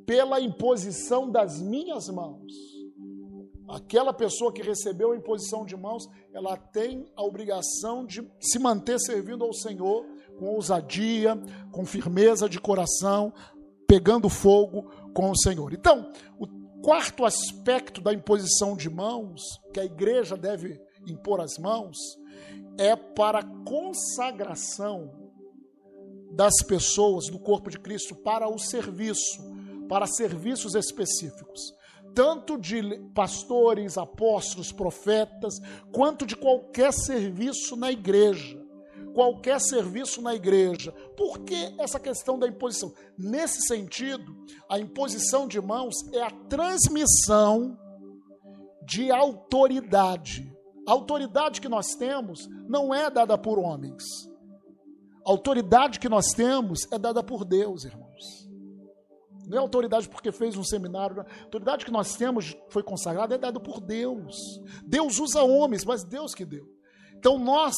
pela 0.06 0.40
imposição 0.40 1.30
das 1.30 1.60
minhas 1.60 2.08
mãos. 2.08 2.50
Aquela 3.68 4.14
pessoa 4.14 4.50
que 4.50 4.62
recebeu 4.62 5.12
a 5.12 5.16
imposição 5.16 5.66
de 5.66 5.76
mãos, 5.76 6.08
ela 6.32 6.56
tem 6.56 7.04
a 7.14 7.22
obrigação 7.22 8.06
de 8.06 8.26
se 8.40 8.58
manter 8.58 8.98
servindo 9.00 9.44
ao 9.44 9.52
Senhor 9.52 10.06
com 10.38 10.46
ousadia, 10.54 11.36
com 11.70 11.84
firmeza 11.84 12.48
de 12.48 12.58
coração, 12.58 13.34
pegando 13.86 14.30
fogo 14.30 14.90
com 15.12 15.30
o 15.30 15.36
Senhor. 15.36 15.74
Então, 15.74 16.10
o 16.38 16.59
quarto 16.82 17.24
aspecto 17.24 18.00
da 18.00 18.12
imposição 18.12 18.76
de 18.76 18.88
mãos, 18.88 19.42
que 19.72 19.80
a 19.80 19.84
igreja 19.84 20.36
deve 20.36 20.80
impor 21.06 21.40
as 21.40 21.58
mãos, 21.58 21.96
é 22.78 22.94
para 22.96 23.42
consagração 23.64 25.10
das 26.32 26.54
pessoas 26.66 27.26
do 27.28 27.38
corpo 27.38 27.70
de 27.70 27.78
Cristo 27.78 28.14
para 28.14 28.48
o 28.48 28.58
serviço, 28.58 29.42
para 29.88 30.06
serviços 30.06 30.74
específicos, 30.74 31.74
tanto 32.14 32.56
de 32.58 32.82
pastores, 33.14 33.98
apóstolos, 33.98 34.72
profetas, 34.72 35.54
quanto 35.92 36.24
de 36.24 36.36
qualquer 36.36 36.92
serviço 36.92 37.76
na 37.76 37.90
igreja 37.90 38.59
qualquer 39.14 39.60
serviço 39.60 40.22
na 40.22 40.34
igreja. 40.34 40.92
Por 41.16 41.40
que 41.40 41.74
essa 41.78 41.98
questão 41.98 42.38
da 42.38 42.46
imposição? 42.46 42.92
Nesse 43.18 43.62
sentido, 43.66 44.34
a 44.68 44.78
imposição 44.78 45.46
de 45.46 45.60
mãos 45.60 45.94
é 46.12 46.22
a 46.22 46.30
transmissão 46.30 47.78
de 48.82 49.10
autoridade. 49.10 50.52
A 50.86 50.92
autoridade 50.92 51.60
que 51.60 51.68
nós 51.68 51.94
temos 51.94 52.48
não 52.68 52.94
é 52.94 53.10
dada 53.10 53.36
por 53.36 53.58
homens. 53.58 54.02
A 55.26 55.30
autoridade 55.30 56.00
que 56.00 56.08
nós 56.08 56.28
temos 56.32 56.80
é 56.90 56.98
dada 56.98 57.22
por 57.22 57.44
Deus, 57.44 57.84
irmãos. 57.84 58.48
Não 59.46 59.58
é 59.58 59.60
autoridade 59.60 60.08
porque 60.08 60.30
fez 60.30 60.56
um 60.56 60.64
seminário. 60.64 61.20
A 61.20 61.44
autoridade 61.44 61.84
que 61.84 61.90
nós 61.90 62.14
temos 62.16 62.56
foi 62.68 62.82
consagrada 62.82 63.34
é 63.34 63.38
dada 63.38 63.58
por 63.60 63.80
Deus. 63.80 64.36
Deus 64.84 65.18
usa 65.18 65.42
homens, 65.42 65.84
mas 65.84 66.04
Deus 66.04 66.34
que 66.34 66.44
deu. 66.44 66.66
Então 67.16 67.38
nós 67.38 67.74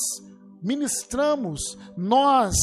ministramos, 0.62 1.76
nós 1.96 2.54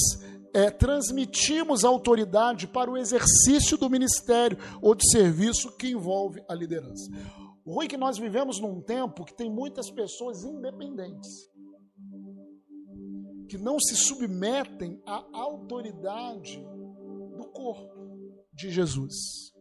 é, 0.53 0.71
transmitimos 0.71 1.83
autoridade 1.83 2.67
para 2.67 2.89
o 2.89 2.97
exercício 2.97 3.77
do 3.77 3.89
ministério 3.89 4.57
ou 4.81 4.95
de 4.95 5.09
serviço 5.09 5.75
que 5.77 5.89
envolve 5.89 6.43
a 6.47 6.55
liderança. 6.55 7.11
O 7.65 7.73
ruim 7.73 7.85
é 7.85 7.89
que 7.89 7.97
nós 7.97 8.17
vivemos 8.17 8.59
num 8.59 8.81
tempo 8.81 9.25
que 9.25 9.35
tem 9.35 9.49
muitas 9.49 9.91
pessoas 9.91 10.43
independentes, 10.43 11.49
que 13.47 13.57
não 13.57 13.79
se 13.79 13.95
submetem 13.95 15.01
à 15.05 15.23
autoridade 15.33 16.59
do 17.37 17.45
corpo 17.51 18.15
de 18.53 18.71
Jesus. 18.71 19.53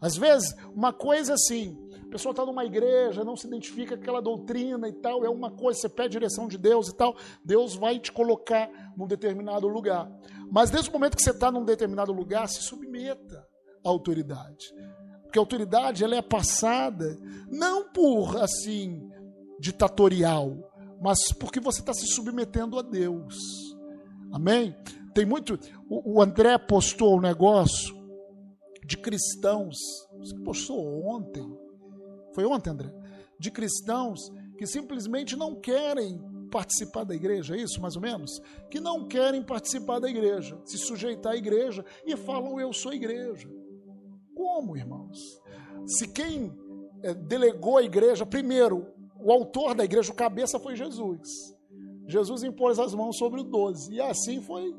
Às 0.00 0.16
vezes, 0.16 0.54
uma 0.74 0.92
coisa 0.92 1.34
assim, 1.34 1.74
pessoa 2.14 2.30
está 2.30 2.46
numa 2.46 2.64
igreja, 2.64 3.24
não 3.24 3.36
se 3.36 3.44
identifica 3.44 3.96
com 3.96 4.02
aquela 4.04 4.22
doutrina 4.22 4.88
e 4.88 4.92
tal, 4.92 5.24
é 5.24 5.28
uma 5.28 5.50
coisa, 5.50 5.80
você 5.80 5.88
pede 5.88 6.10
direção 6.10 6.46
de 6.46 6.56
Deus 6.56 6.86
e 6.86 6.94
tal, 6.94 7.16
Deus 7.44 7.74
vai 7.74 7.98
te 7.98 8.12
colocar 8.12 8.70
num 8.96 9.04
determinado 9.04 9.66
lugar. 9.66 10.08
Mas 10.48 10.70
desde 10.70 10.88
o 10.90 10.92
momento 10.92 11.16
que 11.16 11.22
você 11.24 11.32
está 11.32 11.50
num 11.50 11.64
determinado 11.64 12.12
lugar, 12.12 12.48
se 12.48 12.62
submeta 12.62 13.44
à 13.84 13.88
autoridade. 13.88 14.72
Porque 15.24 15.40
a 15.40 15.42
autoridade 15.42 16.04
ela 16.04 16.14
é 16.14 16.22
passada 16.22 17.18
não 17.50 17.90
por 17.90 18.40
assim 18.40 19.10
ditatorial, 19.58 20.56
mas 21.02 21.32
porque 21.32 21.58
você 21.58 21.80
está 21.80 21.92
se 21.92 22.06
submetendo 22.06 22.78
a 22.78 22.82
Deus. 22.82 23.34
Amém? 24.32 24.72
Tem 25.12 25.26
muito. 25.26 25.58
O, 25.90 26.22
André 26.22 26.56
postou 26.58 27.18
um 27.18 27.20
negócio 27.20 27.92
de 28.86 28.96
cristãos, 28.96 29.76
postou 30.44 31.04
ontem, 31.08 31.44
foi 32.34 32.44
ontem, 32.44 32.70
André? 32.70 32.92
De 33.38 33.50
cristãos 33.50 34.20
que 34.58 34.66
simplesmente 34.66 35.36
não 35.36 35.54
querem 35.54 36.20
participar 36.50 37.04
da 37.04 37.14
igreja, 37.14 37.56
é 37.56 37.60
isso 37.60 37.80
mais 37.80 37.96
ou 37.96 38.02
menos? 38.02 38.40
Que 38.70 38.78
não 38.78 39.08
querem 39.08 39.42
participar 39.42 39.98
da 39.98 40.08
igreja, 40.08 40.60
se 40.64 40.78
sujeitar 40.78 41.32
à 41.32 41.36
igreja 41.36 41.84
e 42.06 42.16
falam 42.16 42.60
eu 42.60 42.72
sou 42.72 42.92
igreja. 42.92 43.48
Como, 44.34 44.76
irmãos? 44.76 45.18
Se 45.86 46.08
quem 46.08 46.52
é, 47.02 47.12
delegou 47.12 47.78
a 47.78 47.82
igreja, 47.82 48.24
primeiro, 48.24 48.86
o 49.20 49.32
autor 49.32 49.74
da 49.74 49.84
igreja, 49.84 50.12
o 50.12 50.14
cabeça 50.14 50.58
foi 50.58 50.76
Jesus. 50.76 51.28
Jesus 52.06 52.42
impôs 52.42 52.78
as 52.78 52.94
mãos 52.94 53.16
sobre 53.16 53.40
o 53.40 53.44
doze, 53.44 53.94
e 53.94 54.00
assim 54.00 54.40
foi 54.40 54.74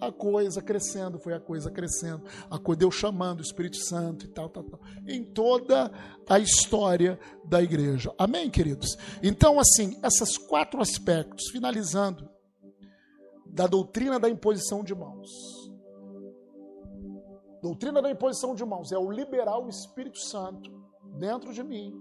a 0.00 0.10
coisa 0.10 0.62
crescendo, 0.62 1.18
foi 1.18 1.34
a 1.34 1.40
coisa 1.40 1.70
crescendo, 1.70 2.24
a 2.50 2.58
coisa, 2.58 2.80
Deus 2.80 2.94
chamando 2.94 3.40
o 3.40 3.42
Espírito 3.42 3.76
Santo 3.76 4.24
e 4.24 4.28
tal, 4.28 4.48
tal, 4.48 4.64
tal, 4.64 4.80
em 5.06 5.22
toda 5.22 5.92
a 6.28 6.38
história 6.38 7.18
da 7.44 7.62
igreja. 7.62 8.12
Amém, 8.16 8.48
queridos? 8.48 8.96
Então, 9.22 9.60
assim, 9.60 9.98
esses 10.02 10.38
quatro 10.38 10.80
aspectos, 10.80 11.50
finalizando, 11.50 12.28
da 13.46 13.66
doutrina 13.66 14.18
da 14.18 14.28
imposição 14.28 14.82
de 14.82 14.94
mãos. 14.94 15.28
Doutrina 17.60 18.00
da 18.00 18.10
imposição 18.10 18.54
de 18.54 18.64
mãos 18.64 18.90
é 18.92 18.98
o 18.98 19.10
liberar 19.10 19.58
o 19.58 19.68
Espírito 19.68 20.18
Santo 20.18 20.70
dentro 21.18 21.52
de 21.52 21.62
mim 21.62 21.92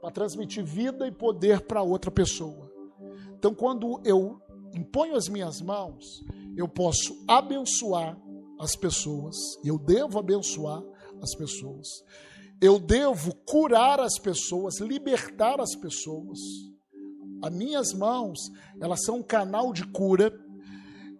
para 0.00 0.10
transmitir 0.10 0.64
vida 0.64 1.06
e 1.06 1.12
poder 1.12 1.60
para 1.62 1.82
outra 1.82 2.10
pessoa. 2.10 2.72
Então, 3.36 3.54
quando 3.54 4.00
eu 4.04 4.40
imponho 4.74 5.14
as 5.14 5.28
minhas 5.28 5.60
mãos, 5.60 6.22
eu 6.56 6.68
posso 6.68 7.24
abençoar 7.28 8.18
as 8.58 8.76
pessoas, 8.76 9.36
eu 9.64 9.78
devo 9.78 10.18
abençoar 10.18 10.82
as 11.20 11.34
pessoas, 11.34 11.88
eu 12.60 12.78
devo 12.78 13.34
curar 13.44 13.98
as 13.98 14.18
pessoas, 14.18 14.78
libertar 14.80 15.60
as 15.60 15.74
pessoas. 15.74 16.38
As 17.42 17.52
minhas 17.52 17.92
mãos, 17.92 18.38
elas 18.80 19.04
são 19.04 19.16
um 19.16 19.22
canal 19.22 19.72
de 19.72 19.84
cura. 19.84 20.32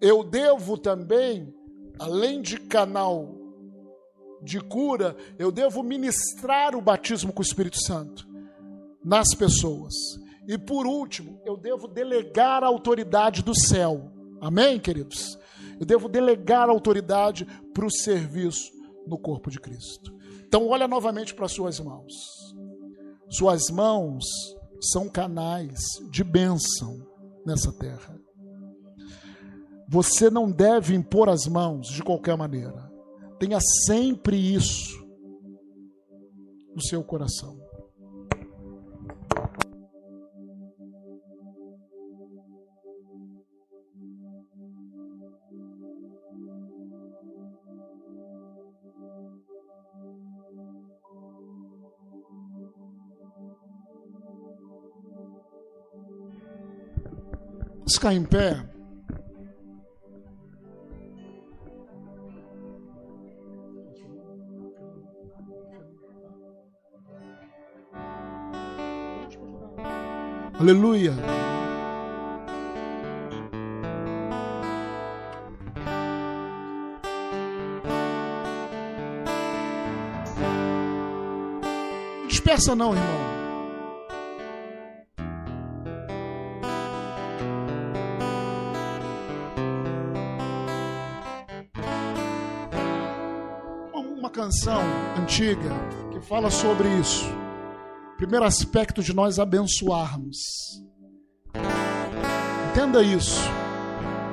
Eu 0.00 0.22
devo 0.22 0.78
também, 0.78 1.52
além 1.98 2.40
de 2.40 2.60
canal 2.60 3.36
de 4.40 4.60
cura, 4.60 5.16
eu 5.36 5.50
devo 5.50 5.82
ministrar 5.82 6.76
o 6.76 6.80
batismo 6.80 7.32
com 7.32 7.40
o 7.40 7.44
Espírito 7.44 7.78
Santo 7.84 8.24
nas 9.04 9.34
pessoas. 9.34 9.94
E 10.46 10.56
por 10.56 10.86
último, 10.86 11.40
eu 11.44 11.56
devo 11.56 11.88
delegar 11.88 12.62
a 12.62 12.68
autoridade 12.68 13.42
do 13.42 13.54
céu 13.54 14.11
Amém, 14.42 14.80
queridos? 14.80 15.38
Eu 15.78 15.86
devo 15.86 16.08
delegar 16.08 16.68
autoridade 16.68 17.46
para 17.72 17.86
o 17.86 17.90
serviço 17.90 18.72
no 19.06 19.16
corpo 19.16 19.48
de 19.52 19.60
Cristo. 19.60 20.12
Então, 20.44 20.66
olha 20.66 20.88
novamente 20.88 21.32
para 21.32 21.46
suas 21.46 21.78
mãos. 21.78 22.12
Suas 23.30 23.70
mãos 23.70 24.24
são 24.80 25.08
canais 25.08 25.78
de 26.10 26.24
bênção 26.24 27.06
nessa 27.46 27.72
terra. 27.72 28.18
Você 29.88 30.28
não 30.28 30.50
deve 30.50 30.92
impor 30.92 31.28
as 31.28 31.46
mãos 31.46 31.86
de 31.86 32.02
qualquer 32.02 32.36
maneira. 32.36 32.90
Tenha 33.38 33.60
sempre 33.86 34.36
isso 34.36 35.06
no 36.74 36.82
seu 36.82 37.04
coração. 37.04 37.61
Ficar 58.02 58.14
em 58.14 58.24
pé. 58.24 58.60
Aleluia. 70.58 71.12
Dispersa 82.26 82.74
não, 82.74 82.94
irmão. 82.94 83.41
Canção 94.32 94.80
antiga 95.20 95.70
que 96.10 96.20
fala 96.20 96.50
sobre 96.50 96.88
isso. 96.98 97.26
Primeiro 98.16 98.46
aspecto 98.46 99.02
de 99.02 99.12
nós 99.12 99.38
abençoarmos. 99.38 100.38
Entenda 102.70 103.02
isso. 103.02 103.40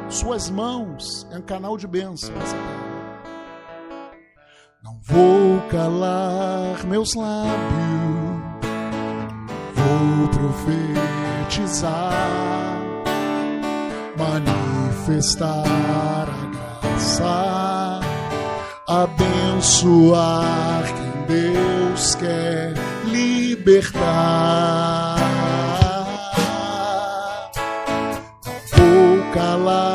Suas 0.09 0.49
mãos 0.49 1.27
é 1.31 1.37
um 1.37 1.41
canal 1.41 1.77
de 1.77 1.85
bênção. 1.85 2.33
Não 4.81 4.99
vou 5.03 5.59
calar 5.69 6.87
meus 6.87 7.13
lábios, 7.13 7.49
vou 9.75 10.29
profetizar, 11.45 12.13
manifestar 14.17 15.65
a 15.67 16.81
graça, 16.87 17.68
abençoar 18.89 20.83
quem 20.95 21.11
Deus 21.27 22.15
quer 22.15 22.73
libertar. 23.05 23.99
Vou 28.75 29.31
calar 29.31 29.93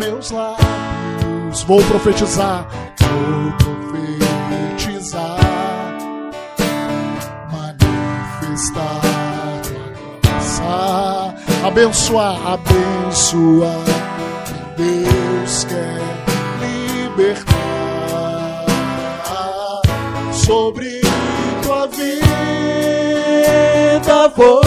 meus 0.00 0.30
lábios, 0.30 1.62
vou 1.64 1.82
profetizar, 1.84 2.66
vou 3.00 3.52
profetizar, 3.58 5.38
manifestar 7.52 9.00
graça, 10.22 11.34
abençoar, 11.66 12.40
abençoar. 12.46 13.84
Deus 14.78 15.64
quer 15.64 16.00
libertar 16.62 17.81
sobre 20.44 21.00
tua 21.62 21.86
vida 21.86 22.18
vou 24.36 24.60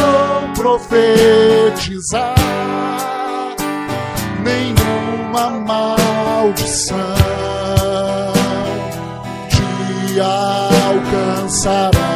profetizar 0.55 2.35
nenhuma 4.43 5.49
maldição 5.49 6.95
te 9.49 10.19
alcançará. 10.21 12.14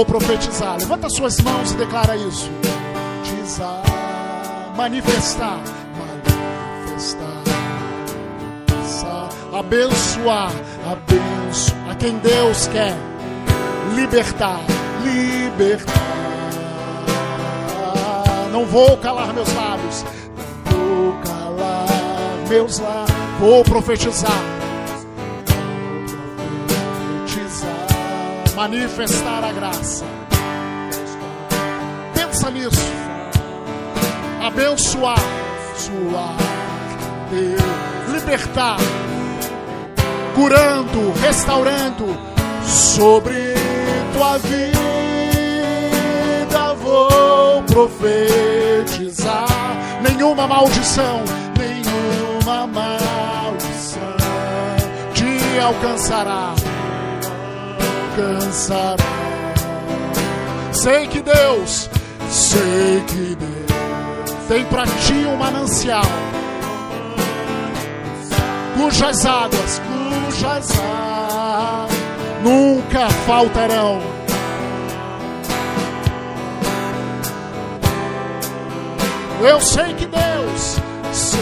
Vou 0.00 0.06
profetizar. 0.06 0.78
Levanta 0.78 1.10
suas 1.10 1.38
mãos 1.40 1.72
e 1.72 1.74
declara 1.74 2.16
isso. 2.16 2.50
Manifestar, 4.74 5.60
manifestar, 5.98 7.42
sa- 8.82 9.28
abençoar, 9.58 10.50
abençoar 10.90 11.90
a 11.90 11.94
quem 11.96 12.16
Deus 12.16 12.66
quer 12.68 12.96
libertar, 13.94 14.60
libertar. 15.04 15.92
Não 18.50 18.64
vou 18.64 18.96
calar 18.96 19.34
meus 19.34 19.52
lábios, 19.54 20.02
não 20.64 20.78
vou 21.02 21.12
calar 21.22 21.86
meus 22.48 22.78
lábios, 22.78 23.10
vou. 23.38 23.62
Profetizar, 23.64 24.32
manifestar 28.60 29.42
a 29.42 29.52
graça. 29.52 30.04
Pensa 32.12 32.50
nisso. 32.50 32.92
Abençoar, 34.42 35.18
suar, 35.74 36.36
Deus, 37.30 38.12
libertar, 38.12 38.76
curando, 40.34 41.10
restaurando 41.22 42.04
sobre 42.62 43.54
tua 44.12 44.36
vida. 44.38 44.74
Vou 46.82 47.62
profetizar. 47.62 49.46
Nenhuma 50.02 50.46
maldição, 50.46 51.22
nenhuma 51.58 52.66
maldição 52.66 54.16
te 55.14 55.58
alcançará, 55.58 56.54
alcançará. 58.20 58.96
Sei 60.72 61.06
que 61.08 61.20
Deus, 61.20 61.90
sei 62.28 63.02
que 63.06 63.36
Deus 63.36 64.46
tem 64.48 64.64
para 64.64 64.84
ti 64.86 65.12
um 65.26 65.36
manancial 65.36 66.02
cujas 68.76 69.26
águas, 69.26 69.82
cujas 70.26 70.70
águas 70.70 71.90
nunca 72.42 73.08
faltarão. 73.26 74.00
Eu 79.42 79.60
sei 79.60 79.94
que 79.94 80.06
Deus, 80.06 80.76
sei 81.12 81.40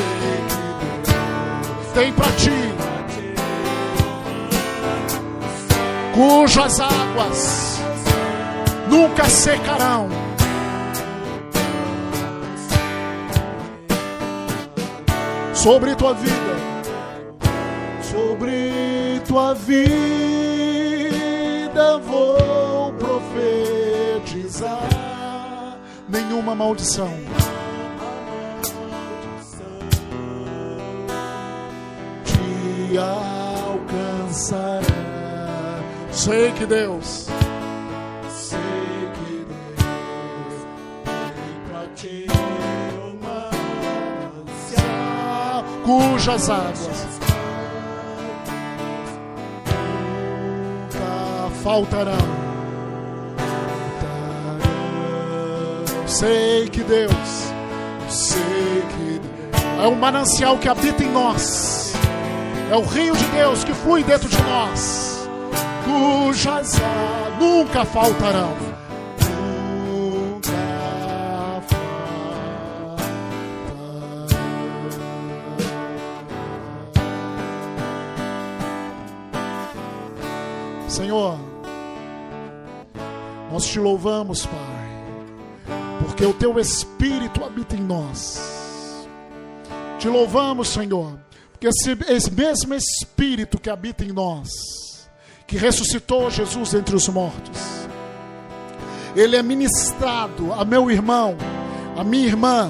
que 1.05 1.11
Deus 1.11 1.93
tem 1.95 2.13
para 2.13 2.31
ti 2.33 2.88
cujas 6.19 6.81
águas 6.81 7.81
nunca 8.91 9.25
secarão. 9.27 10.09
Sobre 15.55 15.95
tua 15.95 16.15
vida, 16.15 16.57
sobre 18.03 19.23
tua 19.29 19.55
vida 19.55 19.79
vou 21.99 22.93
profetizar 24.25 24.89
nenhuma 26.09 26.57
maldição. 26.57 27.13
Te 32.25 32.99
alcançará. 32.99 34.88
Sei 36.19 36.51
que 36.51 36.67
Deus. 36.67 37.29
Sei 38.29 38.59
que 39.15 39.47
Deus 39.47 39.87
tem 41.05 41.61
para 41.71 41.87
ti 41.95 42.27
uma 43.23 43.51
manancial 44.35 45.65
cujas 45.85 46.51
águas 46.51 47.21
nunca 50.91 51.51
faltarão. 51.63 52.49
Sei 56.05 56.69
que 56.69 56.83
Deus, 56.83 57.13
sei 58.09 58.83
que 58.91 59.21
Deus. 59.21 59.85
é 59.85 59.87
um 59.87 59.95
manancial 59.95 60.59
que 60.59 60.69
habita 60.69 61.05
em 61.05 61.13
nós, 61.13 61.93
é 62.73 62.77
o 62.77 62.83
rio 62.83 63.17
de 63.17 63.25
Deus 63.27 63.63
que 63.63 63.73
flui 63.73 64.03
dentro 64.03 64.29
de 64.29 64.43
nós 64.43 65.08
cujas 65.89 66.75
águas 66.75 67.19
nunca 67.39 67.85
faltarão. 67.85 68.57
Senhor, 80.89 81.39
nós 83.53 83.67
te 83.67 83.79
louvamos, 83.79 84.45
Pai, 84.47 84.59
porque 86.01 86.25
o 86.25 86.35
teu 86.35 86.59
Espírito 86.59 87.45
habita 87.45 87.77
em 87.77 87.81
nós. 87.81 89.07
Te 89.99 90.09
louvamos, 90.09 90.69
Senhor, 90.69 91.19
porque 91.53 91.69
esse, 91.69 91.97
esse 92.09 92.31
mesmo 92.31 92.75
Espírito 92.75 93.61
que 93.61 93.71
habita 93.71 94.05
em 94.05 94.13
nós, 94.13 94.49
que 95.49 95.57
ressuscitou 95.57 96.31
Jesus 96.31 96.75
entre 96.75 96.95
os 96.95 97.09
mortos, 97.09 97.59
ele 99.17 99.35
é 99.35 99.43
ministrado 99.43 100.53
a 100.53 100.63
meu 100.63 100.91
irmão, 100.91 101.37
a 101.97 102.05
minha 102.05 102.27
irmã, 102.27 102.69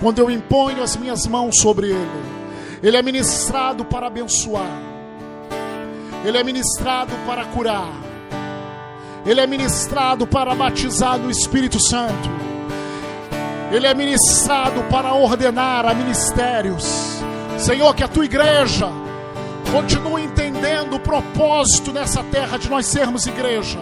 quando 0.00 0.18
eu 0.18 0.30
imponho 0.30 0.82
as 0.82 0.96
minhas 0.96 1.26
mãos 1.26 1.60
sobre 1.60 1.90
ele. 1.90 2.26
Ele 2.82 2.96
é 2.96 3.02
ministrado 3.02 3.84
para 3.84 4.06
abençoar. 4.06 4.80
Ele 6.24 6.38
é 6.38 6.42
ministrado 6.42 7.12
para 7.26 7.44
curar. 7.44 7.92
Ele 9.26 9.40
é 9.40 9.46
ministrado 9.46 10.26
para 10.26 10.54
batizar 10.54 11.18
no 11.18 11.30
Espírito 11.30 11.78
Santo. 11.78 12.30
Ele 13.70 13.86
é 13.86 13.92
ministrado 13.92 14.82
para 14.84 15.12
ordenar 15.12 15.84
a 15.84 15.92
ministérios. 15.92 17.20
Senhor, 17.58 17.94
que 17.94 18.02
a 18.02 18.08
tua 18.08 18.24
igreja 18.24 18.88
continue 19.70 20.22
entendendo 20.22 20.45
o 20.96 21.00
propósito 21.00 21.92
nessa 21.92 22.22
terra 22.24 22.58
de 22.58 22.68
nós 22.70 22.86
sermos 22.86 23.26
igreja. 23.26 23.78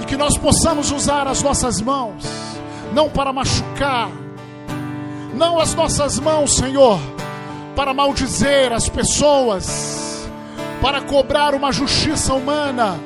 E 0.00 0.04
que 0.04 0.16
nós 0.16 0.36
possamos 0.36 0.92
usar 0.92 1.26
as 1.26 1.42
nossas 1.42 1.80
mãos, 1.80 2.24
não 2.92 3.08
para 3.08 3.32
machucar, 3.32 4.10
não 5.34 5.58
as 5.58 5.74
nossas 5.74 6.18
mãos, 6.18 6.56
Senhor, 6.56 7.00
para 7.74 7.94
maldizer 7.94 8.72
as 8.72 8.88
pessoas 8.88 10.00
para 10.80 11.02
cobrar 11.02 11.54
uma 11.54 11.72
justiça 11.72 12.32
humana, 12.32 12.98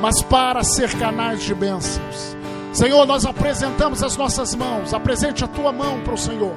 mas 0.00 0.22
para 0.22 0.62
ser 0.62 0.96
canais 0.96 1.42
de 1.42 1.54
bênçãos. 1.54 2.36
Senhor, 2.72 3.04
nós 3.06 3.24
apresentamos 3.24 4.02
as 4.02 4.16
nossas 4.16 4.54
mãos, 4.54 4.94
apresente 4.94 5.42
a 5.42 5.48
tua 5.48 5.72
mão 5.72 6.00
para 6.02 6.14
o 6.14 6.18
Senhor. 6.18 6.54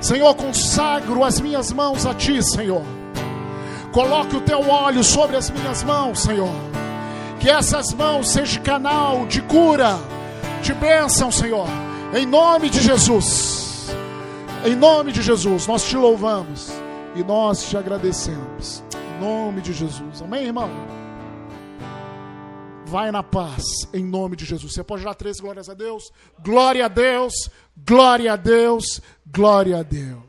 Senhor, 0.00 0.32
consagro 0.34 1.24
as 1.24 1.40
minhas 1.40 1.72
mãos 1.72 2.06
a 2.06 2.14
ti, 2.14 2.42
Senhor. 2.42 2.82
Coloque 3.94 4.36
o 4.36 4.42
teu 4.42 4.68
óleo 4.68 5.02
sobre 5.02 5.36
as 5.36 5.48
minhas 5.48 5.82
mãos, 5.82 6.20
Senhor. 6.20 6.52
Que 7.40 7.48
essas 7.48 7.94
mãos 7.94 8.28
sejam 8.28 8.62
canal 8.62 9.26
de 9.26 9.40
cura, 9.40 9.96
de 10.62 10.74
bênção, 10.74 11.30
Senhor. 11.30 11.68
Em 12.14 12.26
nome 12.26 12.68
de 12.68 12.82
Jesus. 12.82 13.88
Em 14.66 14.76
nome 14.76 15.12
de 15.12 15.22
Jesus, 15.22 15.66
nós 15.66 15.88
te 15.88 15.96
louvamos 15.96 16.70
e 17.14 17.24
nós 17.24 17.64
te 17.64 17.76
agradecemos 17.76 18.84
nome 19.20 19.62
de 19.62 19.72
Jesus. 19.72 20.22
Amém, 20.22 20.44
irmão? 20.44 20.70
Vai 22.86 23.10
na 23.10 23.22
paz, 23.22 23.64
em 23.92 24.04
nome 24.04 24.36
de 24.36 24.44
Jesus. 24.44 24.72
Você 24.72 24.84
pode 24.84 25.02
dar 25.02 25.14
três 25.14 25.40
glórias 25.40 25.68
a 25.68 25.74
Deus? 25.74 26.12
Glória 26.40 26.84
a 26.84 26.88
Deus, 26.88 27.50
glória 27.76 28.32
a 28.32 28.36
Deus, 28.36 29.00
glória 29.26 29.78
a 29.78 29.82
Deus. 29.82 30.23